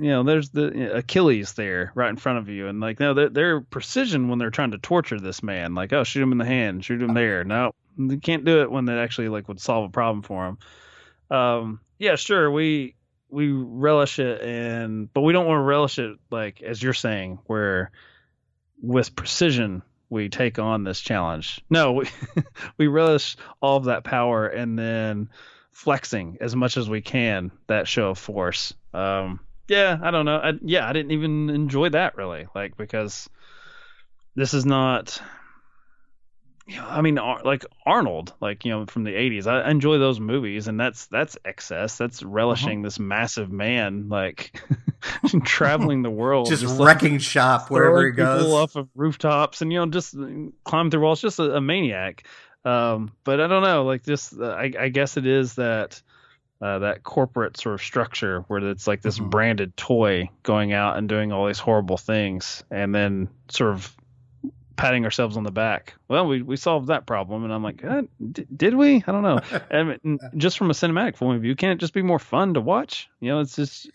you 0.00 0.10
know, 0.10 0.22
there's 0.22 0.50
the 0.50 0.72
you 0.74 0.92
Achilles 0.92 1.54
there 1.54 1.90
right 1.96 2.08
in 2.10 2.16
front 2.16 2.38
of 2.38 2.48
you, 2.48 2.68
and 2.68 2.78
like 2.80 3.00
no, 3.00 3.14
their 3.14 3.28
their 3.30 3.60
precision 3.60 4.28
when 4.28 4.38
they're 4.38 4.50
trying 4.50 4.70
to 4.72 4.78
torture 4.78 5.18
this 5.18 5.42
man, 5.42 5.74
like 5.74 5.92
oh, 5.92 6.04
shoot 6.04 6.22
him 6.22 6.30
in 6.32 6.38
the 6.38 6.44
hand, 6.44 6.84
shoot 6.84 7.02
him 7.02 7.14
there. 7.14 7.42
No, 7.44 7.74
they 7.96 8.16
can't 8.18 8.44
do 8.44 8.62
it 8.62 8.70
when 8.70 8.84
they 8.84 8.96
actually 8.98 9.28
like 9.28 9.48
would 9.48 9.60
solve 9.60 9.86
a 9.88 9.92
problem 9.92 10.22
for 10.22 10.46
him. 10.46 10.58
Um, 11.36 11.80
yeah, 11.98 12.14
sure, 12.14 12.50
we 12.50 12.94
we 13.28 13.50
relish 13.50 14.20
it, 14.20 14.40
and 14.40 15.12
but 15.12 15.22
we 15.22 15.32
don't 15.32 15.46
want 15.46 15.58
to 15.58 15.62
relish 15.62 15.98
it 15.98 16.16
like 16.30 16.62
as 16.62 16.80
you're 16.82 16.94
saying, 16.94 17.40
where 17.46 17.90
with 18.80 19.16
precision 19.16 19.82
we 20.10 20.28
take 20.28 20.58
on 20.58 20.84
this 20.84 21.00
challenge. 21.00 21.60
No, 21.70 21.92
we 21.92 22.08
we 22.78 22.86
relish 22.86 23.36
all 23.60 23.76
of 23.76 23.84
that 23.84 24.04
power, 24.04 24.46
and 24.46 24.78
then 24.78 25.28
flexing 25.70 26.38
as 26.40 26.56
much 26.56 26.76
as 26.76 26.88
we 26.88 27.00
can 27.00 27.50
that 27.68 27.86
show 27.86 28.10
of 28.10 28.18
force. 28.18 28.74
Um, 28.92 29.40
yeah, 29.68 29.98
I 30.02 30.10
don't 30.10 30.24
know. 30.24 30.38
I, 30.38 30.52
yeah, 30.62 30.88
I 30.88 30.92
didn't 30.92 31.12
even 31.12 31.50
enjoy 31.50 31.90
that 31.90 32.16
really, 32.16 32.48
like 32.54 32.76
because 32.76 33.28
this 34.34 34.54
is 34.54 34.64
not. 34.64 35.20
I 36.80 37.00
mean, 37.00 37.18
Ar- 37.18 37.42
like 37.44 37.64
Arnold, 37.86 38.34
like 38.40 38.64
you 38.64 38.72
know, 38.72 38.86
from 38.86 39.04
the 39.04 39.12
'80s. 39.14 39.46
I, 39.46 39.70
enjoy 39.70 39.98
those 39.98 40.20
movies, 40.20 40.68
and 40.68 40.78
that's 40.78 41.06
that's 41.06 41.38
excess. 41.44 41.96
That's 41.96 42.22
relishing 42.22 42.82
this 42.82 42.98
massive 42.98 43.50
man, 43.50 44.08
like 44.08 44.60
traveling 45.44 46.02
the 46.02 46.10
world, 46.10 46.48
just, 46.50 46.64
like, 46.64 46.86
wrecking 46.86 47.18
shop 47.18 47.70
wherever 47.70 48.06
he 48.06 48.12
throwing 48.12 48.28
people 48.28 48.50
goes. 48.50 48.54
off 48.54 48.76
of 48.76 48.88
rooftops 48.94 49.62
and 49.62 49.72
you 49.72 49.78
know 49.78 49.86
just 49.86 50.14
climb 50.64 50.90
through 50.90 51.00
walls 51.00 51.20
just 51.20 51.38
a, 51.38 51.54
a 51.56 51.60
maniac 51.60 52.26
um 52.64 53.12
but 53.24 53.40
i 53.40 53.46
don't 53.46 53.62
know 53.62 53.84
like 53.84 54.04
just 54.04 54.34
uh, 54.38 54.46
I, 54.46 54.72
I 54.78 54.88
guess 54.88 55.16
it 55.16 55.26
is 55.26 55.54
that 55.54 56.02
uh, 56.60 56.80
that 56.80 57.04
corporate 57.04 57.56
sort 57.56 57.74
of 57.76 57.80
structure 57.80 58.40
where 58.48 58.58
it's 58.68 58.88
like 58.88 59.00
this 59.00 59.18
Mhm. 59.20 59.30
branded 59.30 59.76
toy 59.76 60.28
going 60.42 60.72
out 60.72 60.96
and 60.96 61.08
doing 61.08 61.30
all 61.30 61.46
these 61.46 61.60
horrible 61.60 61.96
things 61.96 62.64
and 62.70 62.92
then 62.92 63.28
sort 63.48 63.70
of 63.74 63.94
patting 64.78 65.04
ourselves 65.04 65.36
on 65.36 65.42
the 65.42 65.50
back 65.50 65.92
well 66.08 66.26
we, 66.26 66.40
we 66.40 66.56
solved 66.56 66.86
that 66.86 67.04
problem 67.04 67.44
and 67.44 67.52
i'm 67.52 67.62
like 67.62 67.84
uh, 67.84 68.02
d- 68.32 68.46
did 68.56 68.74
we 68.74 69.02
i 69.06 69.12
don't 69.12 69.22
know 69.22 69.40
and 69.70 70.18
just 70.36 70.56
from 70.56 70.70
a 70.70 70.72
cinematic 70.72 71.16
point 71.16 71.36
of 71.36 71.42
view 71.42 71.54
can 71.56 71.70
it 71.70 71.76
just 71.78 71.92
be 71.92 72.00
more 72.02 72.18
fun 72.20 72.54
to 72.54 72.60
watch 72.60 73.08
you 73.20 73.28
know 73.28 73.40
it's 73.40 73.56
just 73.56 73.90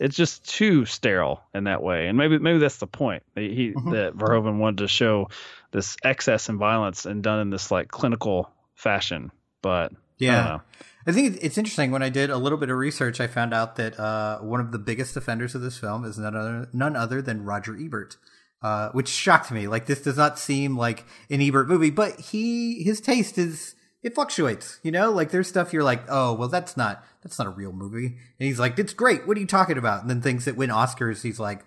it's 0.00 0.14
just 0.16 0.48
too 0.48 0.84
sterile 0.84 1.42
in 1.52 1.64
that 1.64 1.82
way, 1.82 2.06
and 2.06 2.16
maybe 2.16 2.38
maybe 2.38 2.60
that's 2.60 2.76
the 2.76 2.86
point. 2.86 3.24
He 3.34 3.52
he- 3.52 3.72
Mhm. 3.72 3.90
that 3.90 4.12
Verhoeven 4.14 4.58
wanted 4.58 4.78
to 4.78 4.86
show 4.86 5.26
this 5.72 5.96
excess 6.04 6.48
and 6.48 6.56
violence 6.56 7.04
and 7.04 7.20
done 7.20 7.40
in 7.40 7.50
this 7.50 7.72
like 7.72 7.88
clinical 7.88 8.48
fashion. 8.76 9.32
But 9.60 9.90
I 9.90 9.96
Yeah. 10.18 10.42
know. 10.44 10.62
I 11.08 11.10
think 11.10 11.38
it's 11.42 11.58
interesting. 11.58 11.90
When 11.90 12.04
I 12.04 12.10
did 12.10 12.30
a 12.30 12.36
little 12.38 12.58
bit 12.58 12.70
of 12.70 12.76
research, 12.78 13.20
I 13.20 13.26
found 13.26 13.52
out 13.52 13.74
that 13.74 13.98
uh, 13.98 14.38
one 14.38 14.60
of 14.60 14.70
the 14.70 14.78
biggest 14.78 15.16
offenders 15.16 15.56
of 15.56 15.62
this 15.62 15.78
film 15.78 16.04
is 16.04 16.16
none 16.16 16.36
other, 16.36 16.68
none 16.72 16.94
other 16.94 17.20
than 17.20 17.44
Roger 17.44 17.76
Ebert, 17.76 18.16
uh, 18.62 18.90
which 18.90 19.08
shocked 19.08 19.50
me. 19.50 19.68
Like 19.68 19.86
this 19.86 20.02
does 20.02 20.16
not 20.16 20.38
seem 20.38 20.76
like 20.76 21.04
an 21.30 21.40
Ebert 21.40 21.68
movie, 21.68 21.90
but 21.90 22.18
he 22.18 22.82
his 22.82 23.00
taste 23.00 23.38
is 23.38 23.74
it 24.02 24.14
fluctuates. 24.14 24.78
You 24.82 24.92
know, 24.92 25.10
like 25.10 25.30
there's 25.30 25.48
stuff 25.48 25.72
you're 25.72 25.84
like, 25.84 26.04
oh 26.08 26.34
well, 26.34 26.48
that's 26.48 26.76
not 26.76 27.04
that's 27.22 27.38
not 27.38 27.46
a 27.46 27.50
real 27.50 27.72
movie, 27.72 28.06
and 28.06 28.46
he's 28.46 28.58
like, 28.58 28.78
it's 28.78 28.92
great. 28.92 29.26
What 29.26 29.36
are 29.36 29.40
you 29.40 29.46
talking 29.46 29.78
about? 29.78 30.00
And 30.00 30.10
then 30.10 30.20
things 30.20 30.44
that 30.44 30.56
win 30.56 30.70
Oscars, 30.70 31.22
he's 31.22 31.40
like, 31.40 31.64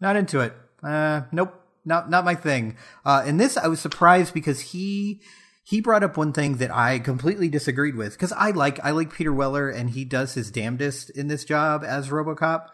not 0.00 0.16
into 0.16 0.40
it. 0.40 0.52
Uh, 0.82 1.22
nope, 1.30 1.54
not 1.84 2.10
not 2.10 2.24
my 2.24 2.34
thing. 2.34 2.76
Uh, 3.04 3.22
in 3.26 3.36
this, 3.36 3.56
I 3.56 3.68
was 3.68 3.80
surprised 3.80 4.34
because 4.34 4.60
he 4.60 5.20
he 5.64 5.80
brought 5.80 6.02
up 6.02 6.16
one 6.16 6.32
thing 6.32 6.56
that 6.56 6.74
I 6.74 6.98
completely 6.98 7.48
disagreed 7.48 7.94
with 7.94 8.12
because 8.12 8.32
I 8.32 8.50
like 8.50 8.84
I 8.84 8.90
like 8.90 9.12
Peter 9.12 9.32
Weller 9.32 9.68
and 9.70 9.90
he 9.90 10.04
does 10.04 10.34
his 10.34 10.50
damnedest 10.50 11.10
in 11.10 11.28
this 11.28 11.44
job 11.44 11.84
as 11.84 12.08
RoboCop, 12.08 12.66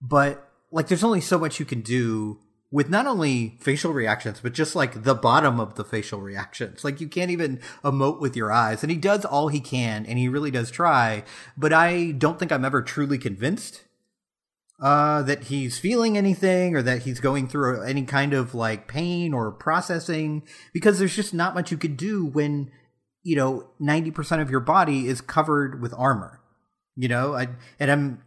but 0.00 0.48
like 0.70 0.86
there's 0.86 1.04
only 1.04 1.20
so 1.20 1.38
much 1.38 1.58
you 1.58 1.66
can 1.66 1.80
do 1.80 2.38
with 2.70 2.90
not 2.90 3.06
only 3.06 3.56
facial 3.60 3.92
reactions 3.94 4.40
but 4.42 4.52
just 4.52 4.76
like 4.76 5.04
the 5.04 5.14
bottom 5.14 5.58
of 5.58 5.74
the 5.76 5.84
facial 5.84 6.20
reactions. 6.20 6.84
Like 6.84 7.00
you 7.00 7.08
can't 7.08 7.30
even 7.30 7.60
emote 7.82 8.20
with 8.20 8.36
your 8.36 8.52
eyes, 8.52 8.82
and 8.82 8.90
he 8.90 8.98
does 8.98 9.24
all 9.24 9.48
he 9.48 9.60
can, 9.60 10.04
and 10.06 10.18
he 10.18 10.28
really 10.28 10.50
does 10.50 10.70
try. 10.70 11.24
But 11.56 11.72
I 11.72 12.12
don't 12.12 12.38
think 12.38 12.52
I'm 12.52 12.64
ever 12.64 12.82
truly 12.82 13.18
convinced 13.18 13.84
uh, 14.80 15.22
that 15.22 15.44
he's 15.44 15.78
feeling 15.78 16.16
anything 16.16 16.76
or 16.76 16.82
that 16.82 17.02
he's 17.02 17.20
going 17.20 17.48
through 17.48 17.82
any 17.82 18.04
kind 18.04 18.32
of 18.32 18.54
like 18.54 18.86
pain 18.86 19.34
or 19.34 19.50
processing 19.50 20.42
because 20.72 20.98
there's 20.98 21.16
just 21.16 21.34
not 21.34 21.54
much 21.54 21.70
you 21.70 21.76
could 21.76 21.96
do 21.96 22.24
when 22.24 22.70
you 23.24 23.34
know 23.34 23.68
90% 23.80 24.40
of 24.40 24.50
your 24.50 24.60
body 24.60 25.08
is 25.08 25.20
covered 25.20 25.82
with 25.82 25.92
armor 25.94 26.40
you 26.94 27.08
know 27.08 27.34
I, 27.34 27.48
and 27.80 27.90
i'm 27.90 28.22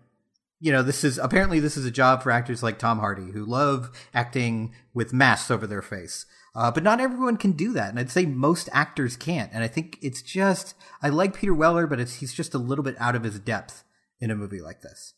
you 0.62 0.72
know 0.72 0.82
this 0.84 1.04
is 1.04 1.18
apparently 1.18 1.60
this 1.60 1.76
is 1.76 1.86
a 1.86 1.92
job 1.92 2.22
for 2.24 2.32
actors 2.32 2.62
like 2.64 2.78
tom 2.80 3.00
hardy 3.00 3.32
who 3.32 3.44
love 3.44 3.92
acting 4.14 4.74
with 4.94 5.12
masks 5.12 5.52
over 5.52 5.68
their 5.68 5.82
face 5.82 6.26
uh, 6.56 6.70
but 6.72 6.84
not 6.84 7.00
everyone 7.02 7.36
can 7.36 7.52
do 7.54 7.74
that 7.74 7.90
and 7.90 8.00
i'd 8.00 8.10
say 8.12 8.26
most 8.26 8.70
actors 8.72 9.18
can't 9.18 9.52
and 9.54 9.64
i 9.64 9.68
think 9.68 9.98
it's 10.02 10.22
just 10.22 10.76
i 11.02 11.10
like 11.10 11.36
peter 11.36 11.54
weller 11.54 11.88
but 11.88 12.00
it's 12.00 12.16
he's 12.16 12.34
just 12.34 12.54
a 12.54 12.58
little 12.60 12.84
bit 12.84 12.96
out 13.00 13.16
of 13.16 13.24
his 13.24 13.40
depth 13.40 13.84
in 14.20 14.30
a 14.32 14.36
movie 14.36 14.62
like 14.62 14.82
this 14.82 15.14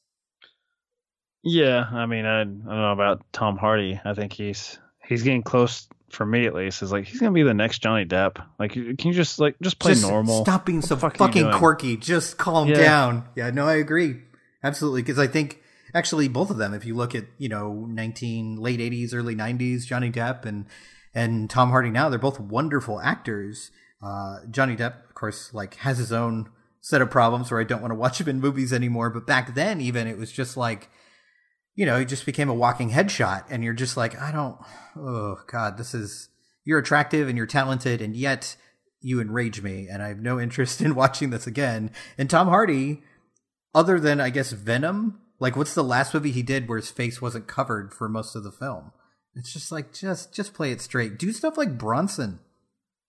Yeah, 1.43 1.83
I 1.91 2.05
mean, 2.05 2.25
I, 2.25 2.41
I 2.41 2.43
don't 2.45 2.65
know 2.65 2.93
about 2.93 3.25
Tom 3.33 3.57
Hardy. 3.57 3.99
I 4.05 4.13
think 4.13 4.31
he's 4.31 4.79
he's 5.05 5.23
getting 5.23 5.43
close 5.43 5.89
for 6.09 6.25
me 6.25 6.45
at 6.45 6.53
least. 6.55 6.81
Is 6.81 6.91
like 6.93 7.03
he's 7.05 7.19
gonna 7.19 7.33
be 7.33 7.43
the 7.43 7.53
next 7.53 7.79
Johnny 7.79 8.05
Depp. 8.05 8.41
Like, 8.57 8.71
can 8.71 8.95
you 8.97 9.11
just 9.13 9.39
like 9.39 9.55
just 9.61 9.77
play 9.77 9.91
Just 9.91 10.07
normal? 10.07 10.45
Stop 10.45 10.65
being 10.65 10.81
so 10.81 10.95
fuck 10.95 11.17
fucking 11.17 11.51
quirky. 11.51 11.97
Just 11.97 12.37
calm 12.37 12.69
Yeah. 12.69 12.75
down. 12.75 13.25
Yeah, 13.35 13.49
no, 13.49 13.67
I 13.67 13.73
agree. 13.75 14.21
Absolutely. 14.63 15.01
Because 15.01 15.19
I 15.19 15.27
think 15.27 15.61
actually 15.93 16.27
both 16.27 16.49
of 16.49 16.57
them, 16.57 16.73
if 16.73 16.85
you 16.85 16.95
look 16.95 17.13
at, 17.15 17.25
you 17.37 17.49
know, 17.49 17.85
19, 17.89 18.57
late 18.57 18.79
80s, 18.79 19.13
early 19.13 19.35
90s, 19.35 19.85
Johnny 19.85 20.11
Depp 20.11 20.45
and, 20.45 20.65
and 21.13 21.49
Tom 21.49 21.69
Hardy 21.69 21.89
now, 21.89 22.09
they're 22.09 22.19
both 22.19 22.39
wonderful 22.39 22.99
actors. 22.99 23.71
Uh, 24.01 24.39
Johnny 24.49 24.75
Depp, 24.75 25.05
of 25.07 25.15
course, 25.15 25.53
like 25.53 25.75
has 25.75 25.97
his 25.97 26.11
own 26.11 26.49
set 26.83 27.01
of 27.01 27.09
problems 27.09 27.49
where 27.49 27.61
I 27.61 27.63
don't 27.63 27.81
want 27.81 27.91
to 27.91 27.99
watch 27.99 28.19
him 28.19 28.27
in 28.27 28.41
movies 28.41 28.73
anymore. 28.73 29.09
But 29.09 29.25
back 29.25 29.55
then, 29.55 29.79
even, 29.79 30.05
it 30.05 30.17
was 30.17 30.31
just 30.31 30.57
like, 30.57 30.89
you 31.75 31.85
know, 31.85 31.97
he 31.97 32.05
just 32.05 32.25
became 32.25 32.49
a 32.49 32.53
walking 32.53 32.91
headshot, 32.91 33.45
and 33.49 33.63
you're 33.63 33.73
just 33.73 33.97
like, 33.97 34.19
I 34.21 34.31
don't, 34.31 34.57
oh 34.95 35.37
God, 35.47 35.77
this 35.77 35.93
is, 35.93 36.29
you're 36.65 36.79
attractive 36.79 37.27
and 37.27 37.37
you're 37.37 37.47
talented, 37.47 38.01
and 38.01 38.15
yet 38.15 38.57
you 38.99 39.21
enrage 39.21 39.61
me, 39.61 39.87
and 39.89 40.03
I 40.03 40.09
have 40.09 40.19
no 40.19 40.39
interest 40.39 40.81
in 40.81 40.93
watching 40.93 41.29
this 41.29 41.47
again. 41.47 41.89
And 42.17 42.29
Tom 42.29 42.49
Hardy, 42.49 43.01
other 43.73 43.99
than 43.99 44.19
I 44.21 44.29
guess 44.29 44.51
Venom, 44.51 45.19
like 45.39 45.55
what's 45.55 45.73
the 45.73 45.83
last 45.83 46.13
movie 46.13 46.31
he 46.31 46.43
did 46.43 46.67
where 46.67 46.77
his 46.77 46.91
face 46.91 47.21
wasn't 47.21 47.47
covered 47.47 47.93
for 47.93 48.07
most 48.07 48.35
of 48.35 48.43
the 48.43 48.51
film? 48.51 48.91
It's 49.35 49.51
just 49.51 49.71
like 49.71 49.93
just 49.93 50.33
just 50.33 50.53
play 50.53 50.71
it 50.71 50.81
straight. 50.81 51.17
Do 51.17 51.31
stuff 51.31 51.57
like 51.57 51.77
Bronson, 51.77 52.39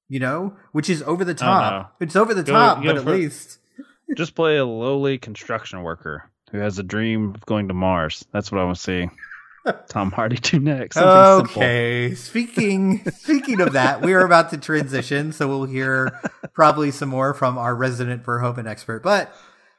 you 0.08 0.20
know, 0.20 0.56
which 0.72 0.88
is 0.88 1.02
over 1.02 1.24
the 1.24 1.34
top. 1.34 1.94
It's 2.00 2.16
over 2.16 2.32
the 2.34 2.42
Go- 2.42 2.52
top, 2.52 2.82
go 2.82 2.88
but 2.88 2.96
at 2.96 3.04
least 3.04 3.58
just 4.16 4.34
play 4.34 4.56
a 4.56 4.64
lowly 4.64 5.18
construction 5.18 5.82
worker 5.82 6.30
who 6.50 6.58
has 6.58 6.78
a 6.78 6.82
dream 6.82 7.34
of 7.34 7.44
going 7.46 7.68
to 7.68 7.74
Mars. 7.74 8.24
That's 8.32 8.50
what 8.50 8.60
I 8.60 8.64
want 8.64 8.76
to 8.76 8.82
see. 8.82 9.08
Tom 9.88 10.10
Hardy 10.12 10.36
do 10.36 10.58
next. 10.58 10.96
Something 10.96 11.46
simple. 11.46 11.62
Okay. 11.62 12.14
Speaking 12.14 13.10
speaking 13.12 13.60
of 13.60 13.72
that, 13.72 14.02
we 14.02 14.12
are 14.14 14.24
about 14.24 14.50
to 14.50 14.58
transition, 14.58 15.32
so 15.32 15.48
we'll 15.48 15.64
hear 15.64 16.20
probably 16.52 16.90
some 16.90 17.08
more 17.08 17.32
from 17.34 17.56
our 17.58 17.74
resident 17.74 18.24
Verhoeven 18.24 18.66
expert. 18.66 19.02
But 19.02 19.34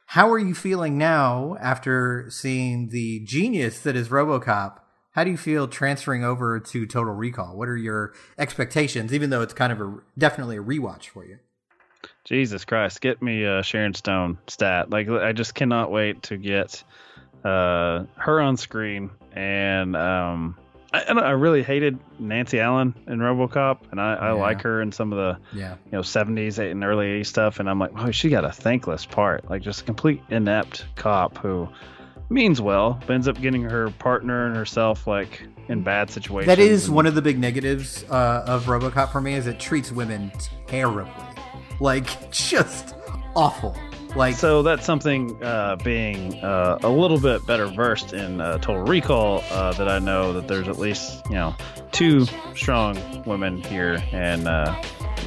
how 0.06 0.30
are 0.30 0.38
you 0.38 0.54
feeling 0.54 0.96
now 0.96 1.56
after 1.60 2.30
seeing 2.30 2.90
the 2.90 3.20
genius 3.20 3.80
that 3.80 3.96
is 3.96 4.08
RoboCop? 4.08 4.78
How 5.12 5.24
do 5.24 5.30
you 5.30 5.36
feel 5.36 5.66
transferring 5.66 6.22
over 6.22 6.60
to 6.60 6.86
Total 6.86 7.12
Recall? 7.12 7.56
What 7.56 7.68
are 7.68 7.76
your 7.76 8.12
expectations? 8.38 9.12
Even 9.12 9.30
though 9.30 9.42
it's 9.42 9.54
kind 9.54 9.72
of 9.72 9.80
a 9.80 9.98
definitely 10.16 10.58
a 10.58 10.62
rewatch 10.62 11.08
for 11.08 11.24
you. 11.24 11.38
Jesus 12.24 12.64
Christ, 12.64 13.00
get 13.00 13.20
me 13.20 13.44
a 13.44 13.62
Sharon 13.62 13.94
Stone 13.94 14.38
stat. 14.46 14.90
Like 14.90 15.08
I 15.08 15.32
just 15.32 15.54
cannot 15.54 15.90
wait 15.90 16.22
to 16.24 16.36
get 16.36 16.84
uh, 17.44 18.04
her 18.16 18.40
on 18.40 18.56
screen. 18.56 19.10
And 19.32 19.96
um, 19.96 20.56
I, 20.96 21.12
I, 21.12 21.18
I 21.18 21.30
really 21.30 21.62
hated 21.62 21.98
Nancy 22.18 22.60
Allen 22.60 22.94
in 23.06 23.18
RoboCop, 23.18 23.78
and 23.90 24.00
I, 24.00 24.14
I 24.14 24.26
Yeah. 24.28 24.32
like 24.32 24.62
her 24.62 24.80
in 24.82 24.92
some 24.92 25.12
of 25.12 25.18
the 25.18 25.58
Yeah. 25.58 25.74
you 25.86 25.92
know 25.92 26.00
70s 26.00 26.58
and 26.58 26.82
early 26.84 27.06
80s 27.20 27.26
stuff, 27.26 27.60
and 27.60 27.68
I'm 27.68 27.78
like, 27.78 27.92
oh, 27.96 28.10
she 28.10 28.28
got 28.28 28.44
a 28.44 28.50
thankless 28.52 29.06
part, 29.06 29.48
like 29.50 29.62
just 29.62 29.82
a 29.82 29.84
complete 29.84 30.22
inept 30.30 30.86
cop 30.96 31.38
who 31.38 31.68
means 32.30 32.60
well, 32.60 32.98
but 33.06 33.14
ends 33.14 33.28
up 33.28 33.40
getting 33.40 33.62
her 33.62 33.90
partner 33.92 34.46
and 34.46 34.56
herself 34.56 35.06
like 35.06 35.42
in 35.68 35.82
bad 35.82 36.10
situations. 36.10 36.46
That 36.46 36.58
is 36.62 36.88
one 36.90 37.06
of 37.06 37.14
the 37.14 37.22
big 37.22 37.38
negatives 37.38 38.04
uh, 38.10 38.44
of 38.46 38.64
RoboCop 38.64 39.10
for 39.12 39.20
me 39.20 39.34
is 39.34 39.46
it 39.46 39.58
treats 39.60 39.90
women 39.92 40.30
terribly, 40.66 41.12
like 41.80 42.30
just 42.32 42.94
awful. 43.34 43.76
Like 44.16 44.34
So 44.34 44.62
that's 44.62 44.86
something 44.86 45.42
uh, 45.42 45.76
being 45.76 46.42
uh, 46.42 46.78
a 46.82 46.88
little 46.88 47.20
bit 47.20 47.46
better 47.46 47.66
versed 47.66 48.14
in 48.14 48.40
uh, 48.40 48.56
Total 48.58 48.82
Recall 48.82 49.44
uh, 49.50 49.74
that 49.74 49.88
I 49.88 49.98
know 49.98 50.32
that 50.32 50.48
there's 50.48 50.68
at 50.68 50.78
least 50.78 51.22
you 51.26 51.34
know 51.34 51.54
two 51.92 52.26
strong 52.54 52.96
women 53.26 53.62
here, 53.62 54.02
and 54.12 54.48
uh, 54.48 54.74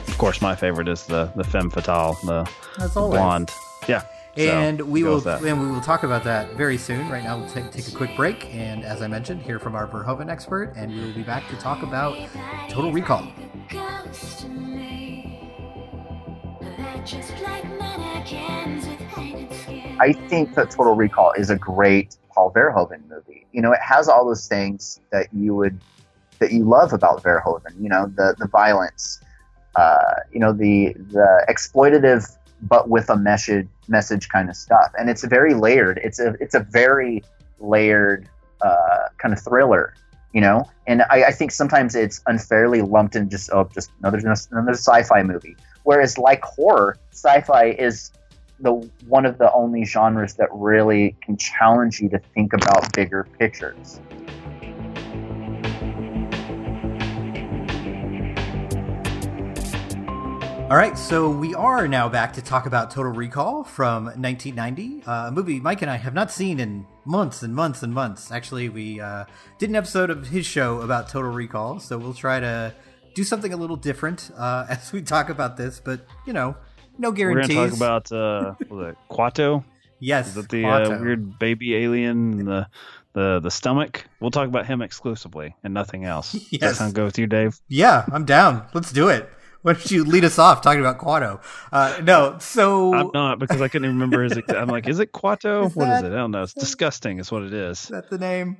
of 0.07 0.17
course 0.17 0.41
my 0.41 0.55
favorite 0.55 0.87
is 0.87 1.05
the 1.05 1.31
the 1.35 1.43
femme 1.43 1.69
fatale, 1.69 2.17
the 2.23 2.49
as 2.79 2.97
always. 2.97 3.19
blonde. 3.19 3.51
Yeah. 3.87 4.03
So, 4.35 4.43
And 4.43 4.81
we 4.81 5.03
will 5.03 5.27
and 5.27 5.61
we 5.61 5.67
will 5.67 5.81
talk 5.81 6.03
about 6.03 6.23
that 6.23 6.53
very 6.53 6.77
soon. 6.77 7.09
Right 7.09 7.23
now, 7.23 7.37
we'll 7.39 7.49
take, 7.49 7.71
take 7.71 7.87
a 7.87 7.91
quick 7.91 8.15
break, 8.15 8.53
and 8.55 8.83
as 8.85 9.01
I 9.01 9.07
mentioned, 9.07 9.41
hear 9.41 9.59
from 9.59 9.75
our 9.75 9.87
Verhoeven 9.87 10.29
expert, 10.29 10.73
and 10.75 10.91
we 10.91 11.03
will 11.03 11.13
be 11.13 11.23
back 11.23 11.47
to 11.49 11.55
talk 11.57 11.83
about 11.83 12.17
Total 12.69 12.91
Recall. 12.91 13.27
I 20.01 20.13
think 20.27 20.55
that 20.55 20.69
Total 20.71 20.95
Recall 20.95 21.31
is 21.33 21.49
a 21.49 21.55
great 21.55 22.17
Paul 22.33 22.51
Verhoeven 22.51 23.07
movie. 23.09 23.45
You 23.53 23.61
know, 23.61 23.71
it 23.71 23.79
has 23.81 24.09
all 24.09 24.25
those 24.25 24.47
things 24.47 24.99
that 25.11 25.27
you 25.33 25.55
would 25.55 25.79
that 26.39 26.51
you 26.51 26.63
love 26.63 26.91
about 26.91 27.23
Verhoeven. 27.23 27.81
You 27.81 27.89
know, 27.89 28.07
the 28.07 28.35
the 28.37 28.47
violence, 28.47 29.21
uh, 29.75 30.15
you 30.33 30.39
know, 30.39 30.51
the 30.51 30.93
the 31.11 31.45
exploitative 31.49 32.35
but 32.63 32.89
with 32.89 33.09
a 33.09 33.15
message 33.15 33.67
message 33.87 34.27
kind 34.27 34.49
of 34.49 34.57
stuff, 34.57 34.91
and 34.99 35.09
it's 35.09 35.23
very 35.23 35.53
layered. 35.53 35.99
It's 36.03 36.19
a 36.19 36.35
it's 36.41 36.55
a 36.55 36.59
very 36.59 37.23
layered 37.59 38.27
uh, 38.61 39.07
kind 39.17 39.33
of 39.33 39.41
thriller. 39.41 39.93
You 40.33 40.41
know, 40.41 40.69
and 40.85 41.01
I, 41.09 41.23
I 41.23 41.31
think 41.31 41.51
sometimes 41.51 41.95
it's 41.95 42.21
unfairly 42.27 42.81
lumped 42.81 43.15
in 43.15 43.29
just 43.29 43.49
oh 43.51 43.69
just 43.73 43.89
another 43.99 44.17
another 44.51 44.73
sci-fi 44.73 45.23
movie. 45.23 45.55
Whereas 45.83 46.17
like 46.17 46.43
horror, 46.43 46.97
sci-fi 47.11 47.71
is 47.71 48.11
the 48.59 48.73
one 49.07 49.25
of 49.25 49.37
the 49.37 49.51
only 49.53 49.85
genres 49.85 50.33
that 50.35 50.49
really 50.51 51.15
can 51.21 51.37
challenge 51.37 51.99
you 51.99 52.09
to 52.09 52.19
think 52.33 52.53
about 52.53 52.93
bigger 52.93 53.25
pictures. 53.37 53.99
All 60.69 60.77
right, 60.77 60.95
so 60.95 61.31
we 61.31 61.55
are 61.55 61.87
now 61.87 62.07
back 62.07 62.31
to 62.33 62.43
talk 62.43 62.67
about 62.67 62.91
Total 62.91 63.11
Recall 63.11 63.63
from 63.63 64.05
1990, 64.05 65.01
uh, 65.03 65.29
a 65.29 65.31
movie 65.31 65.59
Mike 65.59 65.81
and 65.81 65.89
I 65.89 65.95
have 65.95 66.13
not 66.13 66.31
seen 66.31 66.59
in 66.59 66.85
months 67.05 67.41
and 67.41 67.55
months 67.55 67.81
and 67.81 67.91
months. 67.91 68.31
Actually, 68.31 68.69
we 68.69 68.99
uh, 68.99 69.25
did 69.57 69.71
an 69.71 69.75
episode 69.75 70.11
of 70.11 70.27
his 70.27 70.45
show 70.45 70.81
about 70.81 71.09
Total 71.09 71.31
Recall, 71.31 71.79
so 71.79 71.97
we'll 71.97 72.13
try 72.13 72.39
to 72.39 72.75
do 73.15 73.23
something 73.23 73.53
a 73.53 73.57
little 73.57 73.75
different 73.75 74.31
uh, 74.37 74.65
as 74.69 74.91
we 74.91 75.01
talk 75.01 75.29
about 75.29 75.57
this. 75.57 75.79
But 75.83 76.05
you 76.25 76.33
know, 76.33 76.55
no 76.97 77.11
guarantees. 77.11 77.55
We're 77.55 77.55
gonna 77.55 77.69
talk 77.69 77.77
about 77.77 78.11
uh, 78.11 78.53
what 78.67 78.69
was 78.69 78.87
it 78.93 78.97
Kuato? 79.09 79.63
yes, 79.99 80.29
Is 80.29 80.33
that 80.35 80.49
the 80.49 80.65
uh, 80.65 80.99
weird 81.01 81.37
baby 81.39 81.75
alien 81.75 82.39
in 82.39 82.45
the 82.45 82.67
the 83.13 83.39
the 83.41 83.51
stomach? 83.51 84.05
We'll 84.19 84.31
talk 84.31 84.47
about 84.47 84.65
him 84.65 84.81
exclusively 84.81 85.55
and 85.63 85.73
nothing 85.73 86.05
else. 86.05 86.31
Does 86.33 86.41
that 86.51 86.61
Yes. 86.61 86.77
sound 86.77 86.93
good 86.95 87.05
with 87.05 87.17
you, 87.19 87.27
Dave? 87.27 87.59
Yeah, 87.67 88.05
I'm 88.11 88.25
down. 88.25 88.67
Let's 88.73 88.91
do 88.91 89.09
it. 89.09 89.29
Why 89.61 89.73
don't 89.73 89.91
you 89.91 90.05
lead 90.05 90.23
us 90.23 90.39
off 90.39 90.61
talking 90.61 90.79
about 90.79 90.99
Kuato? 90.99 91.41
Uh, 91.69 91.99
no, 92.01 92.37
so 92.39 92.93
I'm 92.93 93.11
not 93.13 93.39
because 93.39 93.59
I 93.61 93.67
couldn't 93.67 93.85
even 93.89 93.97
remember 93.99 94.23
his. 94.23 94.31
exa- 94.33 94.57
I'm 94.57 94.69
like, 94.69 94.87
is 94.87 94.99
it 94.99 95.11
Kuato? 95.11 95.65
Is 95.67 95.75
What 95.75 95.89
is 95.89 96.01
that- 96.01 96.05
it? 96.05 96.13
I 96.13 96.15
don't 96.15 96.31
know. 96.31 96.43
It's 96.43 96.53
disgusting. 96.53 97.19
Is 97.19 97.29
what 97.29 97.43
it 97.43 97.53
is. 97.53 97.81
Is 97.83 97.87
that 97.89 98.09
the 98.09 98.17
name? 98.17 98.55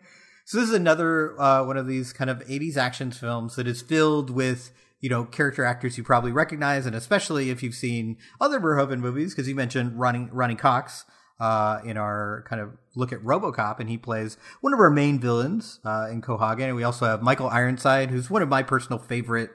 So 0.50 0.58
this 0.58 0.70
is 0.70 0.74
another 0.74 1.40
uh, 1.40 1.64
one 1.64 1.78
of 1.78 1.86
these 1.86 2.12
kind 2.12 2.28
of 2.28 2.40
80s 2.40 2.76
action 2.76 3.12
films 3.12 3.56
that 3.56 3.68
is 3.68 3.84
filled 3.84 4.32
with 4.32 4.72
you 5.00 5.08
know 5.08 5.24
character 5.24 5.64
actors 5.64 5.96
you 5.96 6.04
probably 6.04 6.32
recognize, 6.32 6.88
and 6.88 6.96
especially 6.96 7.52
if 7.52 7.62
you've 7.62 7.76
seen 7.76 8.18
other 8.42 8.60
Verhoeven 8.60 8.98
movies, 8.98 9.36
because 9.36 9.48
you 9.48 9.54
mentioned 9.54 10.00
Ronny 10.00 10.28
Ronny 10.32 10.56
Cox 10.56 11.06
uh, 11.40 11.82
in 11.86 11.98
our 11.98 12.46
kind 12.50 12.64
of 12.64 12.72
look 12.96 13.14
at 13.14 13.20
RoboCop, 13.20 13.80
and 13.80 13.92
he 13.92 13.98
plays 14.00 14.38
one 14.62 14.74
of 14.74 14.80
our 14.80 14.90
main 14.90 15.20
villains 15.20 15.82
uh, 15.86 16.08
in 16.10 16.20
Cohagen. 16.20 16.64
And 16.64 16.76
we 16.76 16.84
also 16.84 17.06
have 17.06 17.22
Michael 17.22 17.50
Ironside, 17.50 18.10
who's 18.10 18.32
one 18.32 18.42
of 18.42 18.50
my 18.50 18.64
personal 18.64 18.98
favorite 18.98 19.52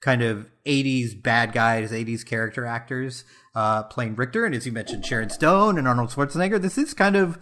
kind 0.00 0.22
of 0.22 0.48
80s 0.64 1.20
bad 1.20 1.54
guys, 1.54 1.90
80s 1.90 2.24
character 2.24 2.64
actors 2.64 3.24
uh, 3.56 3.82
playing 3.82 4.14
Richter. 4.14 4.46
And 4.46 4.54
as 4.54 4.64
you 4.64 4.70
mentioned, 4.70 5.04
Sharon 5.04 5.30
Stone 5.30 5.76
and 5.76 5.88
Arnold 5.88 6.10
Schwarzenegger. 6.10 6.62
This 6.62 6.78
is 6.78 6.94
kind 6.94 7.16
of, 7.16 7.36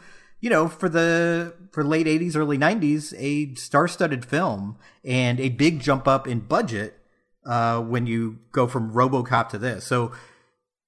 you 0.45 0.51
know, 0.51 0.69
for 0.69 0.91
the 0.91 1.55
for 1.73 1.83
late 1.83 2.07
80s, 2.07 2.37
early 2.37 2.59
90s, 2.59 3.15
a 3.17 3.55
star-studded 3.55 4.27
film 4.27 4.77
and 5.03 5.41
a 5.41 5.49
big 5.49 5.81
jump 5.81 6.07
up 6.07 6.29
in 6.29 6.41
budget 6.41 6.99
uh, 7.47 7.81
when 7.81 8.07
you 8.07 8.41
go 8.53 8.67
from 8.67 8.93
RoboCop 8.93 9.49
to 9.49 9.59
this. 9.59 9.87
So, 9.87 10.13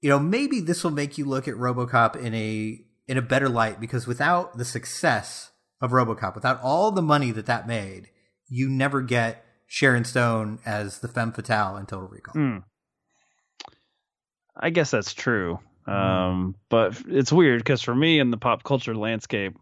you 0.03 0.11
know, 0.11 0.19
maybe 0.19 0.61
this 0.61 0.85
will 0.85 0.91
make 0.91 1.17
you 1.17 1.25
look 1.25 1.49
at 1.49 1.55
RoboCop 1.55 2.17
in 2.17 2.35
a 2.35 2.79
in 3.09 3.17
a 3.17 3.23
better 3.23 3.49
light 3.49 3.81
because 3.81 4.07
without 4.07 4.59
the 4.59 4.65
success 4.67 5.53
of 5.81 5.91
RoboCop, 5.91 6.35
without 6.35 6.61
all 6.63 6.91
the 6.91 7.01
money 7.01 7.31
that 7.31 7.47
that 7.47 7.67
made, 7.67 8.11
you 8.51 8.69
never 8.69 9.01
get 9.01 9.43
Sharon 9.67 10.05
Stone 10.05 10.59
as 10.67 10.99
the 10.99 11.09
femme 11.09 11.33
fatale 11.33 11.79
in 11.79 11.87
Total 11.87 12.09
Recall. 12.09 12.35
Hmm. 12.35 12.59
I 14.55 14.69
guess 14.69 14.91
that's 14.91 15.15
true. 15.15 15.61
Hmm. 15.87 15.93
Um, 15.93 16.55
but 16.69 17.01
it's 17.09 17.33
weird 17.33 17.61
because 17.61 17.81
for 17.81 17.95
me 17.95 18.19
in 18.19 18.31
the 18.31 18.37
pop 18.37 18.63
culture 18.63 18.95
landscape, 18.95 19.57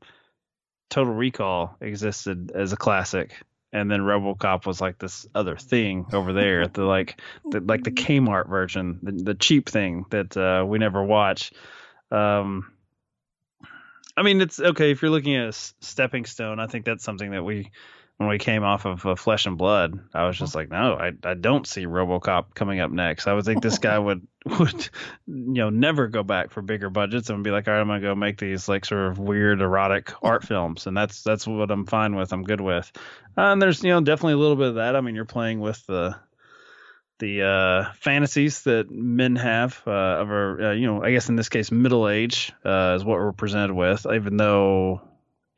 Total 0.90 1.12
Recall 1.12 1.76
existed 1.80 2.52
as 2.54 2.72
a 2.72 2.76
classic, 2.76 3.34
and 3.72 3.90
then 3.90 4.00
RoboCop 4.00 4.66
was 4.66 4.80
like 4.80 4.98
this 4.98 5.26
other 5.34 5.56
thing 5.56 6.06
over 6.12 6.32
there, 6.32 6.66
the 6.68 6.84
like, 6.84 7.20
the, 7.44 7.60
like 7.60 7.84
the 7.84 7.90
Kmart 7.90 8.48
version, 8.48 9.00
the, 9.02 9.12
the 9.12 9.34
cheap 9.34 9.68
thing 9.68 10.04
that 10.10 10.36
uh, 10.36 10.64
we 10.64 10.78
never 10.78 11.02
watch. 11.02 11.52
Um, 12.10 12.70
I 14.16 14.22
mean, 14.22 14.40
it's 14.40 14.60
okay 14.60 14.92
if 14.92 15.02
you're 15.02 15.10
looking 15.10 15.34
at 15.34 15.48
a 15.48 15.52
stepping 15.52 16.24
stone. 16.24 16.60
I 16.60 16.68
think 16.68 16.84
that's 16.84 17.02
something 17.02 17.32
that 17.32 17.42
we, 17.42 17.72
when 18.18 18.28
we 18.28 18.38
came 18.38 18.62
off 18.62 18.84
of 18.84 19.04
uh, 19.04 19.16
Flesh 19.16 19.46
and 19.46 19.58
Blood, 19.58 19.98
I 20.14 20.26
was 20.26 20.38
just 20.38 20.54
like, 20.54 20.70
no, 20.70 20.94
I, 20.94 21.12
I 21.24 21.34
don't 21.34 21.66
see 21.66 21.84
RoboCop 21.84 22.54
coming 22.54 22.78
up 22.78 22.92
next. 22.92 23.26
I 23.26 23.32
would 23.32 23.44
think 23.44 23.62
this 23.62 23.78
guy 23.78 23.98
would 23.98 24.26
would 24.46 24.88
you 25.26 25.54
know 25.54 25.70
never 25.70 26.06
go 26.06 26.22
back 26.22 26.50
for 26.50 26.62
bigger 26.62 26.90
budgets 26.90 27.30
and 27.30 27.42
be 27.42 27.50
like, 27.50 27.66
all 27.66 27.74
right, 27.74 27.80
I'm 27.80 27.88
gonna 27.88 28.00
go 28.00 28.14
make 28.14 28.38
these 28.38 28.68
like 28.68 28.84
sort 28.84 29.10
of 29.10 29.18
weird 29.18 29.60
erotic 29.60 30.12
art 30.22 30.44
films, 30.46 30.86
and 30.86 30.96
that's 30.96 31.22
that's 31.22 31.46
what 31.46 31.70
I'm 31.70 31.86
fine 31.86 32.14
with. 32.14 32.32
I'm 32.32 32.44
good 32.44 32.60
with. 32.60 32.90
Uh, 33.36 33.52
and 33.52 33.60
there's 33.60 33.82
you 33.82 33.90
know 33.90 34.00
definitely 34.00 34.34
a 34.34 34.38
little 34.38 34.56
bit 34.56 34.68
of 34.68 34.74
that. 34.76 34.94
I 34.94 35.00
mean, 35.00 35.16
you're 35.16 35.24
playing 35.24 35.60
with 35.60 35.84
the 35.86 36.16
the 37.18 37.42
uh, 37.42 37.92
fantasies 38.00 38.62
that 38.62 38.90
men 38.90 39.36
have 39.36 39.80
uh, 39.86 39.90
of 39.90 40.30
a 40.30 40.68
uh, 40.68 40.72
you 40.72 40.86
know 40.86 41.02
I 41.02 41.10
guess 41.10 41.28
in 41.28 41.36
this 41.36 41.48
case 41.48 41.72
middle 41.72 42.08
age 42.08 42.52
uh, 42.64 42.94
is 42.96 43.04
what 43.04 43.18
we're 43.18 43.32
presented 43.32 43.74
with, 43.74 44.06
even 44.06 44.36
though 44.36 45.02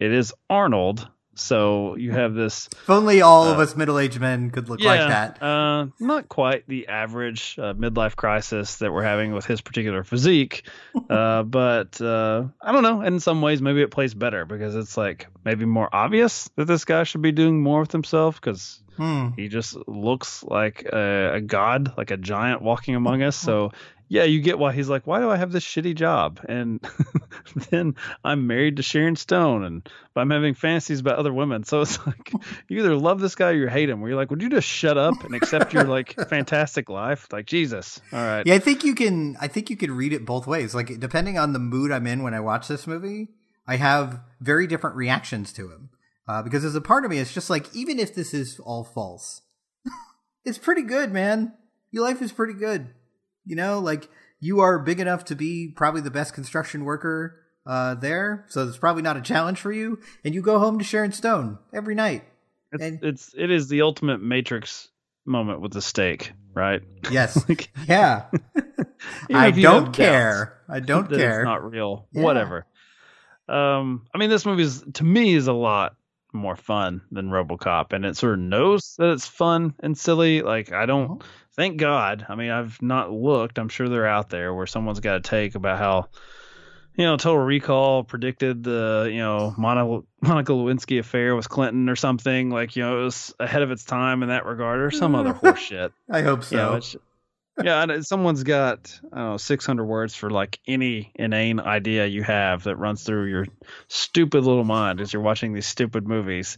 it 0.00 0.12
is 0.12 0.32
Arnold. 0.48 1.08
So 1.38 1.96
you 1.96 2.12
have 2.12 2.34
this 2.34 2.68
If 2.72 2.90
only 2.90 3.20
all 3.20 3.44
of 3.48 3.58
Uh, 3.58 3.62
us 3.62 3.76
middle-aged 3.76 4.20
men 4.20 4.50
could 4.50 4.68
look 4.68 4.80
like 4.80 5.00
that. 5.00 5.42
uh, 5.42 5.86
not 6.00 6.28
quite 6.28 6.64
the 6.66 6.88
average 6.88 7.56
uh, 7.58 7.74
midlife 7.74 8.16
crisis 8.16 8.76
that 8.76 8.92
we're 8.92 9.02
having 9.02 9.32
with 9.32 9.44
his 9.44 9.60
particular 9.60 10.02
physique, 10.04 10.66
uh, 11.10 11.42
but 11.42 12.00
uh, 12.00 12.44
I 12.60 12.72
don't 12.72 12.82
know. 12.82 13.02
In 13.02 13.20
some 13.20 13.42
ways, 13.42 13.60
maybe 13.60 13.82
it 13.82 13.90
plays 13.90 14.14
better 14.14 14.44
because 14.44 14.74
it's 14.74 14.96
like 14.96 15.26
maybe 15.44 15.64
more 15.66 15.88
obvious 15.92 16.48
that 16.56 16.64
this 16.66 16.84
guy 16.84 17.04
should 17.04 17.22
be 17.22 17.32
doing 17.32 17.62
more 17.62 17.80
with 17.80 17.92
himself 17.92 18.40
because 18.40 18.82
Hmm. 18.96 19.28
he 19.36 19.48
just 19.48 19.76
looks 19.86 20.42
like 20.42 20.86
a, 20.90 21.34
a 21.34 21.40
god, 21.42 21.92
like 21.98 22.10
a 22.10 22.16
giant 22.16 22.62
walking 22.62 22.94
among 22.94 23.22
us. 23.22 23.36
So 23.46 23.72
yeah, 24.08 24.24
you 24.24 24.40
get 24.40 24.58
why 24.58 24.72
he's 24.72 24.88
like, 24.88 25.06
why 25.06 25.18
do 25.18 25.30
I 25.30 25.36
have 25.36 25.50
this 25.50 25.64
shitty 25.64 25.96
job? 25.96 26.40
And 26.48 26.80
then 27.70 27.96
I'm 28.24 28.46
married 28.46 28.76
to 28.76 28.82
Sharon 28.82 29.16
Stone, 29.16 29.64
and 29.64 29.88
I'm 30.14 30.30
having 30.30 30.54
fantasies 30.54 31.00
about 31.00 31.18
other 31.18 31.32
women. 31.32 31.64
So 31.64 31.80
it's 31.80 31.98
like 32.06 32.32
you 32.68 32.78
either 32.78 32.94
love 32.94 33.20
this 33.20 33.34
guy 33.34 33.50
or 33.50 33.54
you 33.54 33.66
hate 33.66 33.90
him. 33.90 34.00
Where 34.00 34.10
you're 34.10 34.18
like, 34.18 34.30
would 34.30 34.42
you 34.42 34.50
just 34.50 34.68
shut 34.68 34.96
up 34.96 35.24
and 35.24 35.34
accept 35.34 35.72
your 35.72 35.84
like 35.84 36.14
fantastic 36.28 36.88
life? 36.88 37.26
Like 37.32 37.46
Jesus, 37.46 38.00
all 38.12 38.20
right. 38.20 38.46
Yeah, 38.46 38.54
I 38.54 38.58
think 38.60 38.84
you 38.84 38.94
can. 38.94 39.36
I 39.40 39.48
think 39.48 39.70
you 39.70 39.76
could 39.76 39.90
read 39.90 40.12
it 40.12 40.24
both 40.24 40.46
ways. 40.46 40.74
Like 40.74 41.00
depending 41.00 41.38
on 41.38 41.52
the 41.52 41.58
mood 41.58 41.90
I'm 41.90 42.06
in 42.06 42.22
when 42.22 42.34
I 42.34 42.40
watch 42.40 42.68
this 42.68 42.86
movie, 42.86 43.28
I 43.66 43.76
have 43.76 44.20
very 44.40 44.66
different 44.66 44.96
reactions 44.96 45.52
to 45.54 45.70
him. 45.70 45.90
Uh, 46.28 46.42
because 46.42 46.64
as 46.64 46.74
a 46.74 46.80
part 46.80 47.04
of 47.04 47.10
me, 47.10 47.18
it's 47.18 47.34
just 47.34 47.50
like 47.50 47.74
even 47.74 47.98
if 47.98 48.14
this 48.14 48.34
is 48.34 48.60
all 48.60 48.84
false, 48.84 49.42
it's 50.44 50.58
pretty 50.58 50.82
good, 50.82 51.12
man. 51.12 51.54
Your 51.90 52.04
life 52.04 52.20
is 52.20 52.32
pretty 52.32 52.52
good. 52.52 52.88
You 53.46 53.56
know, 53.56 53.78
like 53.78 54.08
you 54.40 54.60
are 54.60 54.78
big 54.78 55.00
enough 55.00 55.24
to 55.26 55.34
be 55.34 55.72
probably 55.74 56.00
the 56.02 56.10
best 56.10 56.34
construction 56.34 56.84
worker 56.84 57.40
uh, 57.66 57.94
there, 57.94 58.44
so 58.48 58.66
it's 58.66 58.76
probably 58.78 59.02
not 59.02 59.16
a 59.16 59.20
challenge 59.22 59.58
for 59.60 59.72
you. 59.72 59.98
And 60.24 60.34
you 60.34 60.42
go 60.42 60.58
home 60.58 60.78
to 60.78 60.84
Sharon 60.84 61.12
Stone 61.12 61.58
every 61.72 61.94
night. 61.94 62.24
It's, 62.72 62.82
And- 62.82 63.02
it's 63.02 63.34
it 63.36 63.50
is 63.50 63.68
the 63.68 63.82
ultimate 63.82 64.20
Matrix 64.20 64.88
moment 65.24 65.60
with 65.60 65.72
the 65.72 65.82
steak, 65.82 66.32
right? 66.54 66.82
Yes. 67.10 67.44
Like, 67.48 67.70
Yeah. 67.88 68.26
I 69.32 69.50
don't 69.50 69.92
care. 69.92 70.58
I 70.68 70.80
don't 70.92 71.08
care. 71.08 71.40
It's 71.40 71.44
not 71.44 71.68
real. 71.70 72.06
Yeah. 72.12 72.22
Whatever. 72.22 72.66
Um, 73.48 74.06
I 74.14 74.18
mean, 74.18 74.30
this 74.30 74.44
movie 74.46 74.64
is 74.64 74.84
to 74.94 75.04
me 75.04 75.34
is 75.34 75.46
a 75.46 75.52
lot 75.52 75.94
more 76.32 76.56
fun 76.56 77.02
than 77.10 77.30
RoboCop, 77.30 77.92
and 77.92 78.04
it 78.04 78.16
sort 78.16 78.34
of 78.34 78.40
knows 78.40 78.96
that 78.98 79.12
it's 79.12 79.26
fun 79.26 79.74
and 79.80 79.96
silly. 79.96 80.42
Like 80.42 80.72
I 80.72 80.86
don't. 80.86 81.22
Thank 81.56 81.78
God. 81.78 82.26
I 82.28 82.34
mean, 82.34 82.50
I've 82.50 82.80
not 82.82 83.12
looked. 83.12 83.58
I'm 83.58 83.68
sure 83.68 83.88
they're 83.88 84.06
out 84.06 84.28
there 84.28 84.52
where 84.54 84.66
someone's 84.66 85.00
got 85.00 85.16
a 85.16 85.20
take 85.20 85.54
about 85.54 85.78
how. 85.78 86.08
You 86.98 87.04
know, 87.04 87.18
Total 87.18 87.44
Recall 87.44 88.04
predicted 88.04 88.64
the 88.64 89.10
you 89.12 89.18
know 89.18 89.54
Monica, 89.58 90.06
Monica 90.22 90.52
Lewinsky 90.52 90.98
affair 90.98 91.36
with 91.36 91.46
Clinton 91.46 91.90
or 91.90 91.96
something 91.96 92.48
like 92.48 92.74
you 92.74 92.82
know 92.82 93.00
it 93.00 93.04
was 93.04 93.34
ahead 93.38 93.60
of 93.60 93.70
its 93.70 93.84
time 93.84 94.22
in 94.22 94.30
that 94.30 94.46
regard 94.46 94.80
or 94.80 94.90
some 94.90 95.14
other 95.14 95.34
horseshit. 95.34 95.92
I 96.10 96.22
hope 96.22 96.42
so. 96.42 96.56
You 96.56 96.62
know, 96.62 96.80
yeah, 97.62 97.82
and 97.82 98.06
someone's 98.06 98.42
got 98.42 98.98
I 99.12 99.18
don't 99.18 99.30
know 99.32 99.36
600 99.36 99.84
words 99.84 100.14
for 100.14 100.30
like 100.30 100.60
any 100.66 101.12
inane 101.14 101.60
idea 101.60 102.06
you 102.06 102.22
have 102.22 102.64
that 102.64 102.76
runs 102.76 103.02
through 103.02 103.26
your 103.26 103.46
stupid 103.88 104.44
little 104.44 104.64
mind 104.64 105.00
as 105.00 105.12
you're 105.12 105.22
watching 105.22 105.54
these 105.54 105.66
stupid 105.66 106.06
movies. 106.06 106.56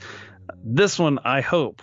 This 0.65 0.99
one, 0.99 1.21
I 1.25 1.41
hope, 1.41 1.83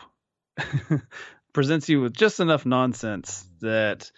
presents 1.55 1.89
you 1.89 2.01
with 2.01 2.13
just 2.13 2.39
enough 2.39 2.65
nonsense 2.65 3.49
that 3.61 4.11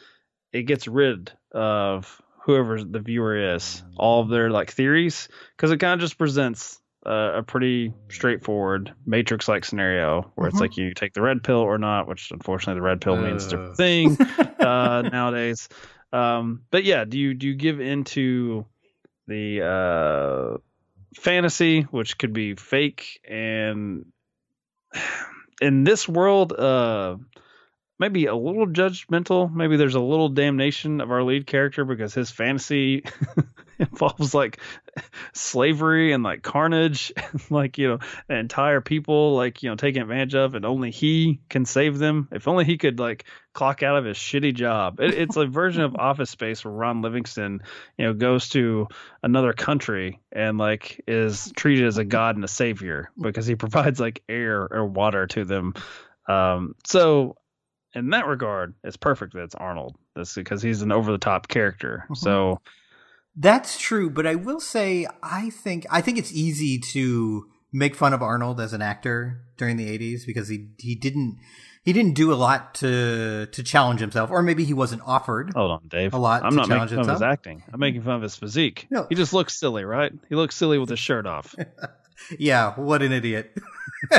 it 0.51 0.63
gets 0.63 0.87
rid 0.87 1.31
of 1.53 2.21
whoever 2.43 2.83
the 2.83 2.99
viewer 2.99 3.53
is, 3.55 3.83
all 3.95 4.21
of 4.21 4.29
their 4.29 4.49
like 4.49 4.71
theories, 4.71 5.29
because 5.55 5.71
it 5.71 5.77
kind 5.77 5.93
of 5.93 5.99
just 5.99 6.17
presents 6.17 6.79
uh, 7.05 7.33
a 7.35 7.43
pretty 7.43 7.93
straightforward 8.09 8.93
matrix-like 9.05 9.63
scenario 9.63 10.31
where 10.35 10.47
Mhm. 10.47 10.51
it's 10.51 10.59
like 10.59 10.77
you 10.77 10.93
take 10.93 11.13
the 11.13 11.21
red 11.21 11.43
pill 11.43 11.57
or 11.59 11.77
not, 11.77 12.07
which 12.07 12.31
unfortunately 12.31 12.79
the 12.79 12.83
red 12.85 12.99
pill 13.01 13.15
means 13.15 13.45
a 13.45 13.47
Uh. 13.47 13.49
different 13.51 13.77
thing 13.77 14.17
uh, 14.59 15.03
nowadays. 15.03 15.69
Um, 16.11 16.63
but 16.71 16.83
yeah, 16.85 17.05
do 17.05 17.19
you 17.19 17.33
do 17.33 17.47
you 17.47 17.55
give 17.55 17.79
into 17.79 18.65
the 19.27 19.61
uh, 19.61 20.57
fantasy, 21.21 21.81
which 21.83 22.17
could 22.17 22.33
be 22.33 22.55
fake, 22.55 23.19
and 23.29 24.05
in 25.61 25.83
this 25.83 26.07
world, 26.07 26.53
uh, 26.53 27.17
maybe 27.99 28.25
a 28.25 28.35
little 28.35 28.67
judgmental. 28.67 29.51
Maybe 29.53 29.77
there's 29.77 29.95
a 29.95 29.99
little 29.99 30.29
damnation 30.29 31.01
of 31.01 31.11
our 31.11 31.23
lead 31.23 31.47
character 31.47 31.85
because 31.85 32.13
his 32.13 32.31
fantasy 32.31 33.03
involves 33.91 34.33
like 34.33 34.59
slavery 35.33 36.11
and 36.11 36.23
like 36.23 36.41
carnage, 36.41 37.13
and, 37.31 37.51
like 37.51 37.77
you 37.77 37.89
know, 37.89 37.99
an 38.29 38.37
entire 38.37 38.81
people 38.81 39.35
like 39.35 39.63
you 39.63 39.69
know 39.69 39.75
taken 39.75 40.01
advantage 40.01 40.35
of, 40.35 40.55
and 40.55 40.65
only 40.65 40.91
he 40.91 41.39
can 41.49 41.65
save 41.65 41.97
them. 41.97 42.27
If 42.31 42.47
only 42.47 42.65
he 42.65 42.77
could 42.77 42.99
like 42.99 43.25
clock 43.53 43.81
out 43.81 43.97
of 43.97 44.05
his 44.05 44.17
shitty 44.17 44.53
job. 44.53 44.99
It, 44.99 45.13
it's 45.13 45.35
a 45.35 45.45
version 45.45 45.81
of 45.81 45.95
Office 45.99 46.29
Space 46.29 46.63
where 46.63 46.73
Ron 46.73 47.01
Livingston, 47.01 47.61
you 47.97 48.05
know, 48.05 48.13
goes 48.13 48.49
to 48.49 48.87
another 49.23 49.53
country 49.53 50.21
and 50.31 50.57
like 50.57 51.03
is 51.07 51.51
treated 51.55 51.87
as 51.87 51.97
a 51.97 52.05
god 52.05 52.35
and 52.35 52.45
a 52.45 52.47
savior 52.47 53.11
because 53.19 53.47
he 53.47 53.55
provides 53.55 53.99
like 53.99 54.23
air 54.29 54.67
or 54.69 54.85
water 54.85 55.27
to 55.27 55.43
them. 55.43 55.73
Um, 56.27 56.75
so 56.85 57.37
in 57.95 58.11
that 58.11 58.27
regard, 58.27 58.75
it's 58.83 58.97
perfect 58.97 59.33
that 59.33 59.43
it's 59.43 59.55
Arnold. 59.55 59.95
That's 60.15 60.35
because 60.35 60.61
he's 60.61 60.81
an 60.81 60.91
over 60.91 61.11
the 61.11 61.17
top 61.17 61.47
character. 61.47 62.05
So 62.13 62.61
That's 63.39 63.77
true, 63.77 64.09
but 64.09 64.25
I 64.25 64.35
will 64.35 64.59
say 64.59 65.05
I 65.21 65.51
think 65.51 65.85
I 65.91 66.01
think 66.01 66.17
it's 66.17 66.33
easy 66.33 66.79
to 66.93 67.45
make 67.71 67.95
fun 67.95 68.13
of 68.13 68.21
Arnold 68.23 68.59
as 68.59 68.73
an 68.73 68.81
actor 68.81 69.41
during 69.57 69.77
the 69.77 69.85
80s 69.97 70.25
because 70.25 70.47
he 70.47 70.69
he 70.79 70.95
didn't 70.95 71.37
he 71.83 71.93
didn't 71.93 72.13
do 72.13 72.33
a 72.33 72.35
lot 72.35 72.73
to 72.75 73.45
to 73.45 73.63
challenge 73.63 73.99
himself 73.99 74.31
or 74.31 74.41
maybe 74.41 74.63
he 74.63 74.73
wasn't 74.73 75.01
offered. 75.05 75.53
hold 75.55 75.71
on, 75.71 75.87
Dave. 75.87 76.13
A 76.13 76.17
lot 76.17 76.43
I'm 76.43 76.51
to 76.51 76.55
not 76.57 76.67
making 76.69 76.87
fun 76.87 76.99
of 76.99 77.09
his 77.09 77.21
acting. 77.21 77.63
I'm 77.71 77.79
making 77.79 78.01
fun 78.01 78.15
of 78.15 78.21
his 78.23 78.35
physique. 78.35 78.87
No. 78.89 79.05
He 79.07 79.15
just 79.15 79.33
looks 79.33 79.55
silly, 79.55 79.85
right? 79.85 80.11
He 80.29 80.35
looks 80.35 80.55
silly 80.55 80.79
with 80.79 80.89
his 80.89 80.99
shirt 80.99 81.27
off. 81.27 81.55
Yeah, 82.37 82.73
what 82.75 83.01
an 83.03 83.11
idiot. 83.11 83.55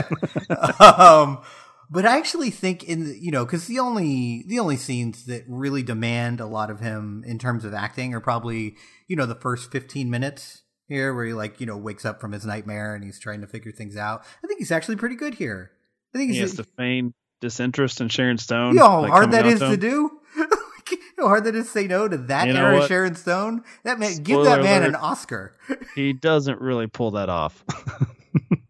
um, 0.80 1.42
but 1.90 2.04
I 2.06 2.16
actually 2.18 2.50
think 2.50 2.84
in 2.84 3.04
the, 3.04 3.18
you 3.18 3.30
know 3.30 3.44
because 3.44 3.66
the 3.66 3.78
only 3.78 4.44
the 4.46 4.58
only 4.58 4.76
scenes 4.76 5.26
that 5.26 5.44
really 5.48 5.82
demand 5.82 6.40
a 6.40 6.46
lot 6.46 6.70
of 6.70 6.80
him 6.80 7.24
in 7.26 7.38
terms 7.38 7.64
of 7.64 7.74
acting 7.74 8.14
are 8.14 8.20
probably 8.20 8.76
you 9.06 9.16
know 9.16 9.26
the 9.26 9.34
first 9.34 9.70
fifteen 9.70 10.10
minutes 10.10 10.62
here 10.86 11.14
where 11.14 11.24
he 11.26 11.32
like 11.32 11.60
you 11.60 11.66
know 11.66 11.76
wakes 11.76 12.04
up 12.04 12.20
from 12.20 12.32
his 12.32 12.44
nightmare 12.46 12.94
and 12.94 13.04
he's 13.04 13.18
trying 13.20 13.40
to 13.40 13.46
figure 13.46 13.72
things 13.72 13.96
out. 13.96 14.22
I 14.42 14.46
think 14.46 14.58
he's 14.58 14.72
actually 14.72 14.96
pretty 14.96 15.16
good 15.16 15.34
here. 15.34 15.70
I 16.14 16.18
think 16.18 16.30
He 16.32 16.38
he's 16.38 16.50
has 16.56 16.56
to 16.58 16.64
feign 16.76 17.12
disinterest 17.40 18.00
in 18.00 18.08
Sharon 18.08 18.38
Stone. 18.38 18.74
you 18.74 18.80
know 18.80 18.88
how 18.88 19.00
like, 19.02 19.10
hard 19.10 19.30
that 19.32 19.46
is 19.46 19.60
to 19.60 19.70
to 19.70 19.76
do. 19.76 20.10
you 20.36 20.96
know 21.18 21.24
how 21.24 21.28
hard 21.28 21.44
that 21.44 21.54
is 21.54 21.66
to 21.66 21.70
say 21.70 21.86
no 21.86 22.08
to 22.08 22.16
that 22.16 22.46
You 22.46 22.54
know 22.54 22.64
era 22.64 22.78
what? 22.78 22.88
Sharon 22.88 23.14
Stone. 23.14 23.62
That 23.84 23.98
man, 23.98 24.16
give 24.22 24.42
that 24.44 24.62
man 24.62 24.82
alert. 24.82 24.88
an 24.90 24.94
Oscar. 24.96 25.54
He 25.94 26.12
doesn't 26.12 26.60
really 26.60 26.86
pull 26.86 27.10
that 27.12 27.28
off. 27.28 27.62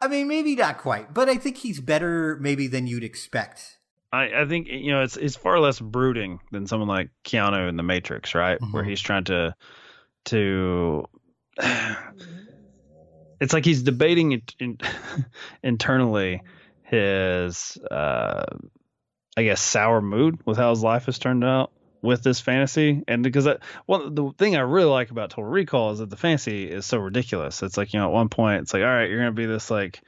I 0.00 0.08
mean, 0.08 0.28
maybe 0.28 0.56
not 0.56 0.78
quite, 0.78 1.12
but 1.12 1.28
I 1.28 1.36
think 1.36 1.58
he's 1.58 1.80
better 1.80 2.36
maybe 2.40 2.66
than 2.68 2.86
you'd 2.86 3.04
expect. 3.04 3.78
I, 4.12 4.42
I 4.42 4.44
think 4.46 4.66
you 4.68 4.90
know 4.92 5.02
it's 5.02 5.16
it's 5.16 5.36
far 5.36 5.60
less 5.60 5.78
brooding 5.78 6.40
than 6.50 6.66
someone 6.66 6.88
like 6.88 7.10
Keanu 7.24 7.68
in 7.68 7.76
The 7.76 7.82
Matrix, 7.82 8.34
right? 8.34 8.58
Where 8.72 8.82
Mhm. 8.82 8.88
he's 8.88 9.00
trying 9.00 9.24
to 9.24 9.54
to. 10.26 11.04
It's 13.40 13.54
like 13.54 13.64
he's 13.64 13.82
debating 13.82 14.32
it 14.32 14.54
in, 14.58 14.76
internally 15.62 16.42
his, 16.82 17.78
uh, 17.90 18.44
I 19.34 19.42
guess, 19.42 19.62
sour 19.62 20.02
mood 20.02 20.40
with 20.44 20.58
how 20.58 20.68
his 20.68 20.82
life 20.82 21.06
has 21.06 21.18
turned 21.18 21.42
out 21.42 21.72
with 22.02 22.22
this 22.22 22.40
fantasy, 22.40 23.02
and 23.08 23.22
because 23.22 23.46
I, 23.46 23.56
well, 23.86 24.10
the 24.10 24.30
thing 24.38 24.56
I 24.56 24.60
really 24.60 24.88
like 24.90 25.10
about 25.10 25.30
Total 25.30 25.44
Recall 25.44 25.92
is 25.92 25.98
that 25.98 26.10
the 26.10 26.16
fantasy 26.16 26.70
is 26.70 26.86
so 26.86 26.98
ridiculous. 26.98 27.62
It's 27.62 27.76
like 27.76 27.92
you 27.92 28.00
know, 28.00 28.06
at 28.06 28.12
one 28.12 28.28
point, 28.28 28.62
it's 28.62 28.72
like, 28.74 28.82
all 28.82 28.88
right, 28.88 29.08
you're 29.08 29.18
gonna 29.18 29.32
be 29.32 29.46
this 29.46 29.70
like 29.70 30.00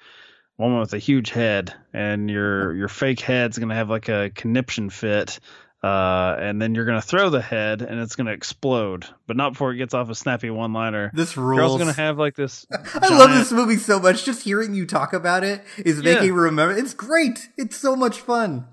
woman 0.59 0.78
with 0.80 0.93
a 0.95 0.99
huge 0.99 1.30
head, 1.30 1.74
and 1.93 2.30
your 2.30 2.74
your 2.74 2.88
fake 2.88 3.20
head's 3.20 3.59
gonna 3.59 3.74
have 3.74 3.90
like 3.90 4.09
a 4.09 4.30
conniption 4.34 4.90
fit, 4.90 5.38
uh, 5.82 6.36
and 6.38 6.62
then 6.62 6.74
you're 6.74 6.84
gonna 6.84 7.03
throw 7.03 7.28
the 7.30 7.43
head, 7.43 7.82
and 7.82 8.01
it's 8.01 8.16
gonna 8.16 8.32
explode, 8.32 9.07
but 9.26 9.36
not 9.36 9.53
before 9.53 9.72
it 9.72 9.76
gets 9.78 9.95
off 9.95 10.09
a 10.09 10.14
snappy 10.14 10.49
one 10.51 10.72
liner. 10.72 11.11
This 11.12 11.34
You're 11.36 11.61
also 11.62 11.78
gonna 11.78 11.93
have 11.93 12.18
like 12.18 12.36
this. 12.36 12.66
I 12.95 13.09
love 13.09 13.30
this 13.30 13.51
movie 13.53 13.76
so 13.76 13.99
much. 13.99 14.24
Just 14.24 14.45
hearing 14.45 14.74
you 14.74 14.86
talk 14.86 15.12
about 15.12 15.43
it 15.45 15.62
is 15.78 15.99
Yeah. 16.01 16.14
making 16.14 16.34
me 16.34 16.40
remember. 16.40 16.76
It's 16.76 16.95
great. 16.95 17.49
It's 17.57 17.76
so 17.76 17.97
much 17.97 18.20
fun. 18.20 18.66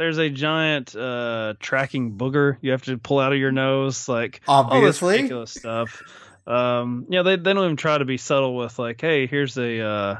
There's 0.00 0.16
a 0.16 0.30
giant 0.30 0.96
uh, 0.96 1.52
tracking 1.60 2.16
booger 2.16 2.56
you 2.62 2.70
have 2.70 2.84
to 2.84 2.96
pull 2.96 3.18
out 3.18 3.34
of 3.34 3.38
your 3.38 3.52
nose, 3.52 4.08
like 4.08 4.40
Obviously. 4.48 4.78
all 4.78 4.86
this 4.86 5.02
ridiculous 5.02 5.50
stuff. 5.50 6.02
Um, 6.46 7.04
you 7.10 7.18
know, 7.18 7.22
they 7.22 7.36
they 7.36 7.52
don't 7.52 7.64
even 7.64 7.76
try 7.76 7.98
to 7.98 8.06
be 8.06 8.16
subtle 8.16 8.56
with 8.56 8.78
like, 8.78 8.98
hey, 8.98 9.26
here's 9.26 9.58
a 9.58 9.80
uh, 9.80 10.16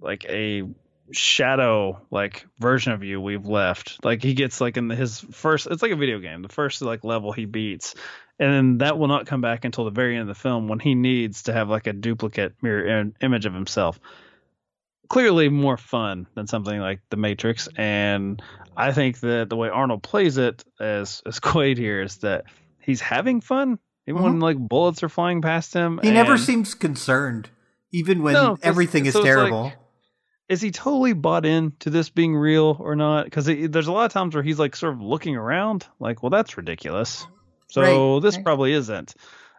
like 0.00 0.26
a 0.26 0.62
shadow 1.10 2.00
like 2.08 2.46
version 2.60 2.92
of 2.92 3.02
you 3.02 3.20
we've 3.20 3.46
left. 3.46 4.04
Like 4.04 4.22
he 4.22 4.34
gets 4.34 4.60
like 4.60 4.76
in 4.76 4.86
the, 4.86 4.94
his 4.94 5.18
first, 5.18 5.66
it's 5.66 5.82
like 5.82 5.90
a 5.90 5.96
video 5.96 6.20
game. 6.20 6.42
The 6.42 6.48
first 6.48 6.80
like 6.80 7.02
level 7.02 7.32
he 7.32 7.46
beats, 7.46 7.96
and 8.38 8.52
then 8.52 8.78
that 8.78 8.96
will 8.96 9.08
not 9.08 9.26
come 9.26 9.40
back 9.40 9.64
until 9.64 9.86
the 9.86 9.90
very 9.90 10.14
end 10.14 10.22
of 10.22 10.28
the 10.28 10.40
film 10.40 10.68
when 10.68 10.78
he 10.78 10.94
needs 10.94 11.42
to 11.42 11.52
have 11.52 11.68
like 11.68 11.88
a 11.88 11.92
duplicate 11.92 12.54
mirror 12.62 13.00
im- 13.00 13.14
image 13.20 13.44
of 13.44 13.54
himself. 13.54 13.98
Clearly 15.08 15.48
more 15.48 15.76
fun 15.76 16.26
than 16.34 16.46
something 16.46 16.80
like 16.80 17.00
The 17.10 17.16
Matrix, 17.16 17.68
and 17.76 18.42
I 18.76 18.92
think 18.92 19.20
that 19.20 19.48
the 19.48 19.56
way 19.56 19.68
Arnold 19.68 20.02
plays 20.02 20.36
it 20.38 20.64
as 20.80 21.22
as 21.26 21.38
Quaid 21.40 21.78
here 21.78 22.02
is 22.02 22.18
that 22.18 22.44
he's 22.80 23.00
having 23.00 23.40
fun 23.40 23.78
even 24.08 24.22
when 24.22 24.40
like 24.40 24.56
bullets 24.58 25.02
are 25.02 25.08
flying 25.08 25.42
past 25.42 25.74
him. 25.74 25.98
He 26.02 26.10
never 26.12 26.38
seems 26.38 26.74
concerned, 26.74 27.48
even 27.92 28.22
when 28.22 28.34
No, 28.34 28.56
everything 28.62 29.06
is 29.06 29.12
so 29.14 29.20
like- 29.20 29.26
terrible. 29.26 29.72
is 30.48 30.60
he 30.60 30.70
totally 30.70 31.12
bought 31.12 31.44
into 31.44 31.90
this 31.90 32.08
being 32.10 32.36
real 32.36 32.76
or 32.78 32.94
not? 32.94 33.24
Because 33.24 33.46
there's 33.46 33.88
a 33.88 33.92
lot 33.92 34.04
of 34.06 34.12
times 34.12 34.34
where 34.34 34.44
he's 34.44 34.58
like 34.60 34.76
sort 34.76 34.94
of 34.94 35.00
looking 35.00 35.34
around, 35.36 35.86
like, 35.98 36.22
well, 36.22 36.30
that's 36.30 36.56
ridiculous. 36.56 37.26
So 37.68 37.80
Right, 38.14 38.22
this 38.22 38.36
right. 38.36 38.44
probably 38.44 38.72
isn't. 38.72 39.14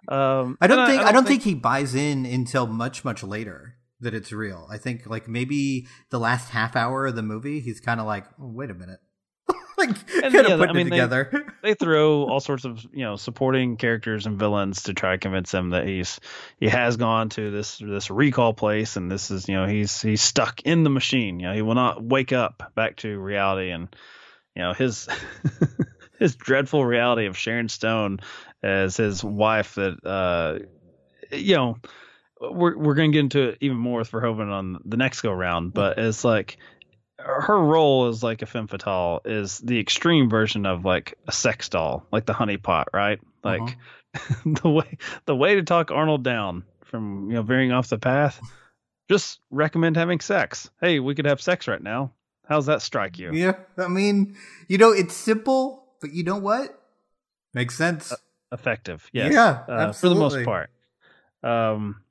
Um, 0.07 0.57
I 0.61 0.67
don't 0.67 0.79
and 0.79 0.87
think 0.89 1.01
I 1.03 1.11
don't 1.11 1.27
think 1.27 1.43
he 1.43 1.53
buys 1.55 1.93
in 1.93 2.25
until 2.25 2.67
much 2.67 3.03
much 3.03 3.23
later 3.23 3.75
that 4.01 4.13
it's 4.13 4.31
real. 4.31 4.67
I 4.71 4.77
think 4.77 5.05
like 5.07 5.27
maybe 5.27 5.87
the 6.09 6.19
last 6.19 6.49
half 6.49 6.75
hour 6.75 7.07
of 7.07 7.15
the 7.15 7.23
movie, 7.23 7.59
he's 7.59 7.79
kind 7.79 7.99
of 7.99 8.05
like, 8.05 8.25
oh, 8.39 8.47
wait 8.47 8.69
a 8.69 8.73
minute, 8.73 8.99
like 9.77 9.89
And, 10.23 10.33
yeah, 10.33 10.55
I 10.55 10.73
mean, 10.73 10.87
it 10.87 10.89
they- 10.89 10.89
together. 10.91 11.53
they 11.63 11.73
throw 11.73 12.23
all 12.23 12.39
sorts 12.39 12.65
of 12.65 12.83
you 12.93 13.03
know 13.03 13.15
supporting 13.15 13.77
characters 13.77 14.25
and 14.25 14.37
villains 14.39 14.83
to 14.83 14.93
try 14.93 15.11
to 15.11 15.17
convince 15.17 15.53
him 15.53 15.71
that 15.71 15.85
he's 15.87 16.19
he 16.59 16.67
has 16.69 16.97
gone 16.97 17.29
to 17.29 17.51
this 17.51 17.77
this 17.79 18.09
recall 18.09 18.53
place 18.53 18.95
and 18.95 19.11
this 19.11 19.31
is 19.31 19.49
you 19.49 19.55
know 19.55 19.65
he's 19.67 20.01
he's 20.01 20.21
stuck 20.21 20.61
in 20.61 20.83
the 20.83 20.89
machine. 20.89 21.39
You 21.39 21.47
know 21.47 21.53
he 21.53 21.61
will 21.61 21.75
not 21.75 22.03
wake 22.03 22.31
up 22.33 22.71
back 22.75 22.97
to 22.97 23.19
reality 23.19 23.71
and 23.71 23.93
you 24.55 24.61
know 24.61 24.73
his 24.73 25.07
his 26.19 26.35
dreadful 26.35 26.85
reality 26.85 27.25
of 27.25 27.37
Sharon 27.37 27.69
Stone 27.69 28.19
as 28.63 28.97
his 28.97 29.23
wife 29.23 29.75
that 29.75 30.05
uh 30.05 30.59
you 31.35 31.55
know 31.55 31.77
we're 32.39 32.77
we're 32.77 32.93
gonna 32.95 33.09
get 33.09 33.19
into 33.19 33.49
it 33.49 33.57
even 33.61 33.77
more 33.77 33.99
with 33.99 34.11
Verhoeven 34.11 34.51
on 34.51 34.79
the 34.85 34.97
next 34.97 35.21
go 35.21 35.31
round, 35.31 35.73
but 35.73 35.97
it's 35.97 36.23
like 36.23 36.57
her 37.19 37.57
role 37.57 38.07
as 38.07 38.21
like 38.21 38.41
a 38.41 38.45
femme 38.45 38.67
fatale 38.67 39.21
is 39.25 39.57
the 39.59 39.79
extreme 39.79 40.29
version 40.29 40.65
of 40.65 40.85
like 40.85 41.17
a 41.27 41.31
sex 41.31 41.69
doll, 41.69 42.05
like 42.11 42.25
the 42.25 42.33
honeypot, 42.33 42.85
right? 42.93 43.19
Like 43.43 43.77
the 44.45 44.69
way 44.69 44.97
the 45.25 45.35
way 45.35 45.55
to 45.55 45.63
talk 45.63 45.91
Arnold 45.91 46.23
down 46.23 46.63
from 46.85 47.29
you 47.29 47.35
know 47.35 47.41
veering 47.41 47.71
off 47.71 47.89
the 47.89 47.97
path. 47.97 48.39
Just 49.09 49.39
recommend 49.49 49.95
having 49.95 50.19
sex. 50.19 50.69
Hey, 50.81 50.99
we 50.99 51.15
could 51.15 51.25
have 51.25 51.41
sex 51.41 51.67
right 51.67 51.81
now. 51.81 52.11
How's 52.47 52.65
that 52.65 52.81
strike 52.81 53.17
you? 53.19 53.33
Yeah, 53.33 53.53
I 53.77 53.88
mean, 53.88 54.35
you 54.67 54.77
know, 54.77 54.91
it's 54.91 55.15
simple, 55.15 55.85
but 56.01 56.13
you 56.13 56.23
know 56.23 56.38
what? 56.38 56.77
Makes 57.53 57.77
sense. 57.77 58.13
Effective, 58.51 59.09
yes. 59.11 59.33
Yeah, 59.33 59.63
uh, 59.67 59.91
for 59.93 60.09
the 60.09 60.15
most 60.15 60.43
part. 60.43 60.69
Um, 61.43 62.01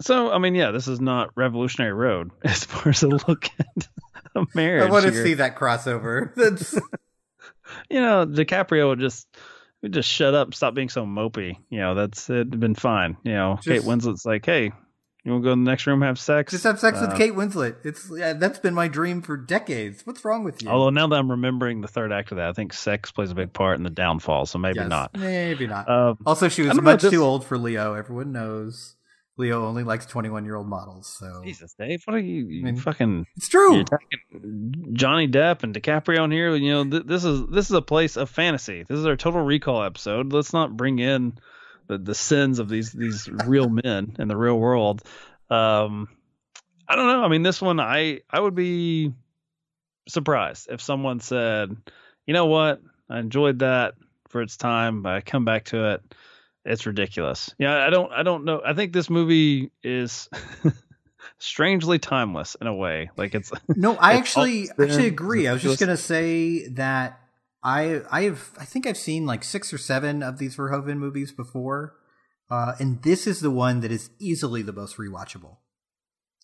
so 0.00 0.30
I 0.32 0.38
mean, 0.38 0.54
yeah, 0.54 0.70
this 0.70 0.88
is 0.88 1.00
not 1.00 1.30
Revolutionary 1.36 1.92
Road 1.92 2.30
as 2.44 2.64
far 2.64 2.90
as 2.90 3.02
a 3.02 3.08
look 3.08 3.48
at 3.58 3.88
a 4.34 4.44
marriage. 4.54 4.88
I 4.88 4.90
want 4.90 5.06
to 5.06 5.12
here. 5.12 5.24
see 5.24 5.34
that 5.34 5.56
crossover. 5.56 6.34
That's 6.36 6.74
you 7.90 8.00
know, 8.00 8.26
DiCaprio 8.26 8.88
would 8.88 9.00
just 9.00 9.26
would 9.82 9.92
just 9.92 10.08
shut 10.08 10.34
up, 10.34 10.54
stop 10.54 10.74
being 10.74 10.88
so 10.88 11.04
mopey. 11.04 11.56
You 11.70 11.80
know, 11.80 11.94
that's 11.94 12.28
it'd 12.30 12.58
been 12.58 12.74
fine. 12.74 13.16
You 13.22 13.32
know, 13.32 13.58
Kate 13.62 13.82
Winslet's 13.82 14.24
like, 14.24 14.44
hey, 14.46 14.72
you 15.24 15.32
want 15.32 15.42
to 15.42 15.48
go 15.48 15.52
in 15.52 15.64
the 15.64 15.70
next 15.70 15.86
room 15.86 16.02
have 16.02 16.18
sex? 16.18 16.50
just 16.52 16.64
have 16.64 16.78
sex 16.80 17.00
with 17.00 17.10
Uh, 17.10 17.16
Kate 17.16 17.32
Winslet. 17.32 17.76
It's 17.84 18.10
yeah, 18.14 18.32
that's 18.34 18.58
been 18.58 18.74
my 18.74 18.88
dream 18.88 19.22
for 19.22 19.36
decades. 19.36 20.06
What's 20.06 20.24
wrong 20.24 20.42
with 20.44 20.62
you? 20.62 20.68
Although 20.68 20.90
now 20.90 21.06
that 21.06 21.16
I'm 21.16 21.30
remembering 21.30 21.80
the 21.80 21.88
third 21.88 22.12
act 22.12 22.30
of 22.32 22.36
that, 22.36 22.48
I 22.48 22.52
think 22.52 22.72
sex 22.72 23.10
plays 23.12 23.30
a 23.30 23.34
big 23.34 23.52
part 23.52 23.76
in 23.78 23.82
the 23.84 23.90
downfall. 23.90 24.46
So 24.46 24.58
maybe 24.58 24.80
Yes, 24.80 24.88
not. 24.88 25.16
Maybe 25.18 25.66
not. 25.66 25.88
Um, 25.88 26.18
also, 26.26 26.48
she 26.48 26.62
was 26.62 26.80
much 26.80 27.02
this- 27.02 27.10
too 27.10 27.22
old 27.22 27.44
for 27.44 27.56
Leo. 27.56 27.94
Everyone 27.94 28.32
knows 28.32 28.96
Leo 29.36 29.66
only 29.66 29.82
likes 29.82 30.06
twenty-one-year-old 30.06 30.68
models. 30.68 31.16
So 31.18 31.42
Jesus, 31.44 31.74
Dave, 31.76 32.02
what 32.04 32.14
are 32.14 32.20
you, 32.20 32.46
you 32.46 32.64
mean, 32.64 32.76
fucking? 32.76 33.26
it's 33.36 33.48
true. 33.48 33.84
Johnny 34.92 35.26
Depp 35.26 35.64
and 35.64 35.74
DiCaprio 35.74 36.24
in 36.24 36.30
here. 36.30 36.54
You 36.54 36.72
know, 36.72 36.90
th- 36.90 37.06
this 37.06 37.24
is 37.24 37.46
this 37.48 37.66
is 37.66 37.72
a 37.72 37.82
place 37.82 38.16
of 38.16 38.30
fantasy. 38.30 38.84
This 38.88 38.98
is 38.98 39.06
our 39.06 39.16
Total 39.16 39.40
Recall 39.40 39.82
episode. 39.82 40.32
Let's 40.32 40.52
not 40.52 40.76
bring 40.76 41.00
in 41.00 41.36
the, 41.88 41.98
the 41.98 42.14
sins 42.14 42.60
of 42.60 42.68
these 42.68 42.92
these 42.92 43.28
real 43.46 43.68
men 43.68 44.14
in 44.18 44.28
the 44.28 44.36
real 44.36 44.58
world. 44.58 45.02
Um, 45.50 46.08
I 46.88 46.94
don't 46.94 47.08
know. 47.08 47.24
I 47.24 47.28
mean, 47.28 47.42
this 47.42 47.60
one, 47.60 47.80
I 47.80 48.20
I 48.30 48.38
would 48.38 48.54
be 48.54 49.12
surprised 50.06 50.68
if 50.70 50.80
someone 50.80 51.18
said, 51.18 51.76
you 52.26 52.34
know 52.34 52.46
what, 52.46 52.80
I 53.10 53.18
enjoyed 53.18 53.58
that 53.60 53.94
for 54.28 54.42
its 54.42 54.56
time, 54.56 55.02
but 55.02 55.12
I 55.14 55.20
come 55.22 55.44
back 55.44 55.64
to 55.66 55.94
it. 55.94 56.02
It's 56.64 56.86
ridiculous. 56.86 57.54
Yeah, 57.58 57.86
I 57.86 57.90
don't 57.90 58.10
I 58.12 58.22
don't 58.22 58.44
know. 58.44 58.62
I 58.64 58.72
think 58.74 58.92
this 58.92 59.10
movie 59.10 59.70
is 59.82 60.28
strangely 61.38 61.98
timeless 61.98 62.56
in 62.60 62.66
a 62.66 62.74
way. 62.74 63.10
Like 63.16 63.34
it's 63.34 63.52
No, 63.68 63.96
I 63.96 64.12
It's 64.12 64.20
actually 64.20 64.70
actually 64.70 65.06
agree. 65.06 65.46
I 65.48 65.52
was 65.52 65.62
just 65.62 65.80
gonna 65.80 65.96
say 65.96 66.68
that 66.68 67.20
I 67.62 68.02
I 68.10 68.22
have 68.22 68.50
I 68.58 68.64
think 68.64 68.86
I've 68.86 68.96
seen 68.96 69.26
like 69.26 69.44
six 69.44 69.72
or 69.72 69.78
seven 69.78 70.22
of 70.22 70.38
these 70.38 70.56
Verhoeven 70.56 70.96
movies 70.96 71.32
before, 71.32 71.94
uh, 72.50 72.72
and 72.78 73.02
this 73.02 73.26
is 73.26 73.40
the 73.40 73.50
one 73.50 73.80
that 73.80 73.92
is 73.92 74.10
easily 74.18 74.62
the 74.62 74.72
most 74.72 74.96
rewatchable. 74.96 75.56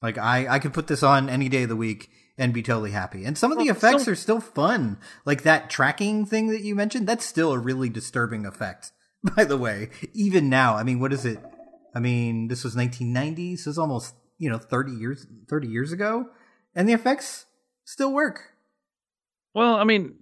Like 0.03 0.19
I 0.19 0.47
I 0.49 0.59
could 0.59 0.73
put 0.75 0.87
this 0.87 1.03
on 1.03 1.29
any 1.29 1.49
day 1.49 1.63
of 1.65 1.69
the 1.69 1.77
week 1.77 2.11
and 2.39 2.55
be 2.55 2.63
totally 2.63 2.91
happy. 2.93 3.25
And 3.27 3.37
some 3.37 3.53
of 3.53 3.59
the 3.59 3.65
Well, 3.67 3.77
effects 3.77 4.05
some- 4.05 4.13
are 4.13 4.17
still 4.17 4.41
fun. 4.41 4.99
Like 5.27 5.43
that 5.43 5.69
tracking 5.69 6.25
thing 6.25 6.49
that 6.49 6.63
you 6.63 6.75
mentioned, 6.75 7.07
that's 7.07 7.25
still 7.27 7.53
a 7.53 7.59
really 7.59 7.89
disturbing 7.91 8.47
effect. 8.47 8.93
By 9.37 9.45
the 9.45 9.57
way, 9.59 9.91
even 10.15 10.49
now, 10.49 10.77
I 10.77 10.83
mean, 10.83 11.01
what 11.01 11.13
is 11.13 11.25
it? 11.27 11.39
I 11.95 12.01
mean, 12.01 12.49
this 12.49 12.65
was 12.65 12.75
1990, 12.77 13.57
so 13.57 13.71
it's 13.71 13.79
almost 13.79 14.15
you 14.39 14.49
know 14.51 14.59
30 14.59 14.93
years 14.93 15.27
30 15.49 15.69
years 15.69 15.93
ago, 15.93 16.27
and 16.75 16.89
the 16.89 16.93
effects 16.93 17.47
still 17.85 18.13
work. 18.13 18.55
Well, 19.55 19.75
I 19.77 19.85
mean, 19.85 20.15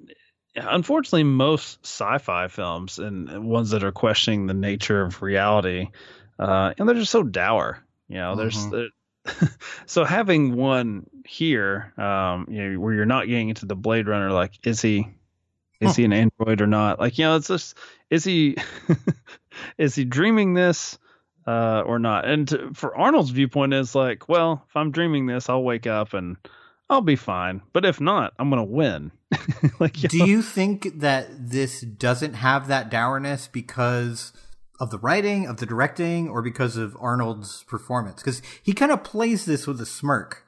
unfortunately, 0.57 1.25
most 1.25 1.81
sci-fi 1.85 2.49
films 2.49 2.99
and 2.99 3.45
ones 3.47 3.71
that 3.71 3.85
are 3.85 3.93
questioning 3.93 4.47
the 4.47 4.55
nature 4.55 5.03
of 5.03 5.21
reality, 5.23 5.89
uh, 6.39 6.73
and 6.79 6.89
they're 6.89 6.97
just 6.97 7.13
so 7.13 7.23
dour. 7.23 7.85
You 8.09 8.17
know, 8.17 8.37
there's 8.37 8.57
Mhm. 8.57 8.71
there- 8.71 8.89
so 9.87 10.05
having 10.05 10.57
one 10.57 11.07
here, 11.27 11.93
um, 11.99 12.47
you 12.49 12.71
know, 12.71 12.81
where 12.81 12.95
you're 12.95 13.05
not 13.05 13.27
getting 13.27 13.51
into 13.51 13.67
the 13.67 13.77
Blade 13.77 14.09
Runner, 14.09 14.31
like, 14.33 14.55
is 14.67 14.81
he, 14.81 15.07
is 15.81 15.97
he 15.97 16.05
an 16.05 16.13
android 16.13 16.61
or 16.61 16.67
not? 16.67 16.99
Like, 16.99 17.19
you 17.19 17.25
know, 17.25 17.37
it's 17.37 17.49
just, 17.49 17.77
is 18.11 18.25
he, 18.25 18.57
is 19.79 19.95
he 19.95 20.05
dreaming 20.05 20.55
this? 20.55 20.99
Uh, 21.47 21.83
or 21.87 21.99
not. 21.99 22.29
And 22.29 22.47
to, 22.49 22.75
for 22.75 22.95
Arnold's 22.95 23.31
viewpoint 23.31 23.73
is 23.73 23.95
like, 23.95 24.29
well, 24.29 24.67
if 24.69 24.77
I'm 24.77 24.91
dreaming 24.91 25.25
this, 25.25 25.49
I'll 25.49 25.63
wake 25.63 25.87
up 25.87 26.13
and 26.13 26.37
I'll 26.91 27.01
be 27.01 27.17
fine. 27.17 27.63
But 27.73 27.85
if 27.85 28.01
not, 28.01 28.35
I'm 28.39 28.51
gonna 28.51 28.65
win. 28.65 29.13
like, 29.81 29.95
Do 29.95 30.27
you 30.27 30.43
think 30.43 31.01
that 31.01 31.27
this 31.51 31.81
doesn't 31.81 32.35
have 32.35 32.69
that 32.69 32.91
dourness 32.91 33.49
because 33.49 34.33
of 34.81 34.91
the 34.91 34.99
writing, 34.99 35.47
of 35.47 35.59
the 35.59 35.67
directing, 35.67 36.29
or 36.29 36.41
because 36.41 36.77
of 36.77 36.97
Arnold's 37.01 37.65
performance? 37.65 38.23
Because 38.23 38.41
he 38.63 38.73
kind 38.73 38.93
of 38.93 39.05
plays 39.05 39.45
this 39.45 39.67
with 39.67 39.81
a 39.81 39.87
smirk. 39.87 40.45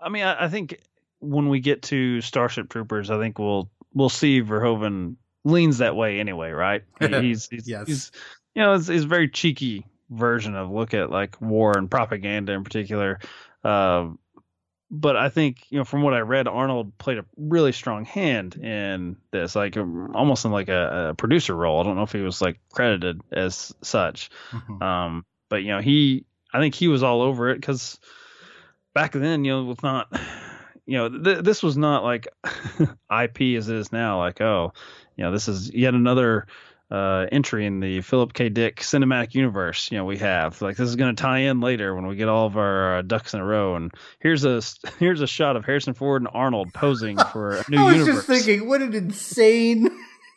I 0.00 0.08
mean, 0.08 0.22
I, 0.22 0.46
I 0.46 0.48
think 0.48 0.80
when 1.18 1.48
we 1.48 1.60
get 1.60 1.82
to 1.82 2.20
Starship 2.20 2.68
Troopers, 2.68 3.10
I 3.10 3.18
think 3.18 3.38
we'll 3.38 3.70
we'll 3.94 4.08
see 4.08 4.42
Verhoeven 4.42 5.16
leans 5.44 5.78
that 5.78 5.96
way 5.96 6.20
anyway, 6.20 6.50
right? 6.50 6.82
He's 7.00 7.48
he's, 7.48 7.68
Yes. 7.68 7.86
he's 7.86 8.12
you 8.54 8.62
know, 8.62 8.74
it's, 8.74 8.88
it's 8.88 9.04
a 9.04 9.08
very 9.08 9.28
cheeky 9.28 9.86
version 10.10 10.56
of 10.56 10.70
look 10.70 10.92
at 10.92 11.10
like 11.10 11.40
war 11.40 11.72
and 11.76 11.90
propaganda 11.90 12.52
in 12.52 12.64
particular. 12.64 13.20
Uh, 13.62 14.08
but 14.90 15.16
I 15.16 15.28
think 15.28 15.66
you 15.70 15.78
know 15.78 15.84
from 15.84 16.02
what 16.02 16.14
I 16.14 16.18
read, 16.20 16.48
Arnold 16.48 16.98
played 16.98 17.18
a 17.18 17.24
really 17.36 17.70
strong 17.70 18.04
hand 18.04 18.56
in 18.56 19.16
this, 19.30 19.54
like 19.54 19.76
um, 19.76 20.10
almost 20.16 20.44
in 20.44 20.50
like 20.50 20.68
a, 20.68 21.10
a 21.10 21.14
producer 21.14 21.54
role. 21.54 21.78
I 21.80 21.84
don't 21.84 21.94
know 21.94 22.02
if 22.02 22.12
he 22.12 22.22
was 22.22 22.40
like 22.42 22.58
credited 22.72 23.20
as 23.30 23.72
such. 23.82 24.30
Um, 24.82 25.24
but 25.48 25.62
you 25.62 25.68
know, 25.68 25.80
he, 25.80 26.24
I 26.52 26.58
think 26.58 26.74
he 26.74 26.88
was 26.88 27.04
all 27.04 27.22
over 27.22 27.50
it 27.50 27.56
because 27.56 28.00
back 28.92 29.12
then, 29.12 29.44
you 29.44 29.52
know, 29.52 29.64
with 29.64 29.82
not, 29.84 30.08
you 30.90 30.98
know, 30.98 31.08
th- 31.08 31.44
this 31.44 31.62
was 31.62 31.76
not 31.76 32.02
like 32.02 32.26
IP 33.10 33.56
as 33.56 33.68
it 33.68 33.76
is 33.76 33.92
now. 33.92 34.18
Like, 34.18 34.40
oh, 34.40 34.72
you 35.16 35.22
know, 35.22 35.30
this 35.30 35.46
is 35.46 35.72
yet 35.72 35.94
another 35.94 36.48
uh, 36.90 37.26
entry 37.30 37.64
in 37.64 37.78
the 37.78 38.00
Philip 38.00 38.32
K. 38.32 38.48
Dick 38.48 38.80
cinematic 38.80 39.32
universe. 39.36 39.92
You 39.92 39.98
know, 39.98 40.04
we 40.04 40.18
have 40.18 40.60
like 40.60 40.76
this 40.76 40.88
is 40.88 40.96
going 40.96 41.14
to 41.14 41.22
tie 41.22 41.38
in 41.38 41.60
later 41.60 41.94
when 41.94 42.08
we 42.08 42.16
get 42.16 42.28
all 42.28 42.46
of 42.48 42.56
our 42.56 42.96
uh, 42.98 43.02
ducks 43.02 43.34
in 43.34 43.38
a 43.40 43.44
row. 43.44 43.76
And 43.76 43.92
here's 44.18 44.44
a 44.44 44.60
here's 44.98 45.20
a 45.20 45.28
shot 45.28 45.54
of 45.54 45.64
Harrison 45.64 45.94
Ford 45.94 46.22
and 46.22 46.30
Arnold 46.34 46.74
posing 46.74 47.16
for 47.32 47.58
a 47.58 47.64
new 47.68 47.78
I 47.78 47.84
was 47.84 47.96
universe. 47.98 48.14
just 48.16 48.26
thinking, 48.26 48.68
what 48.68 48.82
an 48.82 48.92
insane. 48.92 49.88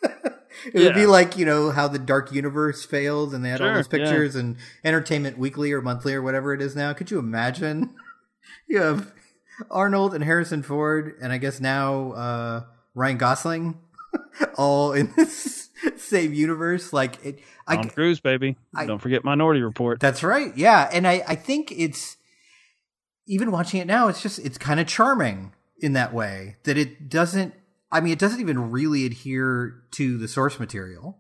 it 0.04 0.76
would 0.76 0.93
be 0.93 1.08
like, 1.08 1.36
you 1.36 1.45
know, 1.47 1.72
how 1.72 1.88
the 1.88 1.97
Dark 1.97 2.32
Universe 2.32 2.86
failed 2.86 3.34
and 3.34 3.43
they 3.43 3.49
had 3.49 3.60
all 3.60 3.70
Sure, 3.70 3.76
those 3.78 3.88
yeah. 3.91 3.97
pictures 3.97 4.36
and 4.36 4.58
Entertainment 4.84 5.39
Weekly 5.39 5.72
or 5.72 5.82
Monthly 5.82 6.14
or 6.14 6.22
whatever 6.22 6.54
it 6.54 6.62
is 6.62 6.76
now. 6.76 6.93
Could 6.93 7.10
you 7.10 7.18
imagine? 7.18 7.95
You 8.68 8.80
have 8.82 9.12
Arnold 9.70 10.14
and 10.14 10.24
Harrison 10.24 10.64
Ford 10.64 11.16
and 11.22 11.32
I 11.32 11.38
guess 11.38 11.60
now 11.60 12.12
uh, 12.14 12.64
Ryan 12.95 13.18
Gosling 13.18 13.80
all 14.56 14.93
in 14.93 15.14
this 15.16 15.70
same 15.97 16.34
universe. 16.34 16.93
Like, 16.93 17.24
it, 17.26 17.39
I, 17.68 17.76
Tom 17.78 17.89
Cruise, 17.89 18.20
baby. 18.20 18.58
I- 18.76 18.86
Don't 18.86 18.99
forget 18.99 19.24
Minority 19.24 19.62
Report. 19.62 19.99
That's 19.99 20.24
right. 20.24 20.56
Yeah, 20.58 20.89
and 20.91 21.08
I 21.08 21.24
I 21.28 21.36
think 21.36 21.72
it's 21.76 22.18
even 23.28 23.51
watching 23.51 23.80
it 23.80 23.88
now. 23.88 24.08
It's 24.08 24.22
just 24.22 24.39
it's 24.39 24.58
kind 24.58 24.80
of 24.80 24.88
charming 24.88 25.54
in 25.80 25.93
that 25.93 26.14
way 26.14 26.56
that 26.64 26.78
it 26.78 27.10
doesn't. 27.10 27.54
I 27.91 28.01
mean, 28.01 28.12
it 28.14 28.20
doesn't 28.20 28.41
even 28.41 28.72
really 28.72 29.06
adhere 29.06 29.84
to 29.91 30.18
the 30.18 30.28
source 30.28 30.60
material, 30.60 31.20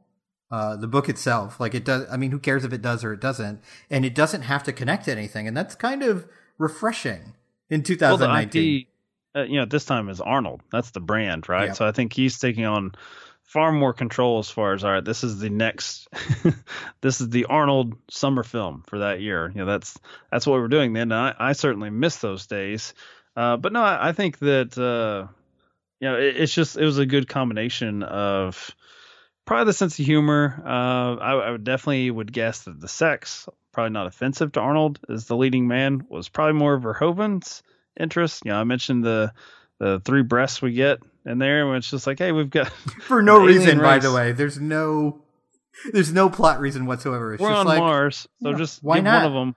uh, 0.51 0.75
the 0.75 0.87
book 0.87 1.07
itself. 1.07 1.59
Like 1.59 1.75
it 1.75 1.85
does. 1.85 2.07
I 2.11 2.17
mean, 2.17 2.31
who 2.31 2.39
cares 2.39 2.65
if 2.65 2.73
it 2.73 2.81
does 2.81 3.03
or 3.03 3.13
it 3.13 3.19
doesn't? 3.21 3.61
And 3.89 4.03
it 4.05 4.15
doesn't 4.15 4.41
have 4.43 4.63
to 4.63 4.73
connect 4.73 5.05
to 5.05 5.11
anything, 5.11 5.47
and 5.47 5.55
that's 5.55 5.75
kind 5.75 6.03
of 6.03 6.27
refreshing 6.57 7.35
in 7.73 7.81
well, 7.99 8.17
the 8.17 8.25
2019. 8.25 8.79
IP, 8.79 8.87
uh, 9.35 9.43
you 9.43 9.59
know, 9.59 9.65
this 9.65 9.85
time 9.85 10.09
is 10.09 10.21
Arnold. 10.21 10.61
That's 10.71 10.91
the 10.91 10.99
brand, 10.99 11.49
right? 11.49 11.67
Yeah. 11.67 11.73
So 11.73 11.87
I 11.87 11.91
think 11.91 12.13
he's 12.13 12.39
taking 12.39 12.65
on 12.65 12.93
far 13.43 13.71
more 13.71 13.93
control 13.93 14.39
as 14.39 14.49
far 14.49 14.73
as 14.73 14.83
all 14.83 14.91
right. 14.91 15.03
This 15.03 15.23
is 15.23 15.39
the 15.39 15.49
next. 15.49 16.07
this 17.01 17.21
is 17.21 17.29
the 17.29 17.45
Arnold 17.45 17.95
summer 18.09 18.43
film 18.43 18.83
for 18.87 18.99
that 18.99 19.21
year. 19.21 19.49
You 19.49 19.61
know, 19.61 19.65
that's 19.65 19.99
that's 20.31 20.45
what 20.45 20.59
we're 20.59 20.67
doing 20.67 20.93
then. 20.93 21.11
And 21.11 21.13
I, 21.13 21.35
I 21.39 21.53
certainly 21.53 21.89
miss 21.89 22.17
those 22.17 22.47
days. 22.47 22.93
Uh, 23.35 23.57
but 23.57 23.73
no, 23.73 23.81
I, 23.81 24.09
I 24.09 24.11
think 24.11 24.37
that 24.39 24.77
uh, 24.77 25.27
you 25.99 26.09
know 26.09 26.17
it, 26.17 26.37
it's 26.37 26.53
just 26.53 26.77
it 26.77 26.85
was 26.85 26.99
a 26.99 27.05
good 27.05 27.27
combination 27.27 28.03
of 28.03 28.75
probably 29.45 29.65
the 29.65 29.73
sense 29.73 29.97
of 29.99 30.05
humor. 30.05 30.61
Uh, 30.63 31.15
I, 31.15 31.31
I 31.33 31.51
would 31.51 31.63
definitely 31.63 32.11
would 32.11 32.31
guess 32.31 32.63
that 32.63 32.79
the 32.79 32.87
sex, 32.87 33.49
probably 33.73 33.91
not 33.91 34.07
offensive 34.07 34.53
to 34.53 34.61
Arnold 34.61 34.99
as 35.09 35.25
the 35.25 35.35
leading 35.35 35.67
man, 35.67 36.05
was 36.09 36.29
probably 36.29 36.53
more 36.53 36.79
Verhoeven's 36.79 37.63
interest. 37.99 38.43
You 38.45 38.51
know, 38.51 38.57
I 38.57 38.63
mentioned 38.63 39.03
the 39.03 39.33
the 39.79 40.01
three 40.05 40.21
breasts 40.21 40.61
we 40.61 40.73
get 40.73 40.99
in 41.25 41.39
there, 41.39 41.67
and 41.67 41.77
it's 41.77 41.89
just 41.89 42.07
like, 42.07 42.19
hey, 42.19 42.31
we've 42.31 42.49
got 42.49 42.67
For 43.01 43.21
no 43.21 43.43
reason, 43.43 43.79
by 43.79 43.99
the 43.99 44.13
way. 44.13 44.31
There's 44.31 44.59
no 44.59 45.21
there's 45.91 46.13
no 46.13 46.29
plot 46.29 46.59
reason 46.59 46.85
whatsoever. 46.85 47.33
It's 47.33 47.41
we're 47.41 47.53
on 47.53 47.65
like 47.65 47.79
Mars, 47.79 48.27
so 48.41 48.51
yeah, 48.51 48.57
just 48.57 48.83
why 48.83 48.97
give 48.97 49.05
not? 49.05 49.23
one 49.23 49.25
of 49.25 49.33
them. 49.33 49.55